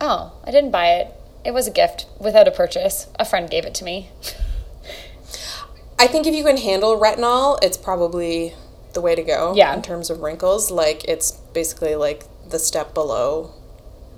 Oh, 0.00 0.32
I 0.44 0.50
didn't 0.50 0.70
buy 0.70 0.88
it. 0.94 1.08
It 1.44 1.52
was 1.52 1.66
a 1.66 1.70
gift 1.70 2.06
without 2.18 2.46
a 2.48 2.50
purchase. 2.50 3.06
A 3.18 3.24
friend 3.24 3.48
gave 3.50 3.64
it 3.64 3.74
to 3.74 3.84
me. 3.84 4.10
I 5.98 6.06
think 6.06 6.26
if 6.26 6.34
you 6.34 6.44
can 6.44 6.56
handle 6.56 6.98
retinol, 6.98 7.58
it's 7.62 7.76
probably 7.76 8.54
the 8.92 9.00
way 9.00 9.14
to 9.14 9.22
go 9.22 9.54
Yeah. 9.54 9.72
in 9.74 9.82
terms 9.82 10.10
of 10.10 10.20
wrinkles. 10.20 10.70
Like 10.70 11.04
it's 11.04 11.32
basically 11.32 11.94
like 11.94 12.24
the 12.48 12.58
step 12.58 12.92
below, 12.94 13.52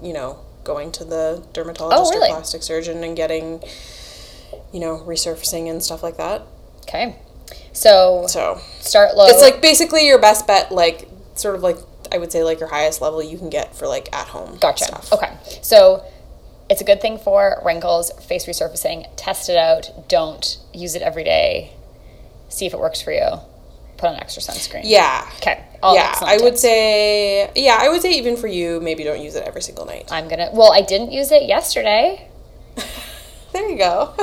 you 0.02 0.12
know, 0.12 0.38
going 0.64 0.90
to 0.92 1.04
the 1.04 1.44
dermatologist 1.52 2.12
Oh, 2.12 2.16
really? 2.16 2.30
or 2.30 2.34
plastic 2.36 2.62
surgeon 2.62 3.04
and 3.04 3.16
getting 3.16 3.62
you 4.72 4.80
know, 4.80 4.98
resurfacing 5.06 5.70
and 5.70 5.82
stuff 5.82 6.02
like 6.02 6.16
that. 6.16 6.42
Okay. 6.82 7.14
So 7.72 8.24
So 8.28 8.58
start 8.80 9.16
low. 9.16 9.26
It's 9.26 9.40
like 9.40 9.60
basically 9.62 10.06
your 10.06 10.18
best 10.18 10.46
bet, 10.46 10.72
like 10.72 11.08
sort 11.36 11.54
of 11.54 11.62
like 11.62 11.76
I 12.14 12.18
would 12.18 12.30
say 12.30 12.44
like 12.44 12.60
your 12.60 12.68
highest 12.68 13.00
level 13.00 13.22
you 13.22 13.36
can 13.36 13.50
get 13.50 13.74
for 13.74 13.88
like 13.88 14.08
at 14.14 14.28
home. 14.28 14.56
Gotcha. 14.60 14.84
Stuff. 14.84 15.12
Okay. 15.12 15.36
So 15.62 16.04
it's 16.70 16.80
a 16.80 16.84
good 16.84 17.00
thing 17.00 17.18
for 17.18 17.60
wrinkles, 17.64 18.12
face 18.24 18.46
resurfacing. 18.46 19.08
Test 19.16 19.48
it 19.48 19.56
out. 19.56 20.08
Don't 20.08 20.58
use 20.72 20.94
it 20.94 21.02
every 21.02 21.24
day. 21.24 21.72
See 22.48 22.66
if 22.66 22.72
it 22.72 22.78
works 22.78 23.02
for 23.02 23.12
you. 23.12 23.28
Put 23.96 24.10
on 24.10 24.16
extra 24.16 24.42
sunscreen. 24.42 24.82
Yeah. 24.84 25.28
Okay. 25.36 25.64
All 25.82 25.94
yeah, 25.94 26.14
I 26.20 26.36
would 26.38 26.50
tips. 26.50 26.62
say 26.62 27.50
yeah, 27.54 27.78
I 27.78 27.88
would 27.90 28.00
say 28.00 28.14
even 28.14 28.36
for 28.36 28.46
you, 28.46 28.80
maybe 28.80 29.04
don't 29.04 29.20
use 29.20 29.34
it 29.34 29.46
every 29.46 29.60
single 29.60 29.84
night. 29.84 30.10
I'm 30.10 30.28
gonna. 30.28 30.50
Well, 30.52 30.72
I 30.72 30.80
didn't 30.80 31.12
use 31.12 31.30
it 31.30 31.42
yesterday, 31.44 32.28
There 33.52 33.70
you 33.70 33.78
go. 33.78 34.12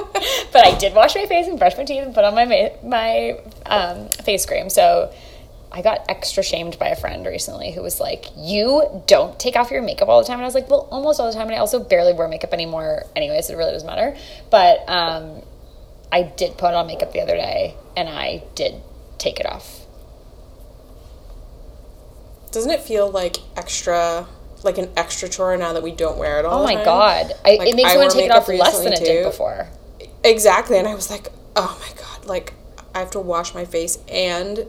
but 0.51 0.65
I 0.65 0.77
did 0.77 0.93
wash 0.93 1.15
my 1.15 1.25
face 1.25 1.47
and 1.47 1.57
brush 1.57 1.77
my 1.77 1.85
teeth 1.85 2.03
and 2.03 2.13
put 2.13 2.25
on 2.25 2.35
my 2.35 2.45
ma- 2.45 2.75
my 2.83 3.39
um, 3.65 4.09
face 4.09 4.45
cream. 4.45 4.69
So 4.69 5.13
I 5.73 5.81
got 5.81 6.03
extra 6.09 6.43
shamed 6.43 6.77
by 6.77 6.87
a 6.87 6.95
friend 6.95 7.25
recently 7.25 7.71
who 7.71 7.81
was 7.81 7.99
like, 7.99 8.25
"You 8.35 9.03
don't 9.07 9.39
take 9.39 9.55
off 9.55 9.71
your 9.71 9.81
makeup 9.81 10.09
all 10.09 10.19
the 10.21 10.27
time," 10.27 10.35
and 10.35 10.43
I 10.43 10.45
was 10.47 10.55
like, 10.55 10.69
"Well, 10.69 10.87
almost 10.91 11.19
all 11.19 11.27
the 11.27 11.33
time." 11.33 11.47
And 11.47 11.55
I 11.55 11.59
also 11.59 11.79
barely 11.79 12.13
wear 12.13 12.27
makeup 12.27 12.53
anymore, 12.53 13.05
anyways. 13.15 13.47
So 13.47 13.53
it 13.53 13.57
really 13.57 13.71
doesn't 13.71 13.87
matter. 13.87 14.15
But 14.49 14.83
um, 14.89 15.41
I 16.11 16.23
did 16.23 16.57
put 16.57 16.73
on 16.73 16.87
makeup 16.87 17.13
the 17.13 17.21
other 17.21 17.35
day, 17.35 17.75
and 17.95 18.09
I 18.09 18.43
did 18.55 18.81
take 19.17 19.39
it 19.39 19.45
off. 19.45 19.85
Doesn't 22.51 22.71
it 22.71 22.81
feel 22.81 23.09
like 23.09 23.37
extra 23.55 24.27
like 24.63 24.77
an 24.77 24.89
extra 24.95 25.27
chore 25.27 25.57
now 25.57 25.73
that 25.73 25.81
we 25.81 25.91
don't 25.91 26.17
wear 26.17 26.37
it 26.39 26.45
all 26.45 26.59
Oh 26.59 26.61
the 26.61 26.65
my 26.65 26.75
time? 26.75 26.85
god! 26.85 27.33
I, 27.45 27.55
Like, 27.55 27.69
it 27.69 27.75
makes 27.75 27.89
I 27.89 27.93
me 27.95 27.99
want 27.99 28.11
to 28.11 28.17
take 28.17 28.25
it 28.25 28.31
off 28.31 28.47
less 28.47 28.83
than 28.83 28.93
it 28.93 28.99
did 28.99 29.23
before. 29.23 29.69
Exactly, 30.23 30.77
and 30.77 30.87
I 30.87 30.93
was 30.95 31.09
like, 31.09 31.29
"Oh 31.55 31.79
my 31.79 31.95
god, 31.99 32.25
like 32.25 32.53
I 32.93 32.99
have 32.99 33.11
to 33.11 33.19
wash 33.19 33.55
my 33.55 33.65
face 33.65 33.97
and 34.07 34.65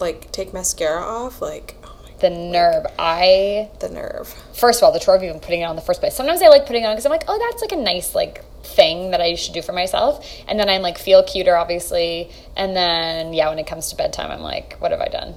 like 0.00 0.32
take 0.32 0.52
mascara 0.52 1.02
off, 1.02 1.40
like 1.42 1.76
oh 1.84 1.96
The 2.20 2.30
nerve. 2.30 2.86
I 2.98 3.70
the 3.80 3.88
nerve." 3.88 4.28
first 4.54 4.80
of 4.80 4.84
all, 4.84 4.92
the 4.92 5.00
chore 5.00 5.16
of 5.16 5.22
even 5.22 5.40
putting 5.40 5.62
it 5.62 5.64
on 5.64 5.70
in 5.70 5.76
the 5.76 5.82
first 5.82 6.00
place. 6.00 6.14
Sometimes 6.14 6.42
I 6.42 6.48
like 6.48 6.66
putting 6.66 6.84
it 6.84 6.86
on 6.86 6.92
because 6.92 7.06
I'm 7.06 7.12
like, 7.12 7.24
oh, 7.28 7.38
that's 7.38 7.62
like 7.62 7.72
a 7.72 7.82
nice 7.82 8.14
like 8.14 8.44
thing 8.62 9.10
that 9.10 9.20
I 9.20 9.34
should 9.34 9.54
do 9.54 9.62
for 9.62 9.72
myself. 9.72 10.26
And 10.46 10.60
then 10.60 10.68
I'm 10.68 10.82
like 10.82 10.98
feel 10.98 11.22
cuter, 11.22 11.56
obviously. 11.56 12.30
And 12.56 12.76
then 12.76 13.32
yeah, 13.32 13.48
when 13.48 13.58
it 13.58 13.66
comes 13.66 13.88
to 13.90 13.96
bedtime, 13.96 14.30
I'm 14.30 14.42
like, 14.42 14.76
what 14.78 14.90
have 14.90 15.00
I 15.00 15.08
done? 15.08 15.34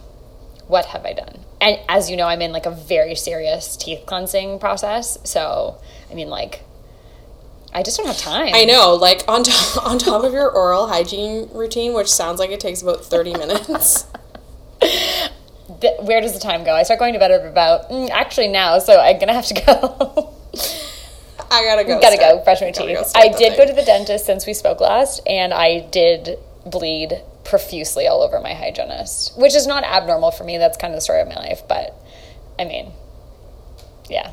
What 0.68 0.86
have 0.86 1.06
I 1.06 1.14
done? 1.14 1.40
And 1.62 1.80
as 1.88 2.10
you 2.10 2.18
know, 2.18 2.28
I'm 2.28 2.42
in 2.42 2.52
like 2.52 2.66
a 2.66 2.72
very 2.72 3.16
serious 3.16 3.78
teeth 3.78 4.06
cleansing 4.06 4.60
process. 4.60 5.18
So 5.24 5.78
I 6.12 6.16
mean, 6.16 6.30
like, 6.30 6.62
I 7.74 7.82
just 7.82 7.98
don't 7.98 8.06
have 8.06 8.18
time. 8.18 8.54
I 8.54 8.66
know, 8.66 8.94
like 8.94 9.24
on 9.28 9.44
top, 9.44 9.86
on 9.86 9.98
top 9.98 10.24
of 10.24 10.34
your 10.34 10.50
oral 10.50 10.88
hygiene 10.88 11.50
routine, 11.54 11.94
which 11.94 12.12
sounds 12.12 12.40
like 12.40 12.52
it 12.52 12.60
takes 12.60 12.82
about 12.82 13.04
30 13.06 13.34
minutes. 13.34 14.06
Where 16.02 16.22
does 16.22 16.34
the 16.34 16.40
time 16.40 16.64
go? 16.64 16.74
I 16.74 16.84
start 16.84 17.00
going 17.00 17.14
to 17.14 17.20
bed 17.20 17.32
at 17.32 17.46
about 17.46 17.90
mm, 17.90 18.10
actually 18.10 18.48
now, 18.48 18.80
so 18.80 19.00
I'm 19.00 19.20
gonna 19.20 19.34
have 19.34 19.46
to 19.48 19.54
go. 19.54 20.34
I 21.52 21.64
gotta 21.64 21.84
go. 21.84 21.98
I 21.98 22.02
gotta 22.02 22.16
start- 22.16 22.38
go 22.40 22.44
brush 22.44 22.62
my 22.62 22.72
teeth. 22.72 23.12
I 23.16 23.28
did 23.30 23.38
thing. 23.38 23.58
go 23.58 23.66
to 23.66 23.74
the 23.74 23.84
dentist 23.84 24.26
since 24.26 24.46
we 24.46 24.54
spoke 24.54 24.82
last, 24.82 25.22
and 25.28 25.54
I 25.54 25.82
did 25.82 26.38
bleed 26.66 27.22
profusely 27.44 28.08
all 28.08 28.22
over 28.22 28.40
my 28.40 28.54
hygienist, 28.54 29.38
which 29.38 29.54
is 29.56 29.68
not 29.68 29.84
abnormal 29.84 30.32
for 30.32 30.44
me. 30.44 30.58
That's 30.58 30.78
kind 30.78 30.94
of 30.94 30.98
the 30.98 31.02
story 31.02 31.22
of 31.22 31.28
my 31.28 31.36
life, 31.36 31.62
but 31.68 31.94
I 32.58 32.66
mean, 32.66 32.92
yeah. 34.10 34.32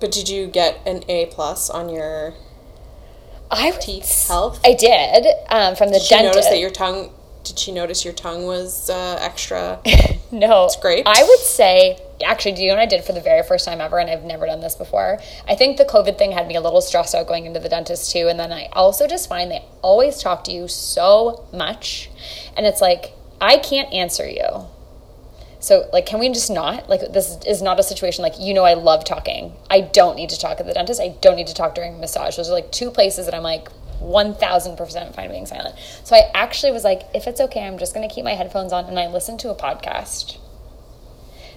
But 0.00 0.12
did 0.12 0.28
you 0.28 0.46
get 0.46 0.80
an 0.86 1.02
A 1.08 1.26
plus 1.26 1.68
on 1.70 1.88
your 1.88 2.34
I 3.50 3.70
teeth 3.72 4.28
health? 4.28 4.60
I 4.64 4.74
did 4.74 5.26
um, 5.48 5.74
from 5.74 5.88
the 5.88 5.98
Did 5.98 6.08
dentist. 6.08 6.34
notice 6.36 6.48
that 6.50 6.58
your 6.58 6.70
tongue? 6.70 7.10
Did 7.48 7.58
she 7.58 7.72
notice 7.72 8.04
your 8.04 8.14
tongue 8.14 8.44
was 8.44 8.88
uh, 8.90 9.18
extra? 9.20 9.80
No, 10.30 10.66
it's 10.66 10.76
great. 10.76 11.04
I 11.06 11.22
would 11.22 11.38
say, 11.40 11.98
actually, 12.22 12.52
do 12.52 12.62
you 12.62 12.68
know 12.68 12.74
what 12.74 12.82
I 12.82 12.86
did 12.86 13.02
for 13.02 13.12
the 13.12 13.20
very 13.20 13.42
first 13.42 13.64
time 13.64 13.80
ever? 13.80 13.98
And 13.98 14.10
I've 14.10 14.24
never 14.24 14.44
done 14.44 14.60
this 14.60 14.74
before. 14.74 15.18
I 15.48 15.54
think 15.54 15.78
the 15.78 15.86
COVID 15.86 16.18
thing 16.18 16.32
had 16.32 16.46
me 16.46 16.54
a 16.54 16.60
little 16.60 16.82
stressed 16.82 17.14
out 17.14 17.26
going 17.26 17.46
into 17.46 17.60
the 17.60 17.68
dentist 17.68 18.12
too. 18.12 18.28
And 18.28 18.38
then 18.38 18.52
I 18.52 18.68
also 18.74 19.06
just 19.06 19.28
find 19.28 19.50
they 19.50 19.64
always 19.80 20.20
talk 20.20 20.44
to 20.44 20.52
you 20.52 20.68
so 20.68 21.46
much. 21.52 22.10
And 22.56 22.66
it's 22.66 22.82
like, 22.82 23.14
I 23.40 23.56
can't 23.56 23.92
answer 23.92 24.28
you. 24.28 24.66
So, 25.60 25.88
like, 25.92 26.06
can 26.06 26.20
we 26.20 26.28
just 26.28 26.50
not? 26.50 26.88
Like, 26.88 27.00
this 27.12 27.38
is 27.46 27.62
not 27.62 27.80
a 27.80 27.82
situation 27.82 28.22
like, 28.22 28.38
you 28.38 28.54
know, 28.54 28.64
I 28.64 28.74
love 28.74 29.04
talking. 29.04 29.54
I 29.70 29.80
don't 29.80 30.16
need 30.16 30.28
to 30.30 30.38
talk 30.38 30.60
at 30.60 30.66
the 30.66 30.74
dentist. 30.74 31.00
I 31.00 31.16
don't 31.20 31.36
need 31.36 31.48
to 31.48 31.54
talk 31.54 31.74
during 31.74 31.98
massage. 32.00 32.36
Those 32.36 32.50
are 32.50 32.52
like 32.52 32.70
two 32.70 32.90
places 32.90 33.24
that 33.24 33.34
I'm 33.34 33.42
like, 33.42 33.68
1000% 34.00 35.14
fine 35.14 35.30
being 35.30 35.46
silent. 35.46 35.74
So 36.04 36.16
I 36.16 36.30
actually 36.34 36.72
was 36.72 36.84
like, 36.84 37.02
if 37.14 37.26
it's 37.26 37.40
okay, 37.40 37.66
I'm 37.66 37.78
just 37.78 37.94
going 37.94 38.08
to 38.08 38.14
keep 38.14 38.24
my 38.24 38.34
headphones 38.34 38.72
on 38.72 38.86
and 38.86 38.98
I 38.98 39.06
listened 39.08 39.40
to 39.40 39.50
a 39.50 39.54
podcast. 39.54 40.38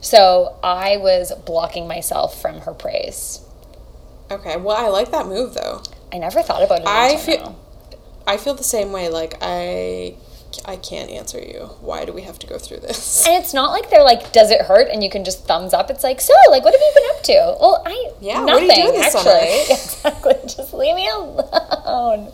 So 0.01 0.57
I 0.63 0.97
was 0.97 1.31
blocking 1.45 1.87
myself 1.87 2.41
from 2.41 2.61
her 2.61 2.73
praise. 2.73 3.41
Okay, 4.31 4.57
well, 4.57 4.77
I 4.77 4.87
like 4.89 5.11
that 5.11 5.27
move 5.27 5.53
though. 5.53 5.83
I 6.11 6.17
never 6.17 6.41
thought 6.41 6.63
about 6.63 6.79
it. 6.81 6.87
I 6.87 7.17
feel- 7.17 7.37
now. 7.37 7.55
I 8.25 8.37
feel 8.37 8.53
the 8.53 8.63
same 8.63 8.91
way. 8.91 9.09
Like 9.09 9.35
I, 9.41 10.15
I 10.65 10.75
can't 10.75 11.09
answer 11.09 11.39
you. 11.39 11.69
Why 11.81 12.05
do 12.05 12.13
we 12.13 12.21
have 12.23 12.37
to 12.39 12.47
go 12.47 12.57
through 12.57 12.77
this? 12.81 13.25
And 13.31 13.41
it's 13.41 13.53
not 13.53 13.71
like 13.71 13.89
they're 13.89 14.03
like, 14.03 14.31
does 14.31 14.51
it 14.51 14.61
hurt? 14.61 14.87
And 14.91 15.03
you 15.03 15.09
can 15.09 15.23
just 15.23 15.45
thumbs 15.45 15.73
up. 15.73 15.89
It's 15.89 16.03
like, 16.03 16.19
so, 16.21 16.33
like, 16.49 16.63
what 16.63 16.73
have 16.73 16.81
you 16.81 16.91
been 16.95 17.09
up 17.15 17.23
to? 17.23 17.57
Well, 17.61 17.83
I, 17.85 18.11
Yeah, 18.19 18.43
what 18.43 18.47
nothing, 18.47 18.69
are 18.71 18.73
you 18.73 18.81
doing 18.83 18.93
this 19.01 19.15
actually. 19.15 19.63
summer? 19.65 19.79
exactly. 20.13 20.33
Just 20.47 20.73
leave 20.73 20.95
me 20.95 21.07
alone. 21.09 22.31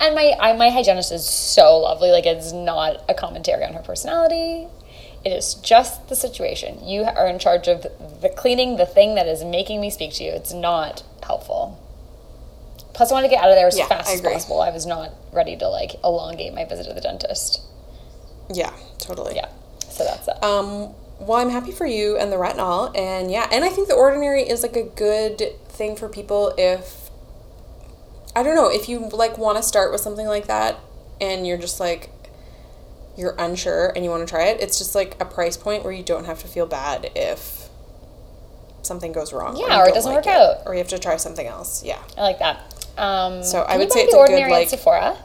And 0.00 0.14
my, 0.14 0.34
I, 0.40 0.52
my 0.56 0.70
hygienist 0.70 1.12
is 1.12 1.28
so 1.28 1.78
lovely. 1.78 2.10
Like, 2.10 2.26
it's 2.26 2.52
not 2.52 3.04
a 3.08 3.14
commentary 3.14 3.64
on 3.64 3.72
her 3.74 3.82
personality. 3.82 4.66
It 5.24 5.30
is 5.30 5.54
just 5.54 6.08
the 6.08 6.16
situation. 6.16 6.84
You 6.84 7.04
are 7.04 7.28
in 7.28 7.38
charge 7.38 7.68
of 7.68 7.82
the 8.20 8.28
cleaning 8.28 8.76
the 8.76 8.86
thing 8.86 9.14
that 9.14 9.28
is 9.28 9.44
making 9.44 9.80
me 9.80 9.88
speak 9.90 10.12
to 10.14 10.24
you. 10.24 10.32
It's 10.32 10.52
not 10.52 11.04
helpful. 11.22 11.78
Plus, 12.94 13.10
I 13.10 13.14
wanted 13.14 13.28
to 13.28 13.34
get 13.34 13.42
out 13.42 13.48
of 13.50 13.56
there 13.56 13.66
as 13.68 13.78
Yeah, 13.78 13.86
fast 13.86 14.12
as 14.12 14.20
possible. 14.20 14.60
I 14.60 14.70
was 14.70 14.84
not 14.86 15.12
ready 15.32 15.56
to 15.56 15.68
like 15.68 15.92
elongate 16.04 16.52
my 16.54 16.64
visit 16.64 16.86
to 16.86 16.92
the 16.92 17.00
dentist. 17.00 17.62
Yeah, 18.52 18.72
totally. 18.98 19.36
Yeah, 19.36 19.48
so 19.88 20.04
that's 20.04 20.28
it. 20.28 20.42
Um, 20.44 20.94
well, 21.18 21.38
I'm 21.38 21.50
happy 21.50 21.72
for 21.72 21.86
you 21.86 22.16
and 22.18 22.30
the 22.30 22.36
retinol, 22.36 22.96
and 22.96 23.30
yeah, 23.30 23.48
and 23.50 23.64
I 23.64 23.68
think 23.70 23.88
the 23.88 23.94
ordinary 23.94 24.42
is 24.42 24.62
like 24.62 24.76
a 24.76 24.82
good 24.82 25.42
thing 25.68 25.96
for 25.96 26.08
people 26.08 26.52
if 26.58 27.10
I 28.36 28.42
don't 28.42 28.56
know 28.56 28.68
if 28.70 28.88
you 28.88 29.08
like 29.08 29.38
want 29.38 29.56
to 29.56 29.62
start 29.62 29.92
with 29.92 30.00
something 30.00 30.26
like 30.26 30.46
that, 30.48 30.78
and 31.20 31.46
you're 31.46 31.58
just 31.58 31.80
like 31.80 32.10
you're 33.16 33.34
unsure 33.38 33.92
and 33.94 34.04
you 34.04 34.10
want 34.10 34.26
to 34.26 34.30
try 34.30 34.44
it. 34.46 34.60
It's 34.60 34.78
just 34.78 34.94
like 34.94 35.16
a 35.20 35.24
price 35.24 35.56
point 35.56 35.84
where 35.84 35.92
you 35.92 36.02
don't 36.02 36.24
have 36.24 36.40
to 36.40 36.48
feel 36.48 36.66
bad 36.66 37.10
if 37.14 37.68
something 38.82 39.12
goes 39.12 39.32
wrong. 39.32 39.56
Yeah, 39.56 39.76
you 39.76 39.82
or 39.82 39.88
it 39.88 39.94
doesn't 39.94 40.12
like 40.12 40.24
work 40.24 40.34
out. 40.34 40.56
or 40.66 40.72
you 40.74 40.78
have 40.78 40.88
to 40.88 40.98
try 40.98 41.16
something 41.16 41.46
else. 41.46 41.84
Yeah. 41.84 42.02
I 42.16 42.22
like 42.22 42.38
that. 42.38 42.71
Um, 42.98 43.42
So 43.42 43.62
I 43.62 43.76
would 43.78 43.92
say 43.92 44.00
it's 44.00 44.14
a 44.14 44.16
good, 44.26 44.50
like- 44.50 44.64
at 44.64 44.70
Sephora 44.70 45.16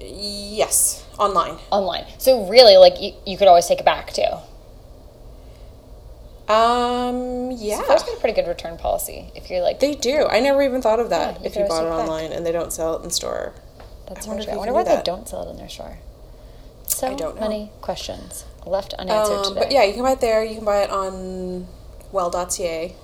Yes, 0.00 1.02
online. 1.18 1.56
online. 1.70 2.04
So 2.18 2.46
really, 2.46 2.76
like 2.76 3.00
you, 3.00 3.12
you 3.24 3.36
could 3.38 3.48
always 3.48 3.66
take 3.66 3.78
it 3.80 3.84
back 3.86 4.12
too. 4.12 4.22
Um, 6.46 7.52
yeah. 7.52 7.78
Sephora's 7.78 8.02
got 8.02 8.16
a 8.16 8.20
pretty 8.20 8.34
good 8.34 8.46
return 8.46 8.76
policy. 8.76 9.30
If 9.34 9.48
you're 9.50 9.62
like, 9.62 9.80
They 9.80 9.94
do. 9.94 10.26
I 10.26 10.40
never 10.40 10.62
even 10.62 10.82
thought 10.82 11.00
of 11.00 11.08
that. 11.10 11.36
Yeah, 11.36 11.40
you 11.40 11.46
if 11.46 11.56
you 11.56 11.64
bought 11.66 11.84
it 11.84 11.86
it 11.86 11.90
back. 11.90 11.98
online 12.00 12.32
and 12.32 12.44
they 12.44 12.52
don't 12.52 12.72
sell 12.72 12.96
it 12.98 13.04
in 13.04 13.10
store. 13.10 13.54
that's 14.08 14.26
I 14.26 14.30
wonder 14.30 14.50
I 14.50 14.56
wonder 14.56 14.74
why 14.74 14.82
do 14.84 14.90
they 14.90 15.02
don't 15.02 15.26
sell 15.28 15.46
it 15.48 15.50
in 15.50 15.56
their 15.56 15.70
store. 15.70 15.98
So 16.86 17.08
I 17.08 17.14
don't 17.14 17.36
know. 17.36 17.40
many 17.40 17.70
questions 17.80 18.44
left 18.66 18.92
unanswered 18.94 19.38
Um, 19.38 19.44
today. 19.44 19.60
but 19.60 19.72
yeah, 19.72 19.84
you 19.84 19.94
can 19.94 20.02
buy 20.02 20.12
it 20.12 20.20
there. 20.20 20.44
You 20.44 20.56
can 20.56 20.64
buy 20.66 20.82
it 20.82 20.90
on 20.90 21.66
well.ca. 22.12 22.94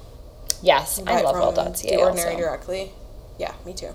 yes, 0.63 1.01
I 1.07 1.23
love 1.23 1.35
well.ca. 1.57 1.73
The 1.89 1.97
Ordinary 2.03 2.33
also. 2.35 2.39
directly. 2.45 2.93
Yeah, 3.41 3.55
me 3.65 3.73
too. 3.73 3.89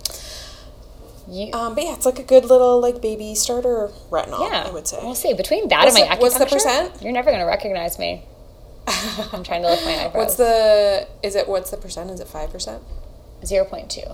You, 1.27 1.51
Um, 1.53 1.75
but 1.75 1.83
yeah, 1.83 1.93
it's 1.93 2.05
like 2.05 2.17
a 2.19 2.23
good 2.23 2.45
little 2.45 2.79
like 2.79 2.99
baby 3.01 3.35
starter 3.35 3.89
retinol. 4.09 4.49
yeah, 4.49 4.65
I 4.67 4.71
would 4.71 4.87
say. 4.87 4.97
We'll 5.01 5.13
see. 5.15 5.33
Between 5.33 5.67
that 5.69 5.85
What's 5.85 5.95
and 5.99 6.09
my 6.09 6.15
the- 6.15 6.21
what's 6.21 6.37
the 6.37 6.45
acupuncture, 6.45 6.51
percent? 6.53 7.01
You're 7.01 7.13
never 7.13 7.31
gonna 7.31 7.45
recognize 7.45 7.97
me. 7.99 8.23
I'm 9.33 9.43
trying 9.43 9.61
to 9.63 9.69
lift 9.69 9.85
my 9.85 9.95
eyebrows. 10.05 10.13
What's 10.15 10.35
the? 10.35 11.07
Is 11.23 11.35
it 11.35 11.47
what's 11.47 11.69
the 11.71 11.77
percent? 11.77 12.09
Is 12.11 12.19
it 12.19 12.27
five 12.27 12.51
percent? 12.51 12.81
zero 13.45 13.65
point 13.65 13.89
two? 13.91 14.07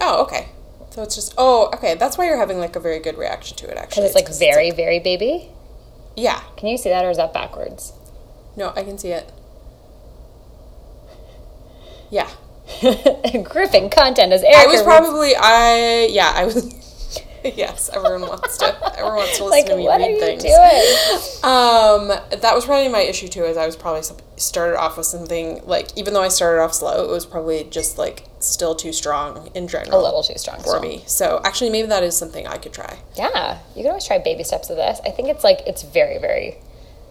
Oh, 0.00 0.22
okay. 0.22 0.48
So 0.90 1.02
it's 1.02 1.14
just 1.14 1.34
oh, 1.38 1.70
okay. 1.74 1.94
That's 1.94 2.16
why 2.18 2.26
you're 2.26 2.36
having 2.36 2.58
like 2.58 2.74
a 2.76 2.80
very 2.80 2.98
good 3.00 3.16
reaction 3.18 3.56
to 3.58 3.66
it. 3.70 3.76
Actually, 3.76 4.08
Because 4.08 4.16
it's 4.16 4.40
like 4.40 4.54
very, 4.54 4.70
very 4.72 4.98
baby. 5.00 5.50
yeah. 6.16 6.40
Can 6.56 6.68
you 6.68 6.78
see 6.78 6.88
that, 6.90 7.04
or 7.04 7.10
is 7.10 7.16
that 7.16 7.32
backwards? 7.32 7.92
No, 8.56 8.72
I 8.76 8.82
can 8.84 8.98
see 8.98 9.10
it. 9.10 9.32
Yeah. 12.10 12.28
Gripping 13.44 13.90
content 13.90 14.32
as 14.32 14.42
Erica 14.42 14.58
I 14.58 14.66
was 14.66 14.74
reads- 14.74 14.82
probably 14.84 15.36
I 15.36 16.08
yeah 16.10 16.32
I 16.34 16.44
was 16.44 16.82
yes 17.44 17.90
everyone 17.92 18.22
wants 18.22 18.56
to 18.58 18.64
everyone 18.98 19.16
wants 19.16 19.36
to 19.36 19.44
listen 19.44 19.50
like, 19.50 19.66
to 19.66 19.76
me 19.76 19.84
what 19.84 20.00
are 20.00 20.04
read 20.04 20.12
you 20.12 20.20
things. 20.20 20.42
doing? 20.42 21.44
Um, 21.44 22.08
that 22.40 22.54
was 22.54 22.64
probably 22.64 22.88
my 22.88 23.00
issue 23.02 23.28
too. 23.28 23.44
Is 23.44 23.58
I 23.58 23.66
was 23.66 23.76
probably 23.76 24.02
started 24.38 24.78
off 24.78 24.96
with 24.96 25.06
something 25.06 25.60
like 25.66 25.88
even 25.96 26.14
though 26.14 26.22
I 26.22 26.28
started 26.28 26.62
off 26.62 26.72
slow, 26.72 27.04
it 27.04 27.10
was 27.10 27.26
probably 27.26 27.64
just 27.64 27.98
like 27.98 28.24
still 28.40 28.74
too 28.74 28.94
strong 28.94 29.50
in 29.54 29.68
general. 29.68 30.00
A 30.00 30.02
little 30.02 30.22
too 30.22 30.38
strong 30.38 30.60
for 30.62 30.80
me. 30.80 31.02
So 31.06 31.42
actually, 31.44 31.68
maybe 31.68 31.88
that 31.88 32.02
is 32.02 32.16
something 32.16 32.46
I 32.46 32.56
could 32.56 32.72
try. 32.72 32.98
Yeah, 33.14 33.58
you 33.76 33.82
can 33.82 33.88
always 33.90 34.06
try 34.06 34.18
baby 34.18 34.42
steps 34.42 34.70
of 34.70 34.76
this. 34.78 35.00
I 35.04 35.10
think 35.10 35.28
it's 35.28 35.44
like 35.44 35.60
it's 35.66 35.82
very, 35.82 36.16
very 36.18 36.56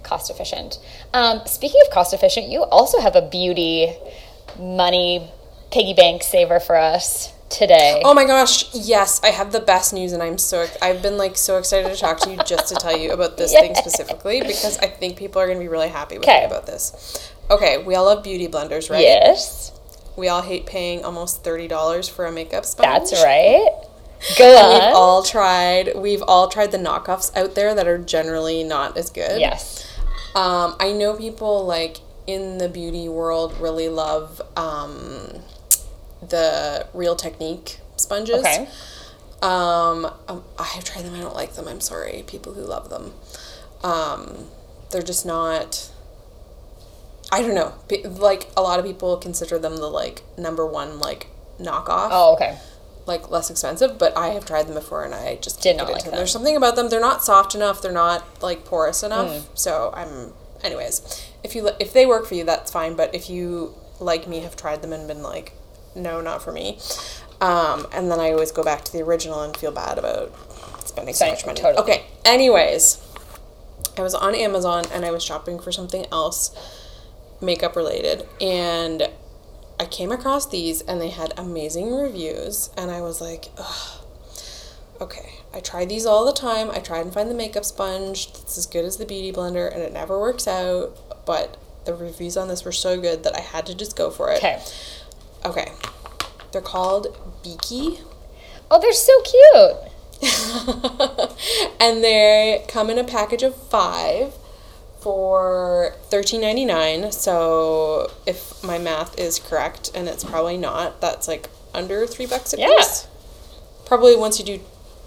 cost 0.02 0.32
efficient. 0.32 0.80
Um, 1.13 1.42
speaking 1.46 1.80
of 1.86 1.94
cost 1.94 2.12
efficient, 2.12 2.48
you 2.50 2.63
also 2.63 3.00
have 3.02 3.16
a 3.16 3.22
beauty 3.22 3.94
money 4.60 5.30
piggy 5.73 5.93
bank 5.93 6.23
saver 6.23 6.59
for 6.59 6.75
us 6.77 7.33
today. 7.49 8.01
Oh 8.05 8.13
my 8.13 8.25
gosh, 8.25 8.73
yes, 8.73 9.19
I 9.23 9.27
have 9.27 9.51
the 9.51 9.59
best 9.59 9.93
news, 9.93 10.12
and 10.13 10.21
I'm 10.23 10.38
so 10.38 10.67
I've 10.81 11.01
been 11.01 11.17
like 11.17 11.36
so 11.36 11.57
excited 11.57 11.91
to 11.93 11.99
talk 11.99 12.19
to 12.21 12.31
you 12.31 12.38
just 12.45 12.67
to 12.69 12.75
tell 12.75 12.95
you 12.97 13.12
about 13.12 13.38
this 13.38 13.51
thing 13.51 13.75
specifically 13.75 14.41
because 14.41 14.77
I 14.79 14.88
think 14.88 15.17
people 15.17 15.41
are 15.41 15.47
gonna 15.47 15.59
be 15.59 15.67
really 15.67 15.89
happy 15.89 16.17
with 16.17 16.27
me 16.27 16.43
about 16.43 16.65
this. 16.65 17.31
Okay, 17.49 17.83
we 17.83 17.95
all 17.95 18.05
love 18.05 18.23
beauty 18.23 18.47
blenders, 18.47 18.89
right? 18.89 19.01
Yes, 19.01 19.71
We 20.15 20.29
all 20.29 20.41
hate 20.41 20.65
paying 20.65 21.03
almost 21.03 21.43
thirty 21.43 21.67
dollars 21.67 22.07
for 22.07 22.25
a 22.25 22.31
makeup 22.31 22.65
sponge. 22.65 23.09
that's 23.09 23.23
right. 23.23 23.69
Go 24.38 24.73
We've 24.73 24.95
all 24.95 25.21
tried. 25.23 25.95
We've 25.97 26.21
all 26.21 26.47
tried 26.47 26.71
the 26.71 26.77
knockoffs 26.77 27.36
out 27.36 27.55
there 27.55 27.75
that 27.75 27.88
are 27.88 27.97
generally 27.97 28.63
not 28.63 28.95
as 28.97 29.09
good. 29.09 29.39
yes. 29.39 29.86
Um, 30.33 30.75
I 30.79 30.93
know 30.93 31.13
people 31.15 31.65
like 31.65 31.97
in 32.25 32.57
the 32.57 32.69
beauty 32.69 33.09
world 33.09 33.53
really 33.59 33.89
love 33.89 34.41
um, 34.55 35.41
the 36.29 36.88
Real 36.93 37.15
Technique 37.15 37.80
sponges. 37.97 38.39
Okay. 38.39 38.67
Um, 39.41 40.05
um, 40.28 40.43
I 40.57 40.63
have 40.63 40.84
tried 40.86 41.03
them. 41.03 41.13
I 41.13 41.19
don't 41.19 41.36
like 41.36 41.53
them. 41.55 41.67
I'm 41.67 41.82
sorry, 41.82 42.24
people 42.28 42.53
who 42.53 42.61
love 42.61 42.89
them. 42.89 43.13
Um, 43.84 44.45
they're 44.91 45.01
just 45.01 45.26
not. 45.26 45.89
I 47.32 47.41
don't 47.41 47.55
know. 47.55 47.74
Like 48.09 48.49
a 48.55 48.61
lot 48.61 48.80
of 48.80 48.86
people 48.86 49.17
consider 49.17 49.57
them 49.59 49.78
the 49.78 49.88
like 49.88 50.21
number 50.38 50.65
one 50.65 50.99
like 50.99 51.28
knockoff 51.59 52.09
Oh, 52.11 52.34
okay. 52.36 52.57
like 53.05 53.30
less 53.32 53.49
expensive, 53.49 53.97
but 53.97 54.15
I 54.15 54.28
have 54.30 54.45
tried 54.45 54.67
them 54.67 54.76
before 54.76 55.03
and 55.03 55.13
I 55.13 55.36
just 55.41 55.61
Did 55.61 55.78
get 55.78 55.88
like 55.88 55.95
into 55.95 56.09
them. 56.09 56.17
There's 56.17 56.32
something 56.32 56.55
about 56.55 56.76
them. 56.76 56.89
They're 56.89 57.01
not 57.01 57.24
soft 57.24 57.55
enough. 57.55 57.82
They're 57.82 57.91
not 57.91 58.41
like 58.41 58.65
porous 58.65 59.03
enough. 59.03 59.30
Mm. 59.30 59.43
So 59.55 59.91
I'm. 59.93 60.34
Anyways, 60.63 61.28
if 61.43 61.55
you 61.55 61.69
if 61.80 61.91
they 61.91 62.05
work 62.05 62.26
for 62.28 62.36
you, 62.36 62.45
that's 62.45 62.71
fine. 62.71 62.95
But 62.95 63.13
if 63.13 63.30
you 63.30 63.74
like 63.99 64.28
me 64.28 64.39
have 64.39 64.55
tried 64.55 64.82
them 64.82 64.93
and 64.93 65.07
been 65.07 65.21
like, 65.24 65.51
no, 65.96 66.22
not 66.22 66.41
for 66.41 66.52
me. 66.52 66.80
Um, 67.41 67.88
and 67.91 68.10
then 68.10 68.20
I 68.20 68.32
always 68.32 68.52
go 68.52 68.64
back 68.64 68.84
to 68.86 68.91
the 68.94 69.02
original 69.02 69.41
and 69.41 69.56
feel 69.56 69.72
bad 69.72 69.98
about 69.98 70.32
spending 70.88 71.14
so 71.14 71.28
much 71.30 71.46
money. 71.46 71.60
totally. 71.60 71.84
Okay. 71.84 72.06
Anyways, 72.24 73.06
I 73.98 74.02
was 74.02 74.14
on 74.14 74.34
Amazon 74.36 74.86
and 74.94 75.06
I 75.06 75.12
was 75.12 75.24
shopping 75.24 75.60
for 75.60 75.72
something 75.72 76.06
else, 76.12 76.56
makeup 77.41 77.76
related, 77.76 78.28
and 78.39 79.10
I 79.80 79.86
came 79.86 80.12
across 80.12 80.48
these 80.48 80.82
and 80.82 81.02
they 81.02 81.10
had 81.10 81.34
amazing 81.38 81.94
reviews, 81.94 82.70
and 82.78 82.91
I 82.91 83.02
was 83.02 83.20
like, 83.20 83.46
Ugh, 83.58 84.06
okay, 85.02 85.39
I 85.54 85.60
try 85.60 85.86
these 85.86 86.06
all 86.06 86.26
the 86.26 86.34
time. 86.34 86.72
I 86.72 86.80
try 86.80 87.00
and 87.00 87.14
find 87.14 87.30
the 87.30 87.36
makeup 87.36 87.66
sponge 87.66 88.32
that's 88.34 88.58
as 88.58 88.66
good 88.66 88.86
as 88.86 88.98
the 88.98 89.06
beauty 89.06 89.32
blender, 89.32 89.72
and 89.72 89.82
it 89.82 89.91
never 89.91 90.20
works 90.20 90.48
out. 90.48 91.26
But 91.26 91.58
the 91.86 91.94
reviews 91.94 92.38
on 92.38 92.48
this 92.48 92.64
were 92.64 92.72
so 92.72 93.00
good 93.00 93.24
that 93.24 93.36
I 93.36 93.41
had 93.41 93.66
to 93.68 93.76
just 93.76 93.96
go 93.96 94.10
for 94.10 94.32
it. 94.32 94.38
Okay. 94.38 94.62
Okay. 95.46 95.72
They're 96.52 96.62
called 96.62 97.08
Beakey. 97.44 98.00
Oh, 98.72 98.80
they're 98.80 98.94
so 98.94 99.22
cute. 99.22 99.76
and 101.80 102.04
they 102.04 102.64
come 102.68 102.89
in 102.89 102.98
a 102.98 103.04
package 103.04 103.44
of 103.44 103.56
five 103.56 104.34
for 105.02 105.96
thirteen 106.10 106.41
ninety 106.41 106.64
nine. 106.66 107.12
So 107.12 108.10
if 108.26 108.64
my 108.64 108.78
math 108.78 109.18
is 109.20 109.39
correct, 109.39 109.91
and 109.94 110.08
it's 110.08 110.24
probably 110.24 110.58
not, 110.58 111.02
that's 111.02 111.28
like 111.28 111.50
under 111.74 112.08
three 112.08 112.26
bucks 112.26 112.54
a 112.54 112.58
Yeah. 112.60 112.68
piece. 112.78 113.08
Probably 113.86 114.16
once 114.16 114.39
you 114.39 114.46
do 114.46 114.60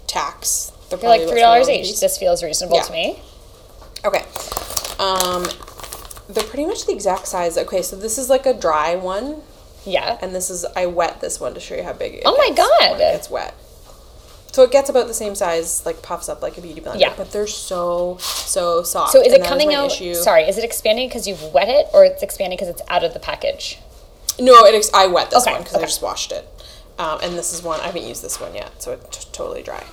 tax, 0.05 0.71
they're 0.89 0.99
They're 0.99 1.09
like 1.09 1.27
three 1.27 1.41
dollars 1.41 1.67
each. 1.69 1.87
piece. 1.87 1.99
This 1.99 2.17
feels 2.17 2.43
reasonable 2.43 2.77
Yeah. 2.77 2.83
to 2.83 2.91
me. 2.91 3.19
Okay. 4.05 4.23
Um, 4.99 5.47
they're 6.29 6.43
pretty 6.43 6.65
much 6.65 6.85
the 6.85 6.91
exact 6.93 7.27
size. 7.27 7.57
Okay, 7.57 7.81
so 7.81 7.95
this 7.95 8.17
is 8.17 8.29
like 8.29 8.45
a 8.45 8.53
dry 8.53 8.95
one, 8.95 9.41
Yeah. 9.87 10.17
and 10.21 10.35
this 10.35 10.49
is 10.49 10.65
I 10.75 10.85
wet 10.85 11.21
this 11.21 11.39
one 11.39 11.53
to 11.55 11.59
show 11.59 11.75
you 11.75 11.83
how 11.83 11.93
big 11.93 12.13
it 12.15 12.23
Oh 12.25 12.35
my 12.37 12.55
God. 12.55 12.91
when 12.97 13.01
it 13.01 13.13
gets 13.13 13.29
wet. 13.29 13.53
So 14.51 14.63
it 14.63 14.71
gets 14.71 14.89
about 14.89 15.07
the 15.07 15.13
same 15.13 15.35
size, 15.35 15.85
like 15.85 16.01
puffs 16.01 16.29
up 16.29 16.41
like 16.41 16.57
a 16.57 16.61
beauty 16.61 16.81
blender. 16.81 16.99
Yeah. 16.99 17.13
But 17.15 17.31
they're 17.31 17.45
so 17.47 18.17
so 18.19 18.81
soft. 18.83 19.11
So 19.11 19.21
is 19.21 19.31
it 19.33 19.43
coming 19.43 19.67
my 19.69 19.75
out? 19.75 19.91
issue. 19.91 20.13
Sorry, 20.15 20.43
is 20.43 20.57
it 20.57 20.63
expanding 20.63 21.07
because 21.07 21.27
you've 21.27 21.41
wet 21.53 21.69
it, 21.69 21.85
or 21.93 22.05
it's 22.05 22.23
expanding 22.23 22.57
because 22.57 22.69
it's 22.69 22.81
out 22.89 23.03
of 23.03 23.13
the 23.13 23.19
package? 23.19 23.79
No, 24.39 24.65
it 24.65 24.73
ex- 24.75 24.91
I 24.93 25.07
wet 25.07 25.29
this 25.31 25.43
Okay, 25.43 25.51
one 25.51 25.61
because 25.61 25.75
okay. 25.75 25.83
I 25.83 25.87
just 25.87 26.01
washed 26.01 26.31
it. 26.31 26.47
Um, 26.99 27.19
and 27.21 27.37
this 27.37 27.53
is 27.53 27.61
one 27.61 27.79
I 27.81 27.85
haven't 27.87 28.03
used 28.07 28.23
this 28.23 28.39
one 28.39 28.55
yet, 28.55 28.81
so 28.81 28.93
it's 28.93 29.25
t- 29.25 29.29
totally 29.31 29.61
dry. 29.61 29.83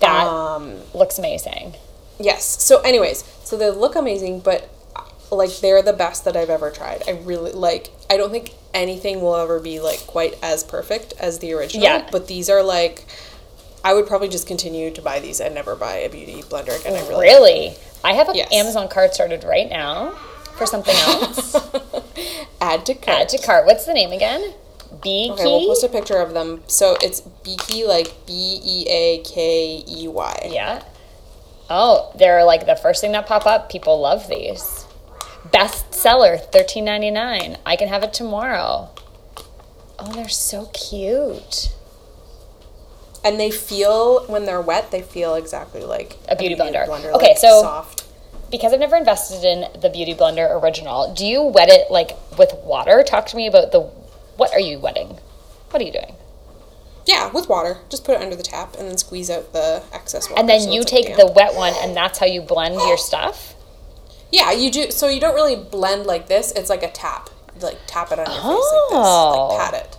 That 0.00 0.26
Um, 0.26 0.80
looks 0.94 1.18
amazing. 1.18 1.74
Yes. 2.18 2.44
So, 2.62 2.80
anyways, 2.80 3.24
so 3.44 3.56
they 3.56 3.70
look 3.70 3.94
amazing, 3.96 4.40
but 4.40 4.68
uh, 4.96 5.02
like 5.34 5.58
they're 5.60 5.82
the 5.82 5.92
best 5.94 6.24
that 6.26 6.36
I've 6.36 6.50
ever 6.50 6.70
tried. 6.70 7.02
I 7.08 7.12
really 7.12 7.52
like. 7.52 7.88
I 8.10 8.16
don't 8.18 8.30
think 8.30 8.52
anything 8.74 9.20
will 9.20 9.36
ever 9.36 9.58
be 9.60 9.80
like 9.80 10.00
quite 10.06 10.38
as 10.42 10.64
perfect 10.64 11.12
as 11.18 11.38
the 11.40 11.52
original. 11.52 11.84
Yeah. 11.84 12.08
But 12.10 12.26
these 12.28 12.48
are 12.50 12.62
like, 12.62 13.04
I 13.84 13.94
would 13.94 14.06
probably 14.06 14.28
just 14.28 14.46
continue 14.46 14.90
to 14.92 15.02
buy 15.02 15.20
these 15.20 15.40
and 15.40 15.54
never 15.54 15.74
buy 15.76 15.96
a 15.96 16.08
beauty 16.10 16.42
blender 16.42 16.78
again. 16.80 16.94
I 16.94 17.08
really. 17.08 17.20
Really? 17.26 17.74
I 18.04 18.12
have 18.14 18.28
an 18.28 18.34
Yes. 18.36 18.52
Amazon 18.52 18.88
cart 18.88 19.14
started 19.14 19.44
right 19.44 19.68
now 19.68 20.10
for 20.56 20.66
something 20.66 20.94
else. 20.98 21.54
Add 22.60 22.86
to 22.86 22.94
cart. 22.94 23.20
Add 23.20 23.28
to 23.30 23.38
cart. 23.38 23.66
What's 23.66 23.86
the 23.86 23.92
name 23.94 24.12
again? 24.12 24.52
Beakey. 25.02 25.30
Okay, 25.32 25.44
we'll 25.44 25.66
post 25.68 25.84
a 25.84 25.88
picture 25.88 26.16
of 26.18 26.34
them. 26.34 26.62
So 26.66 26.96
it's 27.00 27.20
Beakey, 27.20 27.86
like 27.86 28.12
B 28.26 28.60
E 28.62 28.86
A 28.88 29.22
K 29.22 29.84
E 29.86 30.08
Y. 30.08 30.48
Yeah. 30.52 30.82
Oh, 31.70 32.12
they're 32.18 32.44
like 32.44 32.66
the 32.66 32.74
first 32.76 33.00
thing 33.00 33.12
that 33.12 33.26
pop 33.26 33.46
up. 33.46 33.70
People 33.70 34.00
love 34.00 34.28
these. 34.28 34.79
Bestseller, 35.48 36.38
thirteen 36.52 36.84
ninety 36.84 37.10
nine. 37.10 37.58
I 37.64 37.76
can 37.76 37.88
have 37.88 38.02
it 38.02 38.12
tomorrow. 38.12 38.90
Oh, 39.98 40.12
they're 40.12 40.28
so 40.28 40.66
cute. 40.66 41.72
And 43.24 43.38
they 43.38 43.50
feel 43.50 44.24
when 44.26 44.46
they're 44.46 44.60
wet, 44.60 44.90
they 44.90 45.02
feel 45.02 45.34
exactly 45.34 45.82
like 45.82 46.16
A 46.28 46.36
beauty 46.36 46.54
blender. 46.54 46.86
blender 46.86 47.12
Okay, 47.14 47.28
like, 47.28 47.38
so- 47.38 47.62
soft. 47.62 48.04
Because 48.50 48.72
I've 48.72 48.80
never 48.80 48.96
invested 48.96 49.44
in 49.44 49.80
the 49.80 49.88
Beauty 49.88 50.12
Blender 50.12 50.60
original, 50.60 51.14
do 51.14 51.24
you 51.24 51.40
wet 51.40 51.68
it 51.68 51.88
like 51.88 52.16
with 52.36 52.52
water? 52.64 53.04
Talk 53.06 53.26
to 53.26 53.36
me 53.36 53.46
about 53.46 53.70
the. 53.70 53.82
What 54.36 54.52
are 54.52 54.58
you 54.58 54.80
wetting? 54.80 55.18
What 55.70 55.80
are 55.80 55.84
you 55.84 55.92
doing? 55.92 56.16
Yeah, 57.06 57.30
with 57.30 57.48
water. 57.48 57.78
Just 57.90 58.04
put 58.04 58.16
it 58.16 58.20
under 58.22 58.34
the 58.34 58.42
tap 58.42 58.74
and 58.76 58.88
then 58.88 58.98
squeeze 58.98 59.30
out 59.30 59.52
the 59.52 59.84
excess 59.92 60.28
water. 60.28 60.40
And 60.40 60.48
then 60.48 60.62
so 60.62 60.72
you 60.72 60.80
it's, 60.80 60.92
like, 60.92 61.04
take 61.04 61.16
the 61.16 61.30
wet 61.30 61.54
one, 61.54 61.74
and 61.78 61.96
that's 61.96 62.18
how 62.18 62.26
you 62.26 62.40
blend 62.40 62.74
your 62.74 62.98
stuff. 62.98 63.54
Yeah, 64.32 64.52
you 64.52 64.70
do. 64.70 64.90
So 64.90 65.08
you 65.08 65.20
don't 65.20 65.34
really 65.34 65.56
blend 65.56 66.06
like 66.06 66.28
this. 66.28 66.52
It's 66.52 66.70
like 66.70 66.82
a 66.82 66.90
tap. 66.90 67.30
You 67.56 67.62
like 67.62 67.78
tap 67.86 68.12
it 68.12 68.18
on 68.18 68.26
your 68.26 68.34
face 68.34 68.44
Oh. 68.44 69.48
like 69.50 69.58
this. 69.58 69.58
Like 69.58 69.72
pat 69.72 69.86
it. 69.86 69.98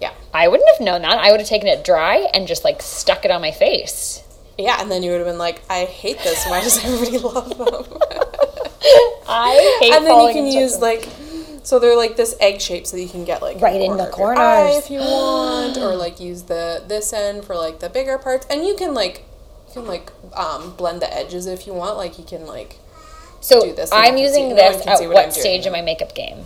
Yeah. 0.00 0.12
I 0.34 0.48
wouldn't 0.48 0.68
have 0.76 0.84
known 0.84 1.02
that. 1.02 1.18
I 1.18 1.30
would 1.30 1.40
have 1.40 1.48
taken 1.48 1.68
it 1.68 1.84
dry 1.84 2.28
and 2.34 2.46
just 2.46 2.64
like 2.64 2.80
stuck 2.82 3.24
it 3.24 3.30
on 3.30 3.40
my 3.40 3.50
face. 3.50 4.22
Yeah, 4.58 4.80
and 4.80 4.90
then 4.90 5.02
you 5.02 5.10
would 5.10 5.18
have 5.18 5.26
been 5.26 5.36
like, 5.38 5.60
I 5.68 5.84
hate 5.84 6.18
this. 6.20 6.46
Why 6.46 6.60
does 6.62 6.82
everybody 6.82 7.18
love 7.22 7.58
them? 7.58 7.98
I 9.28 9.78
hate 9.80 9.92
and 9.92 10.06
then 10.06 10.20
you 10.28 10.32
can 10.32 10.46
use 10.46 10.78
like, 10.78 11.08
so 11.62 11.78
they're 11.78 11.96
like 11.96 12.16
this 12.16 12.34
egg 12.40 12.60
shape, 12.60 12.86
so 12.86 12.96
you 12.96 13.08
can 13.08 13.24
get 13.24 13.42
like 13.42 13.60
Right 13.60 13.80
in 13.80 13.96
the 13.96 14.04
of 14.10 14.18
your 14.18 14.32
eye 14.34 14.62
corners. 14.70 14.76
if 14.84 14.90
you 14.90 15.00
want, 15.00 15.76
or 15.76 15.96
like 15.96 16.20
use 16.20 16.42
the 16.44 16.82
this 16.86 17.12
end 17.12 17.44
for 17.44 17.56
like 17.56 17.80
the 17.80 17.88
bigger 17.90 18.16
parts, 18.18 18.46
and 18.48 18.64
you 18.64 18.76
can 18.76 18.94
like, 18.94 19.24
you 19.68 19.74
can 19.74 19.86
like 19.86 20.10
um, 20.34 20.74
blend 20.76 21.02
the 21.02 21.12
edges 21.12 21.46
if 21.46 21.66
you 21.66 21.74
want. 21.74 21.96
Like 21.96 22.18
you 22.18 22.24
can 22.24 22.46
like, 22.46 22.78
So 23.46 23.60
do 23.62 23.72
this 23.74 23.90
I'm 23.92 24.16
using 24.16 24.48
no 24.50 24.54
this 24.56 24.82
can 24.82 24.88
at 24.92 25.00
what, 25.00 25.08
what 25.10 25.16
I'm 25.24 25.30
doing. 25.30 25.40
stage 25.40 25.66
in 25.66 25.72
my 25.72 25.82
makeup 25.82 26.14
game? 26.14 26.44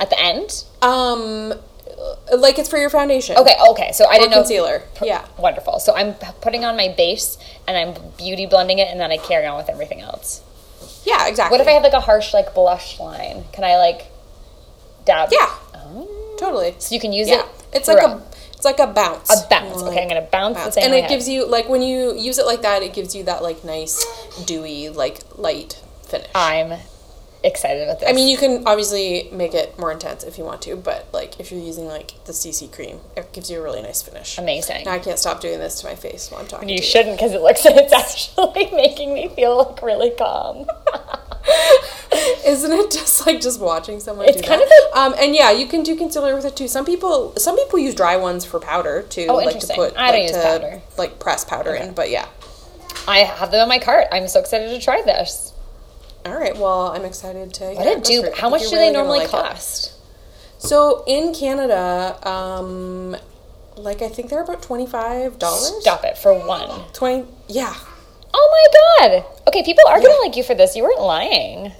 At 0.00 0.10
the 0.10 0.18
end? 0.20 0.64
um, 0.82 1.54
like 2.36 2.58
it's 2.58 2.68
for 2.68 2.78
your 2.78 2.90
foundation. 2.90 3.36
Okay, 3.36 3.54
okay. 3.70 3.92
So 3.92 4.04
I 4.04 4.14
Or 4.16 4.18
didn't 4.18 4.30
know. 4.30 4.36
concealer. 4.38 4.82
Yeah. 5.02 5.24
Wonderful. 5.38 5.80
So 5.80 5.94
I'm 5.96 6.14
putting 6.40 6.64
on 6.64 6.76
my 6.76 6.88
base 6.96 7.38
and 7.66 7.76
I'm 7.76 7.94
beauty 8.16 8.46
blending 8.46 8.78
it, 8.78 8.88
and 8.88 9.00
then 9.00 9.10
I 9.10 9.16
carry 9.18 9.46
on 9.46 9.56
with 9.56 9.68
everything 9.68 10.00
else. 10.00 10.40
Yeah, 11.04 11.26
exactly. 11.26 11.54
What 11.56 11.60
if 11.60 11.66
I 11.68 11.72
have 11.72 11.82
like 11.82 11.92
a 11.92 12.00
harsh 12.00 12.32
like 12.34 12.54
blush 12.54 13.00
line? 13.00 13.44
Can 13.52 13.64
I 13.64 13.76
like 13.78 14.06
dab? 15.04 15.30
Yeah, 15.32 15.50
Oh. 15.74 16.36
totally. 16.38 16.74
So 16.78 16.94
you 16.94 17.00
can 17.00 17.12
use 17.12 17.28
Yeah, 17.28 17.40
it. 17.40 17.46
it's 17.72 17.88
like 17.88 17.98
a 17.98 18.20
it's 18.58 18.64
like 18.64 18.80
a 18.80 18.88
bounce. 18.88 19.30
a 19.30 19.48
bounce. 19.48 19.82
Like, 19.82 19.92
okay, 19.92 20.02
I'm 20.02 20.08
gonna 20.08 20.22
bounce, 20.22 20.56
bounce. 20.56 20.76
and 20.76 20.92
it 20.92 21.02
my 21.02 21.08
gives 21.08 21.28
you 21.28 21.46
like 21.46 21.68
when 21.68 21.80
you 21.80 22.16
use 22.16 22.38
it 22.38 22.44
like 22.44 22.62
that, 22.62 22.82
it 22.82 22.92
gives 22.92 23.14
you 23.14 23.22
that 23.22 23.40
like 23.40 23.62
nice 23.64 24.04
dewy 24.46 24.88
like 24.88 25.20
light 25.38 25.80
finish. 26.02 26.26
I'm 26.34 26.80
excited 27.44 27.86
with 27.88 28.00
this. 28.00 28.08
I 28.08 28.12
mean, 28.12 28.28
you 28.28 28.36
can 28.36 28.66
obviously 28.66 29.28
make 29.32 29.54
it 29.54 29.78
more 29.78 29.92
intense 29.92 30.24
if 30.24 30.38
you 30.38 30.44
want 30.44 30.62
to, 30.62 30.76
but 30.76 31.08
like 31.12 31.38
if 31.40 31.50
you're 31.52 31.60
using 31.60 31.86
like 31.86 32.12
the 32.24 32.32
CC 32.32 32.70
cream, 32.72 33.00
it 33.16 33.32
gives 33.32 33.50
you 33.50 33.58
a 33.60 33.62
really 33.62 33.82
nice 33.82 34.02
finish. 34.02 34.38
amazing. 34.38 34.84
Now 34.84 34.92
I 34.92 34.98
can't 34.98 35.18
stop 35.18 35.40
doing 35.40 35.58
this 35.58 35.80
to 35.80 35.86
my 35.86 35.94
face 35.94 36.30
while 36.30 36.40
I'm 36.40 36.46
talking. 36.48 36.68
You 36.68 36.82
shouldn't 36.82 37.16
because 37.16 37.32
it 37.32 37.40
looks 37.42 37.62
it's 37.64 37.92
actually 37.92 38.70
making 38.76 39.14
me 39.14 39.28
feel 39.28 39.58
like 39.58 39.82
really 39.82 40.10
calm. 40.10 40.66
Isn't 42.46 42.72
it 42.72 42.90
just 42.90 43.26
like 43.26 43.40
just 43.40 43.60
watching 43.60 44.00
someone 44.00 44.26
It's 44.28 44.40
do 44.40 44.46
kind 44.48 44.60
that? 44.60 44.90
um, 44.94 45.14
and 45.18 45.34
yeah, 45.34 45.50
you 45.50 45.66
can 45.66 45.82
do 45.82 45.96
concealer 45.96 46.34
with 46.34 46.44
it 46.44 46.56
too. 46.56 46.68
Some 46.68 46.84
people, 46.84 47.34
some 47.36 47.56
people 47.56 47.78
use 47.78 47.94
dry 47.94 48.16
ones 48.16 48.44
for 48.44 48.58
powder 48.60 49.02
too, 49.02 49.26
Oh, 49.28 49.36
like 49.36 49.48
to 49.48 49.52
interesting. 49.54 49.76
put, 49.76 49.96
I 49.96 50.10
don't 50.12 50.20
like, 50.20 50.22
use 50.28 50.32
to, 50.32 50.42
powder. 50.42 50.82
like 50.96 51.18
press 51.20 51.44
powder 51.44 51.74
in. 51.74 51.94
But 51.94 52.10
yeah, 52.10 52.26
I 53.06 53.18
have 53.20 53.50
them 53.50 53.62
in 53.62 53.68
my 53.68 53.78
cart. 53.78 54.06
I'm 54.12 54.28
so 54.28 54.40
excited 54.40 54.68
to 54.70 54.80
try 54.84 55.02
this. 55.02 55.47
All 56.24 56.34
right. 56.34 56.56
Well, 56.56 56.88
I'm 56.88 57.04
excited 57.04 57.54
to. 57.54 57.64
What 57.64 57.84
yeah, 57.84 57.94
did 57.94 58.02
do? 58.02 58.22
it. 58.24 58.36
How 58.36 58.48
much 58.48 58.62
do 58.62 58.72
really 58.72 58.88
they 58.88 58.92
normally 58.92 59.20
like 59.20 59.28
it. 59.28 59.30
cost? 59.30 59.92
So 60.58 61.04
in 61.06 61.34
Canada, 61.34 62.18
um, 62.28 63.16
like 63.76 64.02
I 64.02 64.08
think 64.08 64.28
they're 64.30 64.42
about 64.42 64.62
twenty 64.62 64.86
five 64.86 65.38
dollars. 65.38 65.80
Stop 65.80 66.04
it 66.04 66.18
for 66.18 66.34
one. 66.34 66.84
Twenty, 66.92 67.28
yeah. 67.48 67.74
Oh 68.34 68.98
my 69.00 69.08
god. 69.08 69.24
Okay, 69.48 69.62
people 69.62 69.84
are 69.88 70.00
gonna 70.00 70.20
like 70.22 70.36
you 70.36 70.42
for 70.42 70.54
this. 70.54 70.76
You 70.76 70.82
weren't 70.82 71.00
lying. 71.00 71.72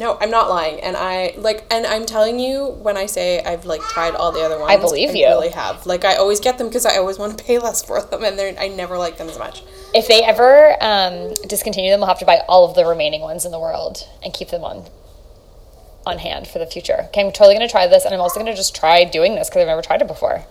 No, 0.00 0.16
I'm 0.18 0.30
not 0.30 0.48
lying, 0.48 0.80
and 0.80 0.96
I 0.96 1.34
like, 1.36 1.66
and 1.70 1.84
I'm 1.86 2.06
telling 2.06 2.40
you 2.40 2.68
when 2.68 2.96
I 2.96 3.04
say 3.04 3.42
I've 3.44 3.66
like 3.66 3.82
tried 3.82 4.14
all 4.14 4.32
the 4.32 4.40
other 4.40 4.58
ones. 4.58 4.72
I 4.72 4.78
believe 4.78 5.14
you. 5.14 5.26
Really 5.26 5.50
have. 5.50 5.84
Like 5.84 6.06
I 6.06 6.16
always 6.16 6.40
get 6.40 6.56
them 6.56 6.68
because 6.68 6.86
I 6.86 6.96
always 6.96 7.18
want 7.18 7.36
to 7.36 7.44
pay 7.44 7.58
less 7.58 7.84
for 7.84 8.00
them, 8.00 8.24
and 8.24 8.38
they're 8.38 8.58
I 8.58 8.68
never 8.68 8.96
like 8.96 9.18
them 9.18 9.28
as 9.28 9.38
much. 9.38 9.62
If 9.94 10.08
they 10.08 10.22
ever 10.22 10.74
um, 10.80 11.34
discontinue 11.46 11.90
them, 11.90 12.00
we'll 12.00 12.08
have 12.08 12.18
to 12.20 12.24
buy 12.24 12.40
all 12.48 12.66
of 12.66 12.74
the 12.74 12.86
remaining 12.86 13.20
ones 13.20 13.44
in 13.44 13.52
the 13.52 13.58
world 13.58 14.08
and 14.24 14.32
keep 14.32 14.48
them 14.48 14.64
on 14.64 14.86
on 16.06 16.16
hand 16.16 16.48
for 16.48 16.58
the 16.58 16.66
future. 16.66 17.04
Okay, 17.08 17.20
I'm 17.20 17.30
totally 17.30 17.54
gonna 17.54 17.68
try 17.68 17.86
this, 17.86 18.06
and 18.06 18.14
I'm 18.14 18.22
also 18.22 18.40
gonna 18.40 18.56
just 18.56 18.74
try 18.74 19.04
doing 19.04 19.34
this 19.34 19.50
because 19.50 19.60
I've 19.60 19.68
never 19.68 19.82
tried 19.82 20.00
it 20.00 20.08
before. 20.08 20.46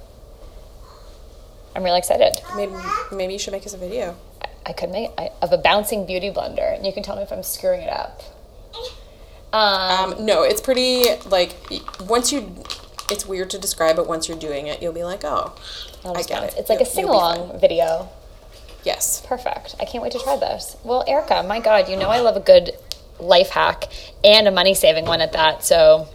I'm 1.76 1.82
really 1.82 1.98
excited. 1.98 2.40
Maybe 2.56 2.74
maybe 3.12 3.34
you 3.34 3.40
should 3.40 3.54
make 3.54 3.66
us 3.66 3.74
a 3.74 3.80
video. 3.80 4.16
I 4.64 4.74
could 4.74 4.92
make 4.92 5.10
I, 5.18 5.32
of 5.42 5.52
a 5.52 5.58
bouncing 5.58 6.06
beauty 6.06 6.30
blender, 6.30 6.76
and 6.76 6.86
you 6.86 6.94
can 6.94 7.02
tell 7.02 7.16
me 7.16 7.24
if 7.24 7.32
I'm 7.32 7.42
screwing 7.42 7.82
it 7.82 7.90
up. 7.90 8.22
Um, 9.52 10.14
Um, 10.14 10.26
no, 10.26 10.44
it's 10.44 10.62
pretty 10.62 11.06
like 11.26 11.56
once 12.08 12.32
you. 12.32 12.64
It's 13.12 13.26
weird 13.26 13.50
to 13.50 13.58
describe, 13.58 13.96
but 13.96 14.08
once 14.08 14.28
you're 14.28 14.38
doing 14.38 14.68
it, 14.68 14.84
you'll 14.84 14.94
be 14.94 15.04
like, 15.04 15.24
oh, 15.24 15.56
I 16.06 16.22
get 16.22 16.44
it. 16.44 16.54
It's 16.58 16.70
like 16.70 16.80
a 16.80 16.84
You'll- 16.84 16.92
sing 16.92 17.06
along 17.10 17.60
video. 17.60 18.10
yes. 18.84 19.24
Perfect. 19.26 19.74
I 19.80 19.86
can't 19.86 20.04
wait 20.04 20.12
to 20.12 20.20
try 20.20 20.36
this. 20.38 20.78
Well, 20.84 21.04
Erica, 21.08 21.42
my 21.42 21.60
God, 21.60 21.90
you 21.90 21.98
know 21.98 22.10
I 22.10 22.20
love 22.20 22.38
a 22.38 22.40
good 22.40 22.78
life 23.20 23.50
hack 23.50 23.86
and 24.24 24.48
a 24.48 24.52
money 24.52 24.76
saving 24.76 25.06
one 25.06 25.22
at 25.22 25.32
that. 25.34 25.64
So 25.64 26.08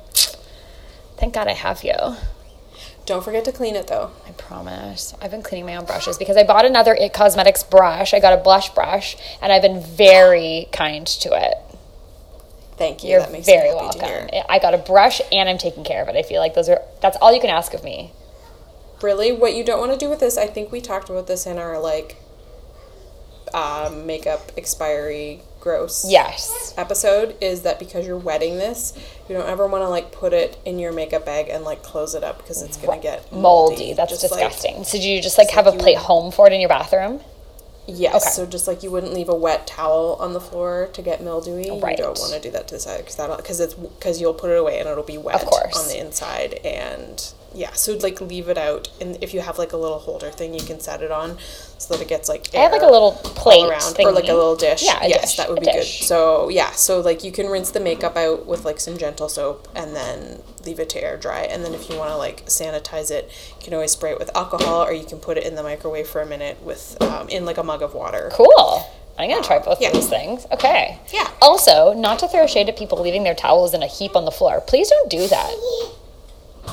thank 1.16 1.34
God 1.34 1.48
I 1.48 1.52
have 1.54 1.82
you. 1.82 1.96
Don't 3.06 3.24
forget 3.24 3.44
to 3.46 3.52
clean 3.52 3.74
it 3.74 3.88
though. 3.88 4.12
I 4.26 4.30
promise. 4.32 5.14
I've 5.20 5.32
been 5.32 5.42
cleaning 5.42 5.66
my 5.66 5.74
own 5.76 5.84
brushes 5.84 6.16
because 6.16 6.36
I 6.36 6.44
bought 6.44 6.64
another 6.64 6.94
It 6.94 7.12
Cosmetics 7.12 7.64
brush. 7.64 8.14
I 8.14 8.20
got 8.20 8.32
a 8.32 8.36
blush 8.42 8.70
brush 8.72 9.16
and 9.42 9.52
I've 9.52 9.62
been 9.62 9.80
very 9.80 10.68
kind 10.72 11.06
to 11.06 11.30
it. 11.34 11.56
Thank 12.76 13.04
you. 13.04 13.10
You're 13.10 13.20
that 13.20 13.32
makes 13.32 13.46
me 13.46 13.52
very 13.54 13.68
happy 13.68 13.98
to 14.00 14.04
hear. 14.04 14.18
welcome. 14.32 14.46
I 14.48 14.58
got 14.58 14.74
a 14.74 14.78
brush 14.78 15.20
and 15.30 15.48
I'm 15.48 15.58
taking 15.58 15.84
care 15.84 16.02
of 16.02 16.08
it. 16.08 16.16
I 16.16 16.22
feel 16.22 16.40
like 16.40 16.54
those 16.54 16.68
are 16.68 16.82
that's 17.00 17.16
all 17.20 17.32
you 17.32 17.40
can 17.40 17.50
ask 17.50 17.72
of 17.74 17.84
me. 17.84 18.12
Really, 19.02 19.32
what 19.32 19.54
you 19.54 19.64
don't 19.64 19.78
want 19.80 19.92
to 19.92 19.98
do 19.98 20.08
with 20.08 20.20
this, 20.20 20.36
I 20.38 20.46
think 20.46 20.72
we 20.72 20.80
talked 20.80 21.08
about 21.10 21.26
this 21.26 21.46
in 21.46 21.58
our 21.58 21.78
like 21.78 22.16
um, 23.52 24.06
makeup 24.06 24.50
expiry 24.56 25.40
gross 25.60 26.04
Yes. 26.08 26.74
episode 26.76 27.36
is 27.40 27.62
that 27.62 27.78
because 27.78 28.06
you're 28.06 28.16
wetting 28.18 28.56
this, 28.58 28.92
you 29.28 29.34
don't 29.36 29.48
ever 29.48 29.66
want 29.66 29.82
to 29.82 29.88
like 29.88 30.10
put 30.12 30.32
it 30.32 30.58
in 30.64 30.78
your 30.78 30.92
makeup 30.92 31.24
bag 31.24 31.48
and 31.48 31.64
like 31.64 31.82
close 31.82 32.14
it 32.14 32.24
up 32.24 32.38
because 32.38 32.60
it's 32.62 32.76
gonna 32.76 33.00
get 33.00 33.30
moldy. 33.32 33.76
Moldy. 33.76 33.92
That's 33.94 34.10
Just, 34.20 34.30
like- 34.32 34.40
disgusting. 34.50 34.84
so 34.84 34.98
do 34.98 35.08
you 35.08 35.22
just 35.22 35.38
like 35.38 35.50
have 35.50 35.66
a 35.66 35.72
you- 35.72 35.78
plate 35.78 35.96
home 35.98 36.32
for 36.32 36.46
it 36.46 36.52
in 36.52 36.60
your 36.60 36.68
bathroom? 36.68 37.20
Yes. 37.86 38.14
Okay. 38.22 38.30
So 38.30 38.46
just 38.46 38.66
like 38.66 38.82
you 38.82 38.90
wouldn't 38.90 39.12
leave 39.12 39.28
a 39.28 39.34
wet 39.34 39.66
towel 39.66 40.16
on 40.20 40.32
the 40.32 40.40
floor 40.40 40.88
to 40.92 41.02
get 41.02 41.22
mildewy, 41.22 41.70
Right. 41.80 41.98
you 41.98 42.04
don't 42.04 42.18
want 42.18 42.32
to 42.34 42.40
do 42.40 42.50
that 42.52 42.68
to 42.68 42.74
the 42.74 42.80
side 42.80 42.98
because 42.98 43.16
that 43.16 43.36
because 43.36 43.60
it's 43.60 43.74
because 43.74 44.20
you'll 44.20 44.34
put 44.34 44.50
it 44.50 44.58
away 44.58 44.78
and 44.78 44.88
it'll 44.88 45.02
be 45.04 45.18
wet 45.18 45.40
course. 45.44 45.76
on 45.76 45.88
the 45.88 45.98
inside 45.98 46.54
and 46.64 47.32
yeah. 47.54 47.72
So 47.72 47.92
like 47.94 48.20
leave 48.20 48.48
it 48.48 48.58
out 48.58 48.88
and 49.00 49.16
if 49.22 49.32
you 49.34 49.40
have 49.40 49.58
like 49.58 49.72
a 49.72 49.76
little 49.76 49.98
holder 50.00 50.30
thing, 50.30 50.54
you 50.54 50.64
can 50.64 50.80
set 50.80 51.02
it 51.02 51.10
on 51.12 51.38
so 51.84 51.94
that 51.94 52.02
it 52.02 52.08
gets 52.08 52.28
like 52.28 52.54
I 52.54 52.58
have 52.58 52.72
like 52.72 52.82
a 52.82 52.86
little 52.86 53.12
plate 53.12 53.62
around 53.68 53.96
or 53.98 54.12
like 54.12 54.24
a 54.28 54.34
little 54.34 54.56
dish. 54.56 54.82
Yeah, 54.84 55.04
yes, 55.06 55.20
dish, 55.22 55.36
that 55.36 55.50
would 55.50 55.60
be 55.60 55.66
good. 55.66 55.84
So 55.84 56.48
yeah, 56.48 56.70
so 56.72 57.00
like 57.00 57.22
you 57.24 57.30
can 57.32 57.46
rinse 57.48 57.70
the 57.70 57.80
makeup 57.80 58.16
out 58.16 58.46
with 58.46 58.64
like 58.64 58.80
some 58.80 58.96
gentle 58.96 59.28
soap 59.28 59.68
and 59.74 59.94
then 59.94 60.40
leave 60.64 60.80
it 60.80 60.88
to 60.90 61.02
air 61.02 61.16
dry. 61.18 61.40
And 61.40 61.64
then 61.64 61.74
if 61.74 61.90
you 61.90 61.96
want 61.98 62.10
to 62.10 62.16
like 62.16 62.46
sanitize 62.46 63.10
it, 63.10 63.30
you 63.58 63.64
can 63.64 63.74
always 63.74 63.92
spray 63.92 64.12
it 64.12 64.18
with 64.18 64.34
alcohol 64.34 64.82
or 64.84 64.92
you 64.92 65.04
can 65.04 65.18
put 65.18 65.36
it 65.36 65.44
in 65.44 65.54
the 65.54 65.62
microwave 65.62 66.08
for 66.08 66.22
a 66.22 66.26
minute 66.26 66.62
with 66.62 66.96
um, 67.02 67.28
in 67.28 67.44
like 67.44 67.58
a 67.58 67.62
mug 67.62 67.82
of 67.82 67.94
water. 67.94 68.30
Cool. 68.32 68.86
I'm 69.18 69.30
gonna 69.30 69.42
try 69.44 69.58
both 69.60 69.80
Yeah. 69.80 69.88
of 69.88 69.94
those 69.94 70.08
things. 70.08 70.46
Okay. 70.50 70.98
Yeah. 71.12 71.30
Also, 71.40 71.92
not 71.94 72.18
to 72.20 72.28
throw 72.28 72.46
shade 72.46 72.68
at 72.68 72.76
people 72.76 73.00
leaving 73.00 73.22
their 73.22 73.34
towels 73.34 73.74
in 73.74 73.82
a 73.82 73.86
heap 73.86 74.16
on 74.16 74.24
the 74.24 74.32
floor. 74.32 74.60
Please 74.66 74.88
don't 74.88 75.08
do 75.10 75.28
that. 75.28 75.54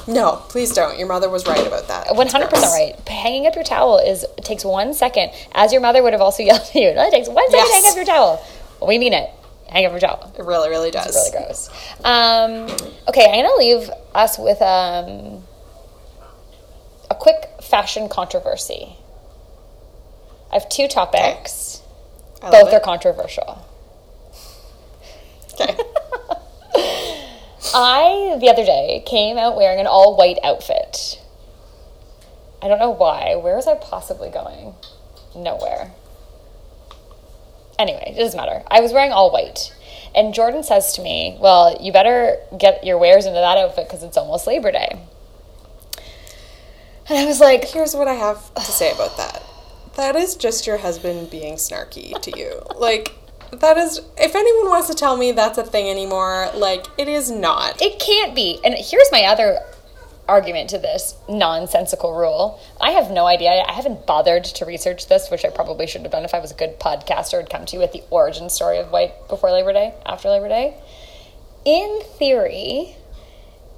No, 0.07 0.41
please 0.49 0.73
don't. 0.73 0.97
Your 0.97 1.07
mother 1.07 1.29
was 1.29 1.45
right 1.45 1.65
about 1.65 1.87
that. 1.87 2.15
One 2.15 2.27
hundred 2.27 2.49
percent 2.49 2.71
right. 2.71 3.07
Hanging 3.07 3.45
up 3.47 3.55
your 3.55 3.63
towel 3.63 3.97
is 3.99 4.25
takes 4.41 4.65
one 4.65 4.93
second. 4.93 5.31
As 5.53 5.71
your 5.71 5.81
mother 5.81 6.01
would 6.01 6.13
have 6.13 6.21
also 6.21 6.43
yelled 6.49 6.61
at 6.61 6.75
you. 6.75 6.93
No, 6.93 7.05
it 7.07 7.11
takes 7.11 7.27
one 7.27 7.49
second 7.51 7.65
to 7.67 7.71
hang 7.73 7.83
up 7.85 7.95
your 7.95 8.05
towel. 8.05 8.45
We 8.85 8.97
mean 8.97 9.13
it. 9.13 9.29
Hang 9.69 9.85
up 9.85 9.91
your 9.91 9.99
towel. 10.01 10.33
It 10.37 10.43
really, 10.43 10.69
really 10.69 10.91
does. 10.91 11.15
Really 11.15 11.31
gross. 11.45 11.69
Um, 12.03 12.67
okay, 13.07 13.25
I'm 13.31 13.45
gonna 13.45 13.55
leave 13.57 13.89
us 14.13 14.37
with 14.37 14.61
um, 14.61 15.43
a 17.09 17.15
quick 17.15 17.49
fashion 17.61 18.09
controversy. 18.09 18.97
I 20.51 20.55
have 20.55 20.67
two 20.67 20.87
topics. 20.87 21.81
Love 22.41 22.51
Both 22.51 22.67
it. 22.69 22.73
are 22.75 22.79
controversial. 22.79 23.65
Okay. 25.53 25.77
I, 27.73 28.37
the 28.39 28.49
other 28.49 28.65
day, 28.65 29.03
came 29.05 29.37
out 29.37 29.55
wearing 29.55 29.79
an 29.79 29.87
all 29.87 30.15
white 30.17 30.37
outfit. 30.43 31.19
I 32.61 32.67
don't 32.67 32.79
know 32.79 32.91
why. 32.91 33.35
Where 33.35 33.55
was 33.55 33.67
I 33.67 33.75
possibly 33.75 34.29
going? 34.29 34.75
Nowhere. 35.35 35.91
Anyway, 37.79 38.13
it 38.15 38.19
doesn't 38.19 38.37
matter. 38.37 38.63
I 38.69 38.81
was 38.81 38.93
wearing 38.93 39.11
all 39.11 39.31
white. 39.31 39.73
And 40.13 40.33
Jordan 40.33 40.63
says 40.63 40.93
to 40.93 41.01
me, 41.01 41.37
Well, 41.39 41.77
you 41.81 41.91
better 41.91 42.37
get 42.57 42.83
your 42.85 42.97
wares 42.97 43.25
into 43.25 43.39
that 43.39 43.57
outfit 43.57 43.87
because 43.87 44.03
it's 44.03 44.17
almost 44.17 44.45
Labor 44.45 44.71
Day. 44.71 44.99
And 47.09 47.17
I 47.17 47.25
was 47.25 47.39
like, 47.39 47.65
Here's 47.65 47.95
what 47.95 48.07
I 48.07 48.13
have 48.13 48.53
to 48.53 48.61
say 48.61 48.91
about 48.91 49.17
that. 49.17 49.41
That 49.95 50.15
is 50.15 50.35
just 50.35 50.67
your 50.67 50.77
husband 50.77 51.31
being 51.31 51.55
snarky 51.55 52.19
to 52.21 52.37
you. 52.37 52.61
Like, 52.75 53.15
that 53.51 53.77
is, 53.77 54.01
if 54.17 54.35
anyone 54.35 54.69
wants 54.69 54.87
to 54.87 54.93
tell 54.93 55.17
me 55.17 55.31
that's 55.31 55.57
a 55.57 55.63
thing 55.63 55.89
anymore, 55.89 56.49
like, 56.55 56.87
it 56.97 57.07
is 57.07 57.29
not. 57.29 57.81
It 57.81 57.99
can't 57.99 58.33
be. 58.33 58.59
And 58.63 58.73
here's 58.77 59.11
my 59.11 59.23
other 59.23 59.59
argument 60.27 60.69
to 60.69 60.77
this 60.77 61.15
nonsensical 61.27 62.15
rule. 62.15 62.59
I 62.79 62.91
have 62.91 63.11
no 63.11 63.25
idea. 63.25 63.49
I 63.67 63.73
haven't 63.73 64.07
bothered 64.07 64.45
to 64.45 64.65
research 64.65 65.07
this, 65.07 65.29
which 65.29 65.43
I 65.43 65.49
probably 65.49 65.87
should 65.87 66.03
have 66.03 66.11
done 66.11 66.23
if 66.23 66.33
I 66.33 66.39
was 66.39 66.51
a 66.51 66.55
good 66.55 66.79
podcaster 66.79 67.39
and 67.39 67.49
come 67.49 67.65
to 67.65 67.75
you 67.75 67.81
with 67.81 67.91
the 67.91 68.03
origin 68.09 68.49
story 68.49 68.77
of 68.77 68.91
white 68.91 69.27
before 69.27 69.51
Labor 69.51 69.73
Day, 69.73 69.93
after 70.05 70.29
Labor 70.29 70.47
Day. 70.47 70.77
In 71.65 72.01
theory, 72.17 72.95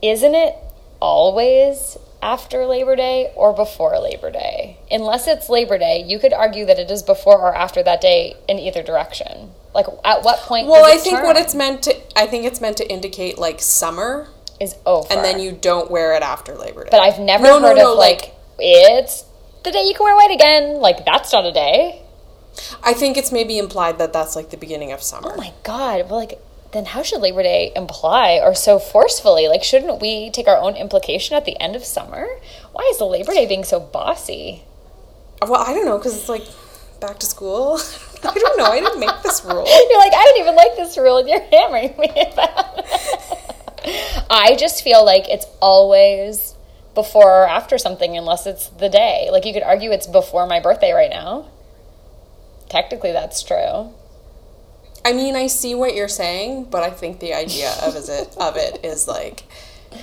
isn't 0.02 0.36
it 0.36 0.56
always 1.00 1.98
after 2.24 2.66
Labor 2.66 2.96
Day 2.96 3.32
or 3.36 3.54
before 3.54 4.00
Labor 4.00 4.32
Day? 4.32 4.78
Unless 4.90 5.28
it's 5.28 5.50
Labor 5.50 5.78
Day, 5.78 6.04
you 6.08 6.18
could 6.18 6.34
argue 6.34 6.66
that 6.66 6.80
it 6.80 6.90
is 6.90 7.04
before 7.04 7.40
or 7.40 7.54
after 7.54 7.84
that 7.84 8.00
day 8.00 8.36
in 8.48 8.58
either 8.58 8.82
direction. 8.82 9.52
Like, 9.76 9.88
at 10.06 10.24
what 10.24 10.40
point? 10.40 10.68
Well, 10.68 10.86
I 10.86 10.98
think 10.98 11.18
turn? 11.18 11.26
what 11.26 11.36
it's 11.36 11.54
meant 11.54 11.84
to, 11.84 11.96
I 12.18 12.26
think 12.28 12.46
it's 12.46 12.62
meant 12.62 12.78
to 12.78 12.90
indicate, 12.90 13.38
like, 13.38 13.60
summer, 13.60 14.30
is 14.60 14.76
over, 14.86 15.12
and 15.12 15.26
then 15.26 15.40
you 15.40 15.52
don't 15.52 15.92
wear 15.92 16.16
it 16.16 16.24
after 16.24 16.56
Labor 16.56 16.84
Day. 16.84 16.90
But 16.92 17.02
I've 17.02 17.20
never 17.20 17.44
No, 17.44 17.60
no, 17.60 17.68
heard 17.70 17.78
no, 17.78 17.94
of 17.94 17.98
like, 17.98 18.34
it's 18.58 19.26
the 19.64 19.72
day 19.72 19.84
you 19.84 19.94
can 19.94 20.04
wear 20.04 20.16
white 20.16 20.32
again. 20.32 20.76
Like 20.76 21.06
that's 21.06 21.34
not 21.34 21.46
a 21.46 21.52
day. 21.52 22.04
I 22.84 22.94
think 22.94 23.18
it's 23.18 23.32
maybe 23.32 23.58
implied 23.58 23.98
that 23.98 24.14
that's, 24.14 24.36
like, 24.36 24.52
the 24.52 24.58
beginning 24.58 24.92
of 24.92 25.02
summer. 25.02 25.32
Oh 25.34 25.38
my 25.38 25.52
god! 25.64 26.08
Well, 26.10 26.20
like 26.20 26.40
then 26.74 26.86
how 26.86 27.04
should 27.04 27.22
Labor 27.22 27.44
Day 27.44 27.72
imply 27.76 28.40
or 28.42 28.54
so 28.54 28.80
forcefully? 28.80 29.48
Like 29.48 29.64
shouldn't 29.64 30.02
we 30.02 30.30
take 30.32 30.48
our 30.48 30.58
own 30.58 30.76
implication 30.76 31.38
at 31.38 31.46
the 31.46 31.60
end 31.62 31.76
of 31.76 31.86
summer? 31.86 32.28
Why 32.72 32.88
is 32.92 32.98
the 32.98 33.06
Labor 33.06 33.34
Day 33.34 33.46
being 33.46 33.64
so 33.64 33.80
bossy? 33.80 34.64
Well, 35.42 35.62
I 35.62 35.74
don't 35.74 35.86
know, 35.86 35.98
because 35.98 36.16
it's, 36.16 36.30
like, 36.30 36.46
back 37.02 37.20
to 37.20 37.26
school. 37.26 37.80
I 38.24 38.34
don't 38.34 38.58
know. 38.58 38.66
I 38.66 38.80
didn't 38.80 39.00
make 39.00 39.22
this 39.24 39.44
rule. 39.44 39.66
You're 39.90 40.00
like 40.00 40.14
I 40.14 40.24
don't 40.24 40.40
even 40.40 40.56
like 40.56 40.76
this 40.78 40.98
rule, 40.98 41.18
and 41.18 41.28
you're 41.28 41.42
hammering 41.42 41.94
me 41.98 42.10
about. 42.32 42.78
it." 42.78 44.26
I 44.30 44.56
just 44.58 44.84
feel 44.84 45.06
like 45.06 45.28
it's 45.28 45.46
always 45.62 46.56
before 46.96 47.44
or 47.44 47.48
after 47.48 47.78
something, 47.78 48.16
unless 48.16 48.46
it's 48.46 48.70
the 48.70 48.88
day. 48.88 49.28
Like 49.32 49.46
you 49.46 49.52
could 49.54 49.64
argue 49.64 49.92
it's 49.92 50.08
before 50.08 50.48
my 50.48 50.62
birthday 50.62 50.94
right 50.94 51.10
now. 51.10 51.50
Technically, 52.70 53.12
that's 53.12 53.44
true. 53.44 53.94
I 55.06 55.14
mean, 55.14 55.36
I 55.36 55.48
see 55.48 55.76
what 55.76 55.96
you're 55.96 56.08
saying, 56.08 56.66
but 56.66 56.84
I 56.84 56.90
think 56.90 57.20
the 57.20 57.34
idea 57.34 57.74
of 57.84 57.96
is 57.96 58.10
it 58.10 58.36
of 58.38 58.56
it 58.56 58.84
is 58.86 59.08
like 59.08 59.44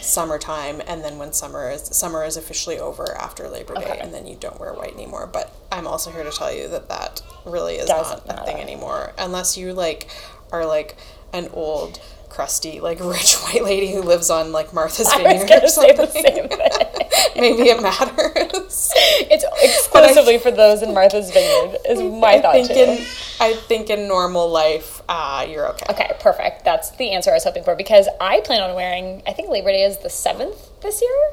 summertime, 0.01 0.81
and 0.87 1.03
then 1.03 1.19
when 1.19 1.33
summer 1.33 1.71
is 1.71 1.83
summer 1.85 2.25
is 2.25 2.37
officially 2.37 2.79
over 2.79 3.17
after 3.17 3.49
Labor 3.49 3.75
Day, 3.75 3.83
Okay. 3.93 3.99
and 3.99 4.13
then 4.15 4.27
you 4.27 4.37
don't 4.37 4.61
wear 4.61 4.73
white 4.75 4.93
anymore. 4.95 5.27
But 5.27 5.53
I'm 5.73 5.87
also 5.87 6.11
here 6.11 6.23
to 6.25 6.31
tell 6.31 6.53
you 6.55 6.69
that 6.69 6.89
that 6.89 7.23
really 7.45 7.77
is 7.77 7.89
Doesn't 7.89 8.27
not 8.27 8.43
a 8.43 8.45
thing 8.45 8.59
anymore, 8.59 9.13
unless 9.19 9.57
you 9.57 9.73
like 9.73 10.09
are 10.53 10.67
like 10.67 10.97
an 11.33 11.49
old 11.53 12.01
crusty 12.31 12.81
like 12.81 12.99
rich 13.05 13.35
white 13.37 13.65
lady 13.65 13.93
who 13.93 14.03
lives 14.03 14.31
on 14.31 14.53
like 14.53 14.73
Martha's 14.73 15.09
I 15.09 15.19
Vineyard 15.19 15.43
was 15.43 15.45
or 15.45 15.49
gonna 15.49 15.69
say 15.69 15.93
the 15.93 16.07
something. 16.07 16.23
same 16.23 16.49
thing. 16.49 17.09
Maybe 17.37 17.69
it 17.69 17.83
matters. 17.83 18.93
It's 19.33 19.45
exclusively 19.63 20.39
for 20.39 20.51
those 20.51 20.83
in 20.83 20.93
Martha's 20.95 21.31
Vineyard. 21.31 21.79
Is 21.89 22.01
my 22.01 22.35
I 22.35 22.41
thought 22.41 22.53
think 22.55 22.69
too. 22.69 22.75
in 22.75 23.07
I 23.41 23.53
think 23.55 23.91
in 23.91 24.09
normal 24.09 24.49
life, 24.51 25.03
uh, 25.09 25.47
you're 25.49 25.69
okay. 25.71 25.87
Okay, 25.91 26.11
perfect. 26.21 26.65
That's 26.65 26.91
the 26.93 27.13
answer 27.13 27.31
I 27.31 27.35
was 27.35 27.45
hoping 27.45 27.63
for 27.65 27.77
because 27.77 28.09
I 28.21 28.41
plan 28.41 28.61
on 28.63 28.75
wearing. 28.75 29.23
I 29.27 29.33
think 29.33 29.49
Labor 29.51 29.71
Day 29.71 29.83
is 29.85 29.99
the 29.99 30.11
seventh 30.11 30.69
this 30.83 31.01
year, 31.01 31.31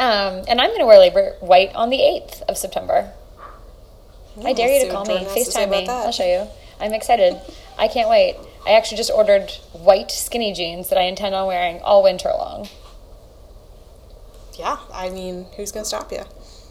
um, 0.00 0.44
and 0.48 0.60
I'm 0.60 0.68
going 0.68 0.80
to 0.80 0.86
wear 0.86 0.98
Labor 0.98 1.34
white 1.40 1.74
on 1.74 1.90
the 1.90 2.00
eighth 2.02 2.42
of 2.48 2.56
September. 2.56 3.12
I 4.44 4.52
dare 4.52 4.68
you 4.68 4.86
to 4.86 4.92
call 4.92 5.04
me, 5.04 5.14
Jordan 5.18 5.34
has 5.34 5.46
to 5.46 5.50
say 5.52 5.66
Facetime 5.66 5.70
me. 5.70 5.86
that. 5.86 6.06
I'll 6.06 6.12
show 6.12 6.24
you. 6.26 6.48
I'm 6.80 6.94
excited. 6.94 7.40
I 7.76 7.88
can't 7.88 8.08
wait. 8.08 8.36
I 8.68 8.72
actually 8.72 8.98
just 8.98 9.10
ordered 9.10 9.50
white 9.72 10.10
skinny 10.10 10.52
jeans 10.52 10.90
that 10.90 10.98
I 10.98 11.02
intend 11.02 11.34
on 11.34 11.46
wearing 11.46 11.80
all 11.80 12.02
winter 12.02 12.28
long. 12.28 12.68
Yeah, 14.58 14.76
I 14.92 15.08
mean, 15.08 15.46
who's 15.56 15.72
gonna 15.72 15.86
stop 15.86 16.12
you? 16.12 16.22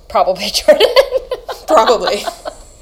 Probably 0.09 0.49
Jordan. 0.53 0.87
Probably. 1.65 2.23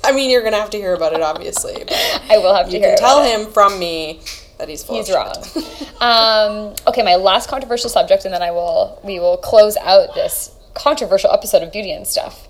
I 0.04 0.12
mean, 0.12 0.30
you're 0.30 0.44
gonna 0.44 0.58
have 0.60 0.70
to 0.72 0.78
hear 0.78 0.94
about 0.94 1.14
it, 1.14 1.22
obviously. 1.22 1.76
I 2.30 2.38
will 2.40 2.54
have 2.54 2.68
to 2.68 2.74
you 2.74 2.80
hear 2.80 2.90
can 2.90 2.98
tell 2.98 3.24
it. 3.24 3.30
him 3.32 3.52
from 3.52 3.80
me 3.80 4.20
that 4.58 4.68
he's 4.68 4.84
full. 4.84 4.98
He's 4.98 5.10
of 5.10 5.16
wrong. 5.16 5.34
shit. 5.44 6.02
um, 6.02 6.76
okay, 6.88 7.02
my 7.04 7.16
last 7.16 7.48
controversial 7.50 7.90
subject, 7.90 8.26
and 8.26 8.34
then 8.34 8.42
I 8.44 8.52
will 8.52 9.00
we 9.04 9.20
will 9.20 9.38
close 9.38 9.78
out 9.78 10.14
this 10.14 10.52
controversial 10.74 11.32
episode 11.32 11.64
of 11.64 11.72
Beauty 11.72 11.92
and 11.92 12.06
Stuff. 12.06 12.48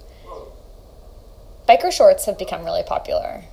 Biker 1.69 1.91
shorts 1.91 2.25
have 2.25 2.37
become 2.37 2.63
really 2.63 2.83
popular. 2.83 3.43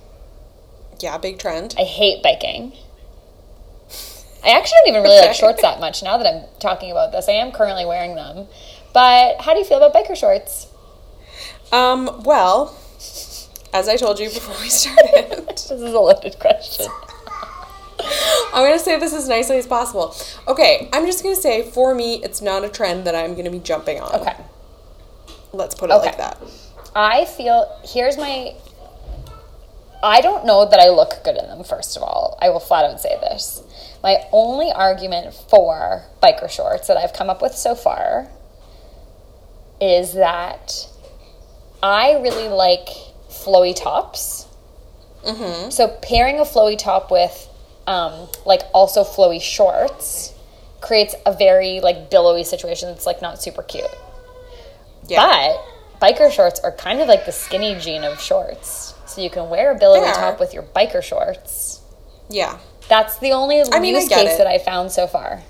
Yeah, 0.99 1.17
big 1.17 1.39
trend. 1.39 1.75
I 1.77 1.83
hate 1.83 2.23
biking. 2.23 2.73
I 4.43 4.49
actually 4.49 4.77
don't 4.85 4.87
even 4.89 5.03
really 5.03 5.19
like 5.25 5.35
shorts 5.43 5.61
that 5.61 5.79
much 5.79 6.03
now 6.03 6.17
that 6.17 6.27
I'm 6.27 6.43
talking 6.59 6.91
about 6.91 7.11
this. 7.11 7.27
I 7.29 7.33
am 7.33 7.51
currently 7.51 7.85
wearing 7.85 8.15
them. 8.15 8.47
But 8.93 9.41
how 9.41 9.53
do 9.53 9.59
you 9.59 9.65
feel 9.65 9.81
about 9.81 9.93
biker 9.93 10.15
shorts? 10.15 10.67
Um, 11.71 12.21
well, 12.23 12.77
as 13.73 13.89
I 13.89 13.97
told 13.97 14.19
you 14.19 14.29
before 14.29 14.55
we 14.61 14.69
started, 14.69 15.47
This 15.49 15.71
is 15.71 15.81
a 15.81 15.99
loaded 15.99 16.37
question. 16.39 16.85
I'm 18.53 18.63
gonna 18.65 18.77
say 18.79 18.99
this 18.99 19.13
as 19.13 19.27
nicely 19.27 19.57
as 19.57 19.65
possible. 19.65 20.15
Okay, 20.47 20.89
I'm 20.93 21.05
just 21.05 21.23
gonna 21.23 21.35
say 21.35 21.63
for 21.63 21.95
me, 21.95 22.21
it's 22.23 22.41
not 22.41 22.63
a 22.63 22.69
trend 22.69 23.05
that 23.05 23.15
I'm 23.15 23.33
gonna 23.35 23.49
be 23.49 23.59
jumping 23.59 23.99
on. 23.99 24.13
Okay. 24.21 24.35
Let's 25.53 25.73
put 25.73 25.89
it 25.89 25.93
Okay. 25.93 26.07
like 26.07 26.17
that. 26.17 26.37
I 26.95 27.25
feel 27.25 27.79
here's 27.83 28.17
my 28.17 28.53
I 30.03 30.19
don't 30.21 30.45
know 30.45 30.67
that 30.69 30.79
I 30.79 30.89
look 30.89 31.23
good 31.23 31.37
in 31.37 31.47
them, 31.47 31.63
first 31.63 31.95
of 31.95 32.03
all. 32.03 32.37
I 32.41 32.49
will 32.49 32.59
flat 32.59 32.85
out 32.85 32.99
say 32.99 33.15
this. 33.21 33.61
My 34.03 34.27
only 34.33 34.69
argument 34.71 35.33
for 35.33 36.03
biker 36.21 36.49
shorts 36.49 36.87
that 36.87 36.97
I've 36.97 37.13
come 37.13 37.29
up 37.29 37.41
with 37.41 37.53
so 37.53 37.73
far 37.73 38.27
is 39.79 40.13
that 40.13 40.87
I 41.81 42.19
really 42.21 42.49
like 42.49 42.89
flowy 43.29 43.73
tops. 43.73 44.45
Mm-hmm. 45.25 45.69
So 45.69 45.87
pairing 46.01 46.39
a 46.39 46.43
flowy 46.43 46.77
top 46.77 47.11
with 47.11 47.49
um, 47.87 48.27
like 48.45 48.61
also 48.73 49.03
flowy 49.03 49.41
shorts 49.41 50.33
creates 50.81 51.15
a 51.25 51.33
very 51.33 51.79
like 51.79 52.09
billowy 52.09 52.43
situation 52.43 52.89
that's 52.89 53.05
like 53.05 53.21
not 53.21 53.41
super 53.41 53.63
cute. 53.63 53.85
Yeah. 55.07 55.53
But 55.99 56.01
biker 56.01 56.29
shorts 56.29 56.59
are 56.59 56.73
kind 56.73 56.99
of 56.99 57.07
like 57.07 57.25
the 57.25 57.31
skinny 57.31 57.79
jean 57.79 58.03
of 58.03 58.19
shorts. 58.19 58.93
So 59.05 59.21
you 59.21 59.29
can 59.29 59.49
wear 59.49 59.71
a 59.71 59.75
billowy 59.79 60.11
top 60.11 60.41
with 60.41 60.53
your 60.53 60.63
biker 60.63 61.01
shorts. 61.01 61.81
yeah. 62.29 62.59
That's 62.89 63.17
the 63.19 63.31
only 63.31 63.61
I 63.61 63.79
mean, 63.79 63.95
use 63.95 64.09
case 64.09 64.33
it. 64.33 64.37
that 64.37 64.47
I 64.47 64.57
found 64.57 64.91
so 64.91 65.07
far. 65.07 65.41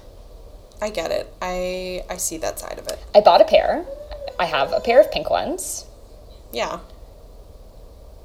I 0.81 0.89
get 0.89 1.11
it. 1.11 1.33
I 1.41 2.03
I 2.09 2.17
see 2.17 2.37
that 2.37 2.59
side 2.59 2.77
of 2.79 2.87
it. 2.87 2.99
I 3.15 3.21
bought 3.21 3.41
a 3.41 3.45
pair. 3.45 3.85
I 4.39 4.45
have 4.45 4.71
a 4.71 4.79
pair 4.79 4.99
of 4.99 5.11
pink 5.11 5.29
ones. 5.29 5.85
Yeah. 6.51 6.79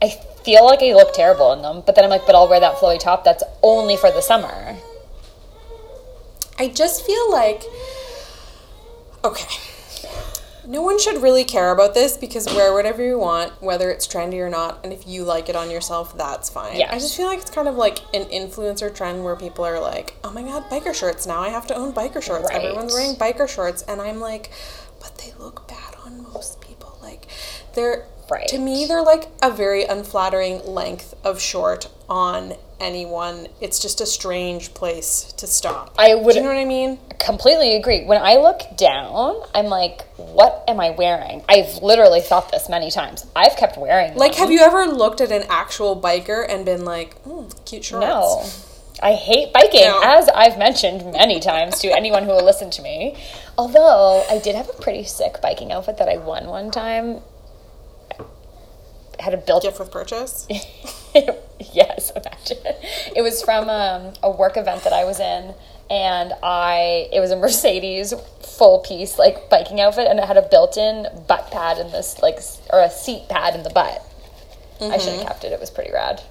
I 0.00 0.10
feel 0.44 0.64
like 0.64 0.82
I 0.82 0.92
look 0.92 1.12
terrible 1.12 1.52
in 1.52 1.62
them, 1.62 1.82
but 1.84 1.94
then 1.94 2.04
I'm 2.04 2.10
like, 2.10 2.26
but 2.26 2.34
I'll 2.34 2.48
wear 2.48 2.60
that 2.60 2.76
flowy 2.76 3.00
top 3.00 3.24
that's 3.24 3.42
only 3.62 3.96
for 3.96 4.10
the 4.10 4.20
summer. 4.20 4.76
I 6.58 6.68
just 6.68 7.04
feel 7.04 7.30
like 7.30 7.62
okay. 9.24 9.60
No 10.68 10.82
one 10.82 10.98
should 10.98 11.22
really 11.22 11.44
care 11.44 11.70
about 11.70 11.94
this 11.94 12.18
because 12.18 12.44
wear 12.46 12.74
whatever 12.74 13.02
you 13.02 13.18
want, 13.18 13.62
whether 13.62 13.90
it's 13.90 14.06
trendy 14.06 14.34
or 14.34 14.50
not, 14.50 14.80
and 14.84 14.92
if 14.92 15.06
you 15.08 15.24
like 15.24 15.48
it 15.48 15.56
on 15.56 15.70
yourself, 15.70 16.14
that's 16.16 16.50
fine. 16.50 16.76
Yes. 16.76 16.90
I 16.92 16.98
just 16.98 17.16
feel 17.16 17.26
like 17.26 17.40
it's 17.40 17.50
kind 17.50 17.66
of 17.68 17.76
like 17.76 18.00
an 18.12 18.26
influencer 18.26 18.94
trend 18.94 19.24
where 19.24 19.34
people 19.34 19.64
are 19.64 19.80
like, 19.80 20.16
"Oh 20.22 20.30
my 20.30 20.42
god, 20.42 20.68
biker 20.70 20.94
shorts! 20.94 21.26
Now 21.26 21.40
I 21.40 21.48
have 21.48 21.66
to 21.68 21.74
own 21.74 21.94
biker 21.94 22.22
shorts. 22.22 22.44
Right. 22.50 22.56
Everyone's 22.62 22.92
wearing 22.92 23.16
biker 23.16 23.48
shorts," 23.48 23.80
and 23.88 24.02
I'm 24.02 24.20
like, 24.20 24.50
"But 25.00 25.16
they 25.16 25.32
look 25.38 25.66
bad 25.66 25.96
on 26.04 26.22
most 26.34 26.60
people. 26.60 26.98
Like, 27.02 27.26
they're 27.72 28.04
Right. 28.30 28.46
to 28.48 28.58
me, 28.58 28.84
they're 28.84 29.00
like 29.02 29.28
a 29.40 29.50
very 29.50 29.84
unflattering 29.84 30.60
length 30.66 31.14
of 31.24 31.40
short 31.40 31.88
on 32.10 32.56
anyone. 32.78 33.48
It's 33.58 33.78
just 33.78 34.02
a 34.02 34.06
strange 34.06 34.74
place 34.74 35.32
to 35.38 35.46
stop. 35.46 35.94
I 35.96 36.14
would- 36.14 36.34
Do 36.34 36.40
you 36.40 36.44
know 36.44 36.50
what 36.52 36.58
I 36.60 36.66
mean? 36.66 36.98
Completely 37.18 37.76
agree. 37.76 38.04
When 38.04 38.20
I 38.22 38.36
look 38.36 38.62
down, 38.76 39.42
I'm 39.54 39.66
like, 39.66 40.02
what 40.16 40.64
am 40.68 40.78
I 40.80 40.90
wearing? 40.90 41.42
I've 41.48 41.82
literally 41.82 42.20
thought 42.20 42.50
this 42.52 42.68
many 42.68 42.90
times. 42.90 43.26
I've 43.34 43.56
kept 43.56 43.76
wearing 43.76 44.10
them. 44.10 44.18
Like, 44.18 44.34
have 44.36 44.50
you 44.50 44.60
ever 44.60 44.86
looked 44.86 45.20
at 45.20 45.32
an 45.32 45.42
actual 45.50 46.00
biker 46.00 46.46
and 46.48 46.64
been 46.64 46.84
like, 46.84 47.22
mm, 47.24 47.52
cute 47.66 47.84
shorts? 47.84 48.06
No. 48.06 48.44
I 49.00 49.14
hate 49.14 49.52
biking, 49.52 49.82
No. 49.84 50.00
as 50.02 50.28
I've 50.28 50.58
mentioned 50.58 51.12
many 51.12 51.38
times 51.38 51.78
to 51.80 51.88
anyone 51.88 52.24
who 52.24 52.30
will 52.30 52.44
listen 52.44 52.70
to 52.70 52.82
me. 52.82 53.16
Although 53.56 54.24
I 54.30 54.38
did 54.38 54.54
have 54.56 54.68
a 54.68 54.72
pretty 54.72 55.04
sick 55.04 55.40
biking 55.40 55.70
outfit 55.72 55.98
that 55.98 56.08
I 56.08 56.16
won 56.16 56.46
one 56.46 56.70
time. 56.70 57.20
Had 59.20 59.34
a 59.34 59.36
built 59.36 59.64
Gift 59.64 59.80
with 59.80 59.90
purchase? 59.90 60.46
yes, 61.72 62.12
imagine. 62.14 62.58
It 63.16 63.22
was 63.22 63.42
from 63.42 63.68
um, 63.68 64.12
a 64.22 64.30
work 64.30 64.56
event 64.56 64.84
that 64.84 64.92
I 64.92 65.04
was 65.04 65.18
in, 65.18 65.54
and 65.90 66.32
I 66.42 67.08
it 67.12 67.20
was 67.20 67.30
a 67.30 67.36
Mercedes 67.36 68.14
full 68.42 68.80
piece 68.80 69.18
like 69.18 69.48
biking 69.50 69.80
outfit, 69.80 70.06
and 70.08 70.18
it 70.18 70.24
had 70.24 70.36
a 70.36 70.42
built-in 70.42 71.06
butt 71.26 71.50
pad 71.50 71.78
in 71.78 71.90
this 71.92 72.20
like 72.20 72.40
or 72.70 72.80
a 72.80 72.90
seat 72.90 73.28
pad 73.28 73.54
in 73.54 73.62
the 73.62 73.70
butt. 73.70 74.02
I 74.80 74.98
should 74.98 75.14
have 75.14 75.26
kept 75.26 75.44
it. 75.44 75.52
It 75.52 75.60
was 75.60 75.70
pretty 75.70 75.92
rad. 75.92 76.22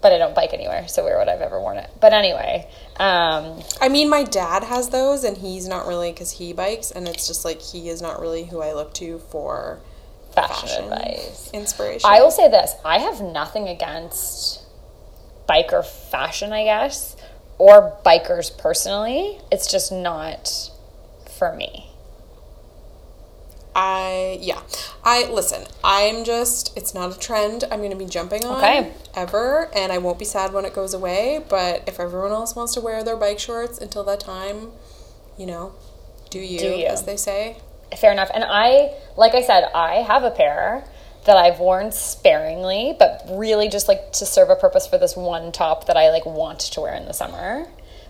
But 0.00 0.12
I 0.12 0.18
don't 0.18 0.34
bike 0.34 0.52
anywhere, 0.52 0.88
so 0.88 1.04
where 1.04 1.16
would 1.18 1.28
I've 1.28 1.42
ever 1.42 1.60
worn 1.60 1.76
it? 1.76 1.88
But 2.00 2.12
anyway, 2.12 2.66
um, 2.96 3.62
I 3.80 3.88
mean, 3.88 4.10
my 4.10 4.24
dad 4.24 4.64
has 4.64 4.88
those, 4.88 5.22
and 5.22 5.36
he's 5.36 5.68
not 5.68 5.86
really 5.86 6.10
because 6.10 6.32
he 6.32 6.52
bikes, 6.52 6.90
and 6.90 7.06
it's 7.06 7.28
just 7.28 7.44
like 7.44 7.62
he 7.62 7.88
is 7.88 8.02
not 8.02 8.20
really 8.20 8.44
who 8.44 8.60
I 8.60 8.72
look 8.72 8.94
to 8.94 9.20
for 9.30 9.80
fashion, 10.34 10.68
fashion 10.68 10.84
advice. 10.84 11.50
inspiration. 11.52 12.10
I 12.10 12.20
will 12.20 12.32
say 12.32 12.48
this: 12.50 12.74
I 12.84 12.98
have 12.98 13.20
nothing 13.20 13.68
against 13.68 14.62
biker 15.48 15.84
fashion, 15.84 16.52
I 16.52 16.64
guess, 16.64 17.14
or 17.58 17.96
bikers 18.04 18.56
personally. 18.56 19.38
It's 19.50 19.70
just 19.70 19.92
not 19.92 20.70
for 21.38 21.54
me. 21.54 21.88
I 23.74 24.38
yeah. 24.42 24.60
I 25.02 25.30
listen. 25.30 25.64
I'm 25.82 26.24
just. 26.24 26.76
It's 26.76 26.92
not 26.94 27.16
a 27.16 27.18
trend. 27.18 27.64
I'm 27.70 27.80
gonna 27.80 27.96
be 27.96 28.04
jumping 28.04 28.44
on 28.44 28.58
Okay. 28.58 28.92
ever, 29.14 29.70
and 29.74 29.90
I 29.90 29.98
won't 29.98 30.18
be 30.18 30.24
sad 30.26 30.52
when 30.52 30.64
it 30.66 30.74
goes 30.74 30.92
away. 30.92 31.42
But 31.48 31.84
if 31.86 31.98
everyone 31.98 32.32
else 32.32 32.54
wants 32.54 32.74
to 32.74 32.80
wear 32.80 33.02
their 33.02 33.16
bike 33.16 33.38
shorts 33.38 33.78
until 33.78 34.04
that 34.04 34.20
time, 34.20 34.72
you 35.38 35.46
know, 35.46 35.72
do 36.28 36.38
you, 36.38 36.58
Do 36.58 36.66
you. 36.66 36.86
as 36.86 37.04
they 37.04 37.16
say. 37.16 37.56
Fair 37.98 38.12
enough. 38.12 38.30
And 38.34 38.44
I, 38.46 38.94
like 39.16 39.34
I 39.34 39.42
said, 39.42 39.64
I 39.74 39.96
have 39.96 40.22
a 40.22 40.30
pair 40.30 40.84
that 41.24 41.36
I've 41.36 41.58
worn 41.60 41.92
sparingly, 41.92 42.94
but 42.98 43.22
really 43.28 43.68
just 43.68 43.88
like 43.88 44.12
to 44.14 44.26
serve 44.26 44.50
a 44.50 44.56
purpose 44.56 44.86
for 44.86 44.98
this 44.98 45.16
one 45.16 45.52
top 45.52 45.86
that 45.86 45.96
I 45.96 46.10
like 46.10 46.26
want 46.26 46.60
to 46.60 46.80
wear 46.80 46.94
in 46.94 47.04
the 47.06 47.12
summer, 47.14 47.66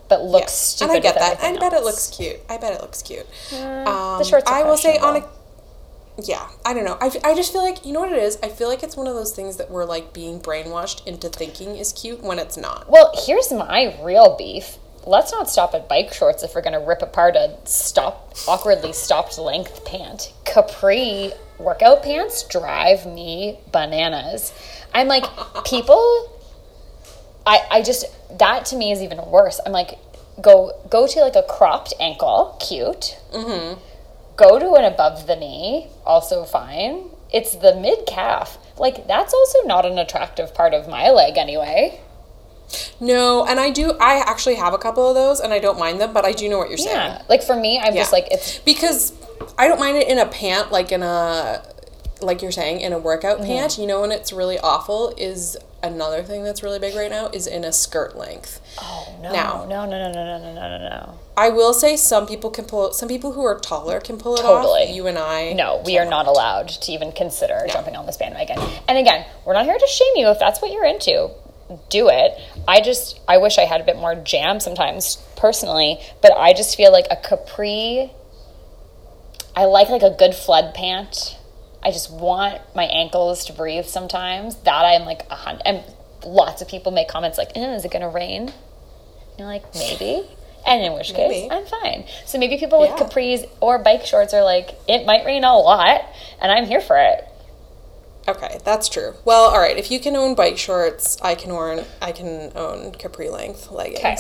but 0.09 0.23
looks 0.23 0.81
Yeah. 0.81 0.87
stupid. 0.87 0.91
And 0.91 0.99
I 0.99 1.01
get 1.01 1.15
that. 1.17 1.23
I 1.23 1.47
everything 1.49 1.61
bet 1.61 1.73
it 1.75 1.85
looks 1.85 2.09
cute. 2.09 2.41
I 2.49 2.57
bet 2.59 2.73
it 2.73 2.81
looks 2.81 3.03
cute. 3.03 3.27
the 3.51 3.57
Um, 3.91 4.25
shorts. 4.25 4.51
Are 4.51 4.55
I 4.55 4.63
will 4.63 4.77
say 4.77 4.97
on 4.99 5.17
a 5.17 5.25
yeah, 6.23 6.47
I 6.65 6.75
don't 6.75 6.85
know. 6.85 6.99
I, 7.01 7.11
I 7.25 7.35
just 7.35 7.53
feel 7.53 7.63
like 7.63 7.87
you 7.87 7.93
know 7.93 8.01
what 8.01 8.13
it 8.13 8.23
is. 8.23 8.39
I 8.43 8.49
feel 8.51 8.69
like 8.69 8.83
it's 8.83 8.97
one 8.99 9.07
of 9.07 9.15
those 9.15 9.33
things 9.33 9.57
that 9.57 9.71
we're 9.71 9.87
like 9.87 10.13
being 10.13 10.41
brainwashed 10.41 11.07
into 11.07 11.29
thinking 11.31 11.77
is 11.77 11.93
cute 11.93 12.23
when 12.23 12.39
it's 12.39 12.57
not. 12.57 12.89
Well, 12.91 13.13
here's 13.27 13.51
my 13.51 13.97
real 14.03 14.37
beef. 14.37 14.77
Let's 15.05 15.32
not 15.32 15.50
stop 15.50 15.74
at 15.74 15.88
bike 15.88 16.12
shorts 16.12 16.42
if 16.42 16.55
we're 16.55 16.62
going 16.62 16.78
to 16.78 16.86
rip 16.86 17.03
apart 17.03 17.34
a 17.36 17.57
stop 17.64 18.34
awkwardly 18.46 18.92
stopped 18.92 19.38
length 19.38 19.84
pant. 19.84 20.32
Capri 20.44 21.32
workout 21.59 22.03
pants 22.03 22.42
drive 22.44 23.07
me 23.07 23.59
bananas. 23.72 24.53
I'm 24.94 25.09
like, 25.09 25.24
people 25.64 26.32
I 27.46 27.66
I 27.70 27.82
just 27.82 28.05
that 28.38 28.66
to 28.66 28.76
me 28.76 28.92
is 28.92 29.03
even 29.03 29.18
worse. 29.26 29.61
I'm 29.64 29.72
like 29.72 29.98
go 30.40 30.72
go 30.88 31.07
to 31.07 31.20
like 31.20 31.36
a 31.36 31.42
cropped 31.42 31.94
ankle, 32.00 32.57
cute. 32.61 33.18
Mhm. 33.32 33.78
Go 34.36 34.59
to 34.59 34.74
an 34.74 34.84
above 34.84 35.26
the 35.26 35.36
knee, 35.36 35.88
also 36.07 36.44
fine. 36.44 37.11
It's 37.32 37.55
the 37.55 37.74
mid 37.74 38.07
calf. 38.07 38.59
Like 38.76 39.07
that's 39.07 39.34
also 39.34 39.59
not 39.64 39.84
an 39.86 39.98
attractive 39.98 40.55
part 40.55 40.74
of 40.74 40.88
my 40.88 41.11
leg 41.11 41.36
anyway. 41.36 42.00
No, 43.01 43.45
and 43.47 43.59
I 43.61 43.70
do. 43.70 43.93
I 44.01 44.18
actually 44.27 44.55
have 44.57 44.75
a 44.75 44.79
couple 44.79 45.09
of 45.09 45.14
those, 45.14 45.41
and 45.41 45.53
I 45.53 45.59
don't 45.59 45.79
mind 45.79 46.01
them. 46.01 46.12
But 46.12 46.25
I 46.25 46.33
do 46.33 46.49
know 46.49 46.59
what 46.59 46.68
you're 46.68 46.79
saying. 46.79 46.97
Yeah. 46.97 47.23
Like 47.29 47.43
for 47.43 47.57
me, 47.57 47.79
I'm 47.83 47.95
just 47.95 48.12
like 48.12 48.29
it's 48.31 48.59
because 48.59 49.12
I 49.59 49.68
don't 49.68 49.81
mind 49.81 49.97
it 49.99 50.09
in 50.09 50.18
a 50.18 50.27
pant, 50.27 50.70
like 50.73 50.93
in 50.93 51.03
a, 51.03 51.62
like 52.20 52.43
you're 52.43 52.53
saying, 52.53 52.81
in 52.81 52.93
a 52.93 52.99
workout 52.99 53.39
Mm-hmm. 53.39 53.47
pant. 53.47 53.79
You 53.79 53.87
know, 53.87 54.01
when 54.03 54.12
it's 54.12 54.33
really 54.33 54.59
awful 54.59 55.12
is 55.16 55.57
another 55.83 56.23
thing 56.23 56.45
that's 56.45 56.62
really 56.62 56.79
big 56.79 56.95
right 56.95 57.11
now 57.11 57.27
is 57.33 57.49
in 57.49 57.64
a 57.64 57.73
skirt 57.73 58.16
length. 58.16 58.61
oh 58.81 59.18
no, 59.20 59.33
Now. 59.33 59.66
no, 59.68 59.85
no, 59.85 59.99
no, 59.99 60.12
no, 60.12 60.25
no, 60.25 60.39
no, 60.39 60.55
no, 60.55 60.79
no, 60.79 60.89
no. 60.89 61.18
I 61.37 61.49
will 61.49 61.73
say 61.75 61.97
some 61.97 62.27
people 62.27 62.51
can 62.51 62.66
pull. 62.66 62.93
Some 62.93 63.09
people 63.09 63.33
who 63.33 63.43
are 63.45 63.59
taller 63.59 63.99
can 64.01 64.16
pull 64.18 64.35
it 64.37 64.41
off. 64.45 64.62
Totally. 64.62 64.83
off. 64.91 64.95
You 64.95 65.07
and 65.09 65.18
I. 65.18 65.55
No, 65.55 65.83
we 65.85 65.99
are 65.99 66.05
not 66.05 66.27
allowed 66.27 66.68
to 66.68 66.93
even 66.93 67.11
consider 67.11 67.64
jumping 67.68 67.97
on 67.97 68.07
this 68.07 68.16
bandwagon. 68.18 68.59
And 68.87 68.97
again, 68.99 69.25
we're 69.45 69.55
not 69.55 69.64
here 69.64 69.77
to 69.79 69.87
shame 69.89 70.12
you 70.16 70.29
if 70.29 70.39
that's 70.39 70.61
what 70.62 70.70
you're 70.70 70.85
into. 70.85 71.31
Do 71.91 72.09
it. 72.09 72.39
I 72.66 72.81
just 72.81 73.20
I 73.29 73.39
wish 73.39 73.59
I 73.59 73.62
had 73.62 73.81
a 73.81 73.85
bit 73.85 73.97
more 73.97 74.14
jam 74.14 74.61
sometimes 74.61 75.16
personally, 75.37 75.99
but 76.20 76.33
I 76.37 76.53
just 76.53 76.77
feel 76.77 76.93
like 76.93 77.07
a 77.11 77.16
capri 77.16 78.11
I 79.55 79.64
like 79.64 79.89
like 79.89 80.03
a 80.03 80.11
good 80.11 80.35
flood 80.35 80.75
pant. 80.75 81.39
I 81.83 81.91
just 81.91 82.11
want 82.11 82.61
my 82.75 82.85
ankles 82.85 83.45
to 83.47 83.53
breathe 83.53 83.87
sometimes. 83.87 84.57
That 84.62 84.85
I'm 84.85 85.05
like 85.05 85.23
a 85.31 85.35
hundred 85.35 85.62
and 85.66 85.85
lots 86.25 86.62
of 86.62 86.68
people 86.68 86.93
make 86.93 87.09
comments 87.09 87.39
like, 87.39 87.51
eh, 87.57 87.75
is 87.75 87.85
it 87.85 87.91
gonna 87.91 88.09
rain? 88.09 88.53
You're 89.39 89.49
like, 89.49 89.75
maybe. 89.75 90.27
And 90.64 90.83
in 90.85 90.93
which 90.93 91.12
case, 91.12 91.43
Maybe. 91.43 91.51
I'm 91.51 91.66
fine. 91.66 92.05
So 92.25 92.39
maybe 92.39 92.57
people 92.57 92.79
with 92.79 92.91
capris 92.91 93.49
or 93.61 93.79
bike 93.79 94.07
shorts 94.07 94.33
are 94.33 94.45
like, 94.45 94.70
it 94.87 95.05
might 95.05 95.27
rain 95.27 95.43
a 95.43 95.57
lot, 95.59 96.03
and 96.41 96.53
I'm 96.53 96.66
here 96.66 96.81
for 96.81 96.97
it. 96.97 97.27
Okay, 98.29 98.61
that's 98.64 98.89
true. 98.89 99.14
Well, 99.25 99.51
all 99.51 99.59
right. 99.59 99.77
If 99.77 99.91
you 99.91 99.99
can 99.99 100.14
own 100.14 100.35
bike 100.35 100.57
shorts, 100.59 101.20
I 101.23 101.35
can 101.35 101.51
own. 101.51 101.85
I 102.01 102.12
can 102.12 102.53
own 102.55 102.93
capri 102.93 103.29
length 103.29 103.70
leggings. 103.70 103.99
Okay. 103.99 104.16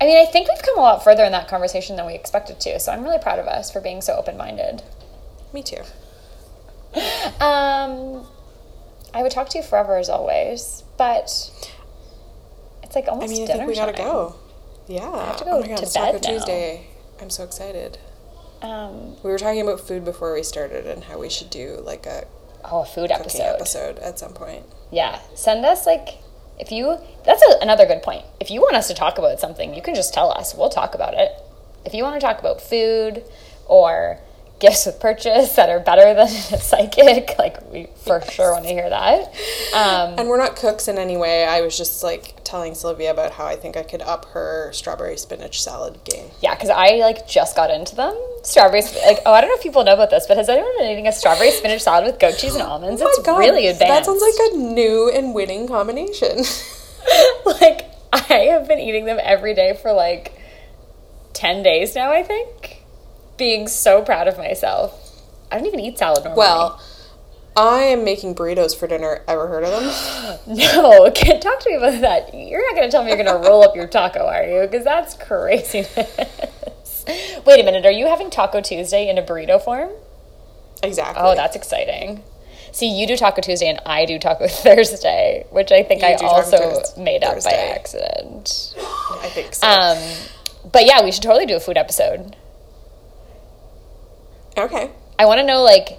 I 0.00 0.04
mean, 0.06 0.16
I 0.16 0.30
think 0.30 0.48
we've 0.48 0.62
come 0.62 0.78
a 0.78 0.82
lot 0.82 1.04
further 1.04 1.24
in 1.24 1.32
that 1.32 1.48
conversation 1.48 1.96
than 1.96 2.06
we 2.06 2.14
expected 2.14 2.58
to. 2.60 2.80
So 2.80 2.92
I'm 2.92 3.02
really 3.02 3.18
proud 3.18 3.38
of 3.38 3.46
us 3.46 3.70
for 3.70 3.80
being 3.80 4.00
so 4.02 4.14
open 4.16 4.36
minded. 4.36 4.82
Me 5.52 5.62
too. 5.62 5.82
Um, 7.40 8.26
I 9.14 9.22
would 9.22 9.30
talk 9.30 9.48
to 9.50 9.58
you 9.58 9.64
forever 9.64 9.96
as 9.96 10.08
always, 10.08 10.82
but 10.98 11.24
it's 12.82 12.94
like 12.94 13.06
almost. 13.08 13.30
I 13.32 13.34
mean, 13.34 13.50
I 13.50 13.54
think 13.54 13.68
we 13.68 13.74
gotta 13.74 13.92
time. 13.92 14.04
go. 14.04 14.34
Yeah. 14.88 15.08
I 15.08 15.24
have 15.26 15.36
to 15.38 15.44
go 15.44 15.50
oh 15.52 15.60
my 15.60 15.68
god, 15.68 15.76
to 15.78 15.82
it's 15.84 15.92
Taco 15.94 16.12
bed 16.12 16.22
now. 16.24 16.30
Tuesday. 16.30 16.86
I'm 17.20 17.30
so 17.30 17.44
excited. 17.44 17.98
Um, 18.60 19.16
We 19.22 19.30
were 19.30 19.38
talking 19.38 19.60
about 19.60 19.80
food 19.80 20.04
before 20.04 20.34
we 20.34 20.42
started 20.42 20.86
and 20.86 21.04
how 21.04 21.18
we 21.18 21.30
should 21.30 21.48
do 21.48 21.80
like 21.84 22.06
a 22.06 22.26
oh, 22.64 22.82
a 22.82 22.86
food 22.86 23.10
episode. 23.10 23.42
episode 23.42 23.98
at 23.98 24.18
some 24.18 24.32
point. 24.32 24.64
Yeah, 24.90 25.20
send 25.34 25.64
us 25.64 25.86
like 25.86 26.18
if 26.58 26.70
you. 26.72 26.98
That's 27.24 27.42
a, 27.42 27.62
another 27.62 27.86
good 27.86 28.02
point. 28.02 28.24
If 28.40 28.50
you 28.50 28.60
want 28.60 28.76
us 28.76 28.88
to 28.88 28.94
talk 28.94 29.18
about 29.18 29.40
something, 29.40 29.74
you 29.74 29.82
can 29.82 29.94
just 29.94 30.14
tell 30.14 30.30
us. 30.30 30.54
We'll 30.54 30.70
talk 30.70 30.94
about 30.94 31.14
it. 31.14 31.32
If 31.84 31.94
you 31.94 32.02
want 32.02 32.20
to 32.20 32.26
talk 32.26 32.38
about 32.38 32.60
food 32.60 33.24
or 33.66 34.18
gifts 34.60 34.86
with 34.86 35.00
purchase 35.00 35.56
that 35.56 35.68
are 35.70 35.80
better 35.80 36.14
than 36.14 36.26
a 36.28 36.28
psychic, 36.60 37.36
like 37.38 37.56
we 37.72 37.88
for 38.04 38.20
sure 38.20 38.52
want 38.52 38.64
to 38.64 38.70
hear 38.70 38.88
that. 38.88 39.22
Um, 39.74 40.18
And 40.18 40.28
we're 40.28 40.38
not 40.38 40.56
cooks 40.56 40.86
in 40.88 40.98
any 40.98 41.16
way. 41.16 41.44
I 41.44 41.62
was 41.62 41.76
just 41.76 42.02
like 42.02 42.36
telling 42.44 42.74
Sylvia 42.74 43.10
about 43.10 43.32
how 43.32 43.46
I 43.46 43.56
think 43.56 43.76
I 43.76 43.82
could 43.82 44.02
up 44.02 44.26
her 44.26 44.70
strawberry 44.72 45.16
spinach 45.16 45.62
salad 45.62 45.98
game. 46.04 46.30
yeah, 46.40 46.54
because 46.54 46.70
I 46.70 46.96
like 46.96 47.26
just 47.26 47.56
got 47.56 47.70
into 47.70 47.96
them. 47.96 48.14
Strawberry, 48.42 48.82
like 48.82 49.18
oh, 49.26 49.32
I 49.32 49.40
don't 49.40 49.50
know 49.50 49.56
if 49.56 49.62
people 49.62 49.82
know 49.84 49.94
about 49.94 50.10
this, 50.10 50.26
but 50.26 50.36
has 50.36 50.48
anyone 50.48 50.70
been 50.78 50.90
eating 50.90 51.06
a 51.08 51.12
strawberry 51.12 51.50
spinach 51.50 51.82
salad 51.82 52.04
with 52.06 52.18
goat 52.20 52.36
cheese 52.38 52.54
and 52.54 52.62
almonds? 52.72 53.00
it's 53.04 53.26
really 53.26 53.66
advanced. 53.66 53.88
That 53.88 54.04
sounds 54.06 54.22
like 54.22 54.52
a 54.52 54.56
new 54.56 55.10
and 55.10 55.34
winning 55.34 55.66
combination. 55.66 56.44
like 57.46 57.86
I 58.12 58.48
have 58.50 58.68
been 58.68 58.78
eating 58.78 59.04
them 59.06 59.18
every 59.22 59.54
day 59.54 59.78
for 59.80 59.92
like 59.92 60.36
10 61.32 61.62
days 61.62 61.94
now, 61.94 62.12
I 62.12 62.22
think. 62.22 62.79
Being 63.40 63.68
so 63.68 64.02
proud 64.02 64.28
of 64.28 64.36
myself. 64.36 65.16
I 65.50 65.56
don't 65.56 65.66
even 65.66 65.80
eat 65.80 65.96
salad 65.96 66.24
normally. 66.24 66.38
well, 66.38 66.82
I 67.56 67.84
am 67.84 68.04
making 68.04 68.34
burritos 68.34 68.76
for 68.78 68.86
dinner. 68.86 69.22
Ever 69.26 69.48
heard 69.48 69.64
of 69.64 69.70
them? 70.46 70.56
no, 70.56 71.10
can't 71.14 71.42
talk 71.42 71.58
to 71.60 71.70
me 71.70 71.76
about 71.76 72.02
that. 72.02 72.34
You're 72.34 72.60
not 72.68 72.76
going 72.76 72.86
to 72.86 72.92
tell 72.92 73.02
me 73.02 73.08
you're 73.08 73.22
going 73.22 73.42
to 73.42 73.48
roll 73.48 73.64
up 73.64 73.74
your 73.74 73.86
taco, 73.86 74.26
are 74.26 74.44
you? 74.44 74.60
Because 74.68 74.84
that's 74.84 75.14
craziness. 75.14 75.96
Wait 77.46 77.60
a 77.60 77.64
minute, 77.64 77.86
are 77.86 77.90
you 77.90 78.06
having 78.06 78.28
Taco 78.28 78.60
Tuesday 78.60 79.08
in 79.08 79.16
a 79.16 79.22
burrito 79.22 79.60
form? 79.60 79.90
Exactly. 80.82 81.22
Oh, 81.24 81.34
that's 81.34 81.56
exciting. 81.56 82.22
See, 82.72 82.88
you 82.88 83.06
do 83.06 83.16
Taco 83.16 83.40
Tuesday 83.40 83.68
and 83.68 83.80
I 83.86 84.04
do 84.04 84.18
Taco 84.18 84.48
Thursday, 84.48 85.46
which 85.50 85.72
I 85.72 85.82
think 85.82 86.02
You 86.02 86.08
I 86.08 86.14
also 86.16 86.82
made 86.98 87.24
up 87.24 87.42
by 87.42 87.52
accident. 87.52 88.74
I 88.78 89.30
think 89.32 89.54
so. 89.54 89.66
Um, 89.66 89.98
but 90.70 90.84
yeah, 90.84 91.02
we 91.02 91.10
should 91.10 91.22
totally 91.22 91.46
do 91.46 91.56
a 91.56 91.60
food 91.60 91.78
episode. 91.78 92.36
Okay. 94.60 94.90
I 95.18 95.26
want 95.26 95.40
to 95.40 95.46
know 95.46 95.62
like 95.62 95.98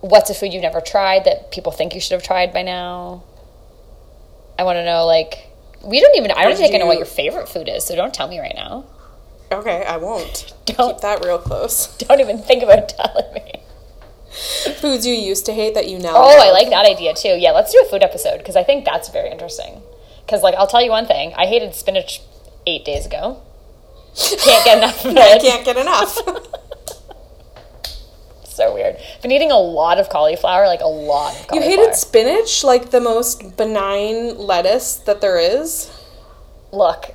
what's 0.00 0.30
a 0.30 0.34
food 0.34 0.52
you've 0.52 0.62
never 0.62 0.80
tried 0.80 1.24
that 1.24 1.50
people 1.50 1.72
think 1.72 1.94
you 1.94 2.00
should 2.00 2.12
have 2.12 2.22
tried 2.22 2.52
by 2.52 2.62
now. 2.62 3.24
I 4.58 4.64
want 4.64 4.76
to 4.76 4.84
know 4.84 5.04
like 5.06 5.48
we 5.84 6.00
don't 6.00 6.16
even 6.16 6.30
I 6.32 6.44
don't 6.44 6.60
even 6.60 6.80
know 6.80 6.86
what 6.86 6.96
your 6.98 7.06
favorite 7.06 7.48
food 7.48 7.68
is, 7.68 7.84
so 7.84 7.94
don't 7.96 8.12
tell 8.14 8.28
me 8.28 8.38
right 8.40 8.54
now. 8.54 8.84
Okay, 9.52 9.84
I 9.84 9.96
won't. 9.98 10.52
Don't 10.66 10.94
Keep 10.94 11.02
that 11.02 11.24
real 11.24 11.38
close. 11.38 11.96
don't 11.98 12.18
even 12.20 12.38
think 12.38 12.64
about 12.64 12.88
telling 12.88 13.32
me. 13.32 13.62
Foods 14.80 15.06
you 15.06 15.14
used 15.14 15.46
to 15.46 15.52
hate 15.52 15.72
that 15.74 15.88
you 15.88 16.00
now 16.00 16.14
Oh, 16.16 16.40
I 16.40 16.50
like 16.50 16.68
that 16.70 16.84
idea 16.84 17.14
too. 17.14 17.36
Yeah, 17.38 17.52
let's 17.52 17.72
do 17.72 17.80
a 17.80 17.88
food 17.88 18.02
episode 18.02 18.38
because 18.38 18.56
I 18.56 18.64
think 18.64 18.84
that's 18.84 19.08
very 19.08 19.30
interesting. 19.30 19.82
Because 20.24 20.42
like 20.42 20.56
I'll 20.56 20.66
tell 20.66 20.82
you 20.82 20.90
one 20.90 21.06
thing, 21.06 21.32
I 21.36 21.46
hated 21.46 21.74
spinach 21.76 22.20
eight 22.66 22.84
days 22.84 23.06
ago. 23.06 23.40
Can't 24.16 24.64
get 24.64 24.78
enough 24.78 25.04
of 25.04 25.16
I 25.16 25.36
it. 25.36 25.42
can't 25.42 25.64
get 25.64 25.76
enough. 25.76 26.18
So 28.56 28.72
weird. 28.74 28.96
Been 29.20 29.32
eating 29.32 29.50
a 29.50 29.58
lot 29.58 29.98
of 29.98 30.08
cauliflower, 30.08 30.66
like 30.66 30.80
a 30.80 30.86
lot 30.86 31.34
of 31.34 31.46
cauliflower. 31.48 31.56
you 31.56 31.60
cauliflower. 31.60 31.84
hated 31.84 31.94
spinach, 31.94 32.64
like 32.64 32.90
the 32.90 33.00
most 33.00 33.56
benign 33.56 34.38
lettuce 34.38 34.96
that 34.96 35.20
there 35.20 35.38
is, 35.38 35.90
Look, 36.72 37.14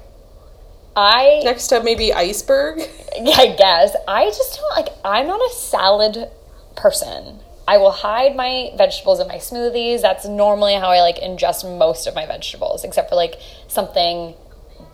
I 0.95 1.41
next 1.43 1.67
to 1.67 1.83
maybe 1.83 2.13
iceberg. 2.13 2.79
I 3.15 3.55
guess. 3.57 3.95
I 4.07 4.25
just 4.25 4.59
don't 4.59 4.75
like, 4.75 4.93
I'm 5.03 5.27
not 5.27 5.41
a 5.41 5.53
salad 5.53 6.29
person. 6.75 7.39
I 7.67 7.77
will 7.77 7.91
hide 7.91 8.35
my 8.35 8.71
vegetables 8.75 9.19
in 9.19 9.27
my 9.27 9.37
smoothies. 9.37 10.01
That's 10.01 10.25
normally 10.25 10.73
how 10.73 10.89
I 10.89 11.01
like 11.01 11.17
ingest 11.17 11.77
most 11.77 12.07
of 12.07 12.15
my 12.15 12.25
vegetables, 12.25 12.83
except 12.83 13.09
for 13.09 13.15
like 13.15 13.35
something 13.67 14.33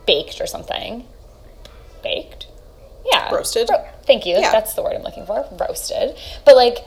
baked 0.06 0.42
or 0.42 0.48
something. 0.48 1.06
Baked? 2.04 2.47
Yeah. 3.12 3.34
Roasted? 3.34 3.70
Ro- 3.70 3.86
thank 4.04 4.26
you. 4.26 4.36
Yeah. 4.36 4.52
That's 4.52 4.74
the 4.74 4.82
word 4.84 4.94
I'm 4.96 5.04
looking 5.04 5.26
for. 5.26 5.48
Roasted. 5.52 6.16
But 6.46 6.56
like 6.56 6.78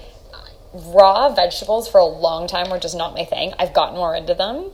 raw 0.73 1.29
vegetables 1.35 1.89
for 1.89 1.99
a 1.99 2.05
long 2.07 2.47
time 2.47 2.71
were 2.71 2.79
just 2.79 2.97
not 2.97 3.15
my 3.15 3.25
thing. 3.25 3.53
I've 3.59 3.73
gotten 3.75 3.97
more 3.97 4.15
into 4.15 4.35
them. 4.35 4.71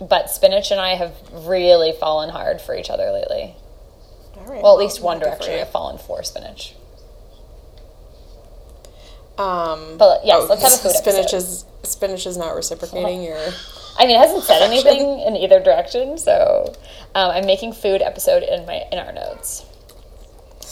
But 0.00 0.30
spinach 0.30 0.70
and 0.70 0.80
I 0.80 0.94
have 0.94 1.12
really 1.32 1.92
fallen 1.92 2.30
hard 2.30 2.60
for 2.60 2.74
each 2.74 2.88
other 2.90 3.10
lately. 3.12 3.54
All 4.36 4.44
right. 4.46 4.62
Well, 4.62 4.78
at 4.78 4.82
least 4.82 5.02
one 5.02 5.18
direction. 5.18 5.54
I've 5.60 5.70
fallen 5.70 5.98
for 5.98 6.22
spinach. 6.22 6.74
Um, 9.36 9.96
But, 9.98 10.24
yes, 10.24 10.48
let's 10.48 10.62
have 10.62 10.72
a 10.72 10.76
food 10.76 10.92
spinach 10.92 11.32
episode. 11.32 11.36
is 11.36 11.64
spinach 11.82 12.26
is 12.26 12.36
not 12.36 12.54
reciprocating 12.54 13.22
your. 13.22 13.38
I 13.98 14.06
mean, 14.06 14.16
it 14.16 14.20
hasn't 14.20 14.44
said 14.44 14.62
Affection. 14.62 14.88
anything 14.88 15.20
in 15.20 15.36
either 15.36 15.60
direction, 15.60 16.16
so 16.18 16.72
um, 17.14 17.30
I'm 17.30 17.46
making 17.46 17.72
food 17.72 18.02
episode 18.02 18.42
in 18.42 18.66
my 18.66 18.84
in 18.92 18.98
our 18.98 19.12
notes. 19.12 19.64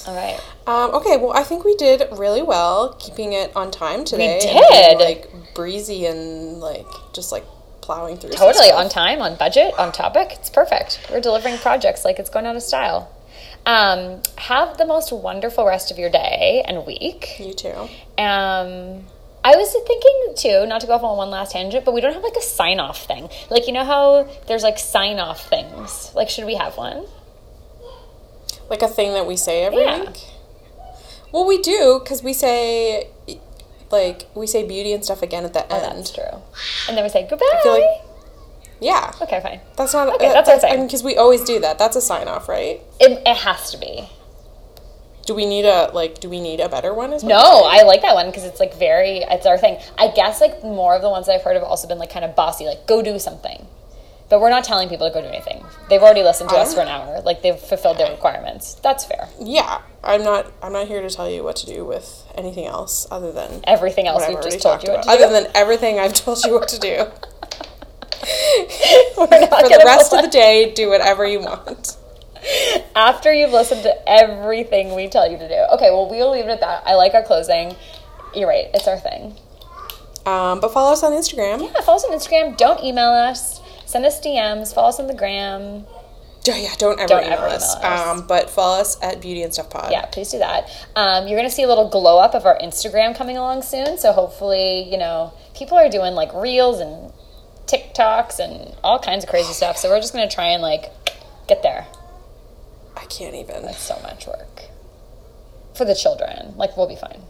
All 0.07 0.15
right. 0.15 0.41
Um, 0.67 0.95
okay, 0.97 1.17
well, 1.17 1.33
I 1.33 1.43
think 1.43 1.65
we 1.65 1.75
did 1.77 2.03
really 2.13 2.43
well 2.43 2.95
keeping 2.99 3.33
it 3.33 3.55
on 3.57 3.71
time 3.71 4.05
today. 4.05 4.35
and 4.35 4.43
did. 4.43 4.99
being, 4.99 4.99
like 4.99 5.55
breezy 5.55 6.07
and 6.07 6.61
like 6.61 6.87
just 7.13 7.33
like 7.33 7.45
plowing 7.81 8.19
through. 8.19 8.31
Totally 8.31 8.71
on 8.71 8.89
time, 8.89 9.21
on 9.21 9.37
budget, 9.37 9.75
on 9.79 9.93
topic. 9.93 10.33
It's 10.33 10.51
perfect. 10.51 11.01
We're 11.11 11.21
delivering 11.21 11.59
projects 11.59 12.05
like 12.05 12.19
it's 12.19 12.31
going 12.31 12.47
out 12.47 12.57
of 12.57 12.63
style. 12.63 13.11
Um, 13.67 14.23
have 14.37 14.79
the 14.79 14.87
most 14.87 15.13
wonderful 15.13 15.67
rest 15.67 15.91
of 15.91 15.99
your 15.99 16.11
day 16.11 16.63
and 16.67 16.87
week. 16.87 17.37
You 17.39 17.55
too. 17.55 17.89
Um, 18.17 19.05
I 19.45 19.57
was 19.57 19.73
thinking 19.73 20.35
too, 20.37 20.67
not 20.67 20.83
to 20.83 20.87
go 20.87 20.95
off 20.95 21.03
on 21.03 21.17
one 21.17 21.31
last 21.31 21.53
tangent, 21.53 21.85
but 21.85 21.95
we 21.95 22.01
don't 22.01 22.13
have 22.13 22.23
like 22.23 22.37
a 22.37 22.43
sign 22.43 22.81
off 22.81 23.07
thing. 23.07 23.29
Like 23.51 23.67
you 23.67 23.73
know 23.73 23.85
how 23.85 24.29
there's 24.47 24.63
like 24.63 24.79
sign 24.79 25.19
off 25.19 25.49
things. 25.49 26.13
Like 26.15 26.29
should 26.29 26.45
we 26.45 26.55
have 26.57 26.77
one? 26.77 27.07
Like 28.71 28.83
a 28.83 28.89
thing 28.89 29.13
that 29.15 29.27
we 29.27 29.37
say 29.37 29.65
every 29.65 29.83
Yeah. 29.83 30.01
week. 30.01 30.19
Well, 31.33 31.45
we 31.47 31.61
do 31.61 32.01
because 32.03 32.23
we 32.23 32.33
say, 32.33 33.09
like, 33.91 34.27
we 34.35 34.47
say 34.47 34.63
beauty 34.67 34.93
and 34.93 35.05
stuff 35.05 35.23
again 35.23 35.45
at 35.45 35.53
the 35.53 35.65
Oh, 35.71 35.77
end. 35.77 35.99
that's 35.99 36.11
true. 36.11 36.43
And 36.89 36.97
then 36.97 37.05
we 37.05 37.11
say 37.11 37.27
goodbye. 37.29 37.47
like- 37.65 38.03
Yeah, 38.81 39.13
okay, 39.23 39.41
fine. 39.41 39.61
that's 39.77 39.93
not. 39.93 40.09
Okay, 40.15 40.29
uh, 40.29 40.33
that's 40.35 40.49
what 40.63 40.65
I'm 40.73 40.85
because 40.87 41.03
we 41.03 41.17
always 41.17 41.43
do 41.45 41.59
that. 41.61 41.79
That's 41.79 41.97
a 41.97 42.01
sign 42.01 42.29
off, 42.29 42.49
right? 42.49 42.81
It, 43.01 43.21
it 43.27 43.37
has 43.39 43.71
to 43.73 43.77
be. 43.79 44.09
Do 45.27 45.35
we 45.35 45.45
need 45.47 45.65
a 45.67 45.91
like? 45.93 46.21
Do 46.21 46.31
we 46.31 46.41
need 46.41 46.61
a 46.61 46.69
better 46.69 46.95
one? 46.95 47.13
Is 47.13 47.23
what 47.25 47.29
No. 47.31 47.65
I 47.69 47.83
like 47.83 48.01
that 48.03 48.15
one 48.15 48.27
because 48.27 48.45
it's 48.45 48.61
like 48.61 48.75
very, 48.75 49.19
it's 49.19 49.45
our 49.47 49.59
thing. 49.59 49.79
I 49.99 50.09
guess 50.09 50.41
like 50.41 50.63
more 50.63 50.95
of 50.95 51.03
the 51.03 51.11
ones 51.11 51.27
that 51.27 51.35
I've 51.35 51.43
heard 51.43 51.55
have 51.55 51.65
also 51.65 51.87
been 51.89 51.99
like 51.99 52.11
kind 52.11 52.25
of 52.25 52.35
bossy, 52.37 52.65
like 52.67 52.87
go 52.87 53.03
do 53.03 53.19
something. 53.19 53.67
But 54.29 54.41
we're 54.41 54.51
not 54.51 54.65
telling 54.65 54.89
people 54.91 55.09
to 55.09 55.15
go 55.15 55.23
do 55.23 55.29
anything. 55.29 55.65
They've 55.89 56.03
already 56.03 56.23
listened 56.23 56.51
to 56.51 56.57
us 56.57 56.75
for 56.75 56.81
an 56.81 56.89
hour. 56.89 57.21
Like 57.23 57.41
they've 57.43 57.59
fulfilled 57.59 57.97
their 57.99 58.11
requirements. 58.11 58.75
That's 58.75 59.05
fair. 59.07 59.29
Yeah, 59.41 59.81
I'm 60.05 60.23
not. 60.23 60.53
I'm 60.63 60.73
not 60.75 60.87
here 60.87 61.01
to 61.01 61.09
tell 61.09 61.31
you 61.31 61.43
what 61.43 61.57
to 61.57 61.67
do 61.67 61.85
with 61.85 62.25
anything 62.35 62.67
else 62.67 63.07
other 63.11 63.33
than 63.33 63.63
Everything 63.65 64.07
else 64.07 64.23
I've 64.23 64.29
we've 64.29 64.37
already 64.37 64.51
just 64.51 64.63
told 64.63 64.75
talked 64.81 64.87
you 64.87 64.93
what 64.93 65.05
about. 65.05 65.13
to 65.13 65.19
do. 65.19 65.25
Other 65.25 65.43
than 65.45 65.53
everything 65.57 65.99
I've 65.99 66.13
told 66.13 66.45
you 66.45 66.53
what 66.55 66.69
to 66.69 66.79
do. 66.79 66.99
For 69.15 69.27
the 69.27 69.83
rest 69.85 70.13
of 70.13 70.23
the 70.23 70.29
day, 70.29 70.73
do 70.75 70.89
whatever 70.91 71.27
you 71.27 71.41
want. 71.41 71.97
after 72.95 73.33
you've 73.33 73.53
listened 73.53 73.83
to 73.83 73.95
everything 74.09 74.95
we 74.95 75.09
tell 75.09 75.31
you 75.31 75.39
to 75.39 75.49
do. 75.49 75.55
Okay, 75.75 75.91
well 75.91 76.09
we'll 76.09 76.31
leave 76.33 76.45
it 76.45 76.51
at 76.51 76.61
that. 76.61 76.83
I 76.87 76.95
like 76.95 77.15
our 77.15 77.23
closing. 77.23 77.75
You're 78.35 78.49
right. 78.49 78.67
It's 78.75 78.87
our 78.87 78.99
thing. 78.99 79.35
Um, 80.27 80.61
but 80.61 80.73
follow 80.73 80.93
us 80.93 81.03
on 81.03 81.13
Instagram. 81.13 81.63
Yeah, 81.73 81.81
follow 81.81 81.97
us 81.97 82.05
on 82.05 82.13
Instagram. 82.13 82.57
Don't 82.59 82.83
email 82.85 83.11
us. 83.11 83.58
Send 83.89 84.05
us 84.05 84.21
DMs. 84.21 84.75
Follow 84.75 84.91
us 84.91 85.01
on 85.01 85.07
the 85.07 85.15
gram. 85.15 85.87
Yeah, 86.45 86.57
yeah, 86.57 86.75
don't 86.79 86.99
ever 87.01 87.09
Don't 87.09 87.25
email 87.25 87.39
ever 87.39 87.47
us. 87.47 87.75
email 87.77 87.91
us. 87.91 88.21
Um, 88.21 88.27
but 88.27 88.51
follow 88.51 88.81
us 88.81 88.99
at 89.03 89.23
Beauty 89.23 89.43
and 89.43 89.53
Stuff 89.53 89.71
Pod. 89.71 89.91
Yeah, 89.91 90.05
please 90.05 90.31
do 90.31 90.39
that. 90.39 90.69
Um, 90.95 91.27
you're 91.27 91.39
going 91.39 91.49
to 91.49 91.55
see 91.55 91.63
a 91.63 91.69
little 91.69 91.89
glow 91.89 92.19
up 92.19 92.35
of 92.35 92.45
our 92.45 92.59
Instagram 92.59 93.17
coming 93.17 93.39
along 93.39 93.63
soon. 93.63 93.97
So 93.97 94.13
hopefully, 94.13 94.83
you 94.91 94.99
know, 94.99 95.33
people 95.57 95.79
are 95.79 95.89
doing 95.89 96.13
like 96.15 96.35
reels 96.35 96.81
and 96.81 97.13
TikToks 97.67 98.39
and 98.39 98.77
all 98.85 98.99
kinds 98.99 99.25
of 99.25 99.31
crazy 99.31 99.55
stuff. 99.55 99.79
So 99.79 99.89
we're 99.89 100.01
just 100.01 100.13
going 100.13 100.29
to 100.29 100.35
try 100.35 100.49
and 100.49 100.61
like 100.63 100.85
get 101.49 101.63
there. 101.63 101.87
I 102.95 103.07
can't 103.07 103.35
even. 103.35 103.65
It's 103.65 103.79
so 103.81 103.99
much 104.03 104.27
work 104.27 104.65
for 105.75 105.87
the 105.87 105.95
children. 105.95 106.55
Like 106.59 106.77
we'll 106.77 106.89
be 106.89 106.97
fine. 106.97 107.23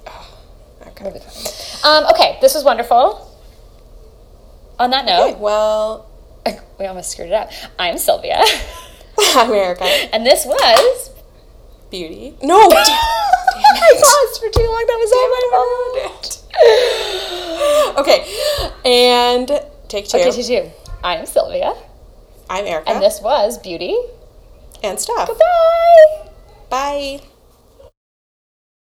We'll 0.80 0.88
Okay. 0.90 1.11
be 1.12 1.18
fine. 1.20 2.04
Um, 2.04 2.11
okay, 2.14 2.38
this 2.40 2.54
was 2.54 2.64
wonderful. 2.64 3.24
On 4.80 4.90
that 4.90 5.04
Okay, 5.04 5.30
note, 5.32 5.38
well, 5.38 6.07
we 6.78 6.86
almost 6.86 7.11
screwed 7.11 7.28
it 7.28 7.34
up. 7.34 7.51
I'm 7.78 7.99
Sylvia, 7.99 8.42
I'm 9.18 9.51
Erica. 9.53 9.84
and 9.84 10.24
this 10.26 10.44
was. 10.46 11.11
Beauty. 11.90 12.36
No. 12.42 12.55
I 12.70 13.94
paused 14.03 14.40
for 14.40 14.51
too 14.51 14.66
long. 14.66 14.84
That 14.86 14.99
was 15.01 15.12
all 15.16 15.28
my 15.36 15.44
fault. 16.14 16.44
okay, 18.01 18.20
and 18.84 19.49
take 19.88 20.07
two. 20.09 20.18
Okay, 20.18 20.30
two, 20.30 20.42
two. 20.42 20.70
I'm 21.03 21.24
Sylvia, 21.26 21.74
I'm 22.51 22.66
Erica. 22.66 22.90
and 22.90 23.03
this 23.03 23.20
was 23.22 23.59
Beauty. 23.59 23.96
and 24.82 24.99
stuff. 25.01 25.28
Bye. 25.28 26.28
Bye. 26.70 27.20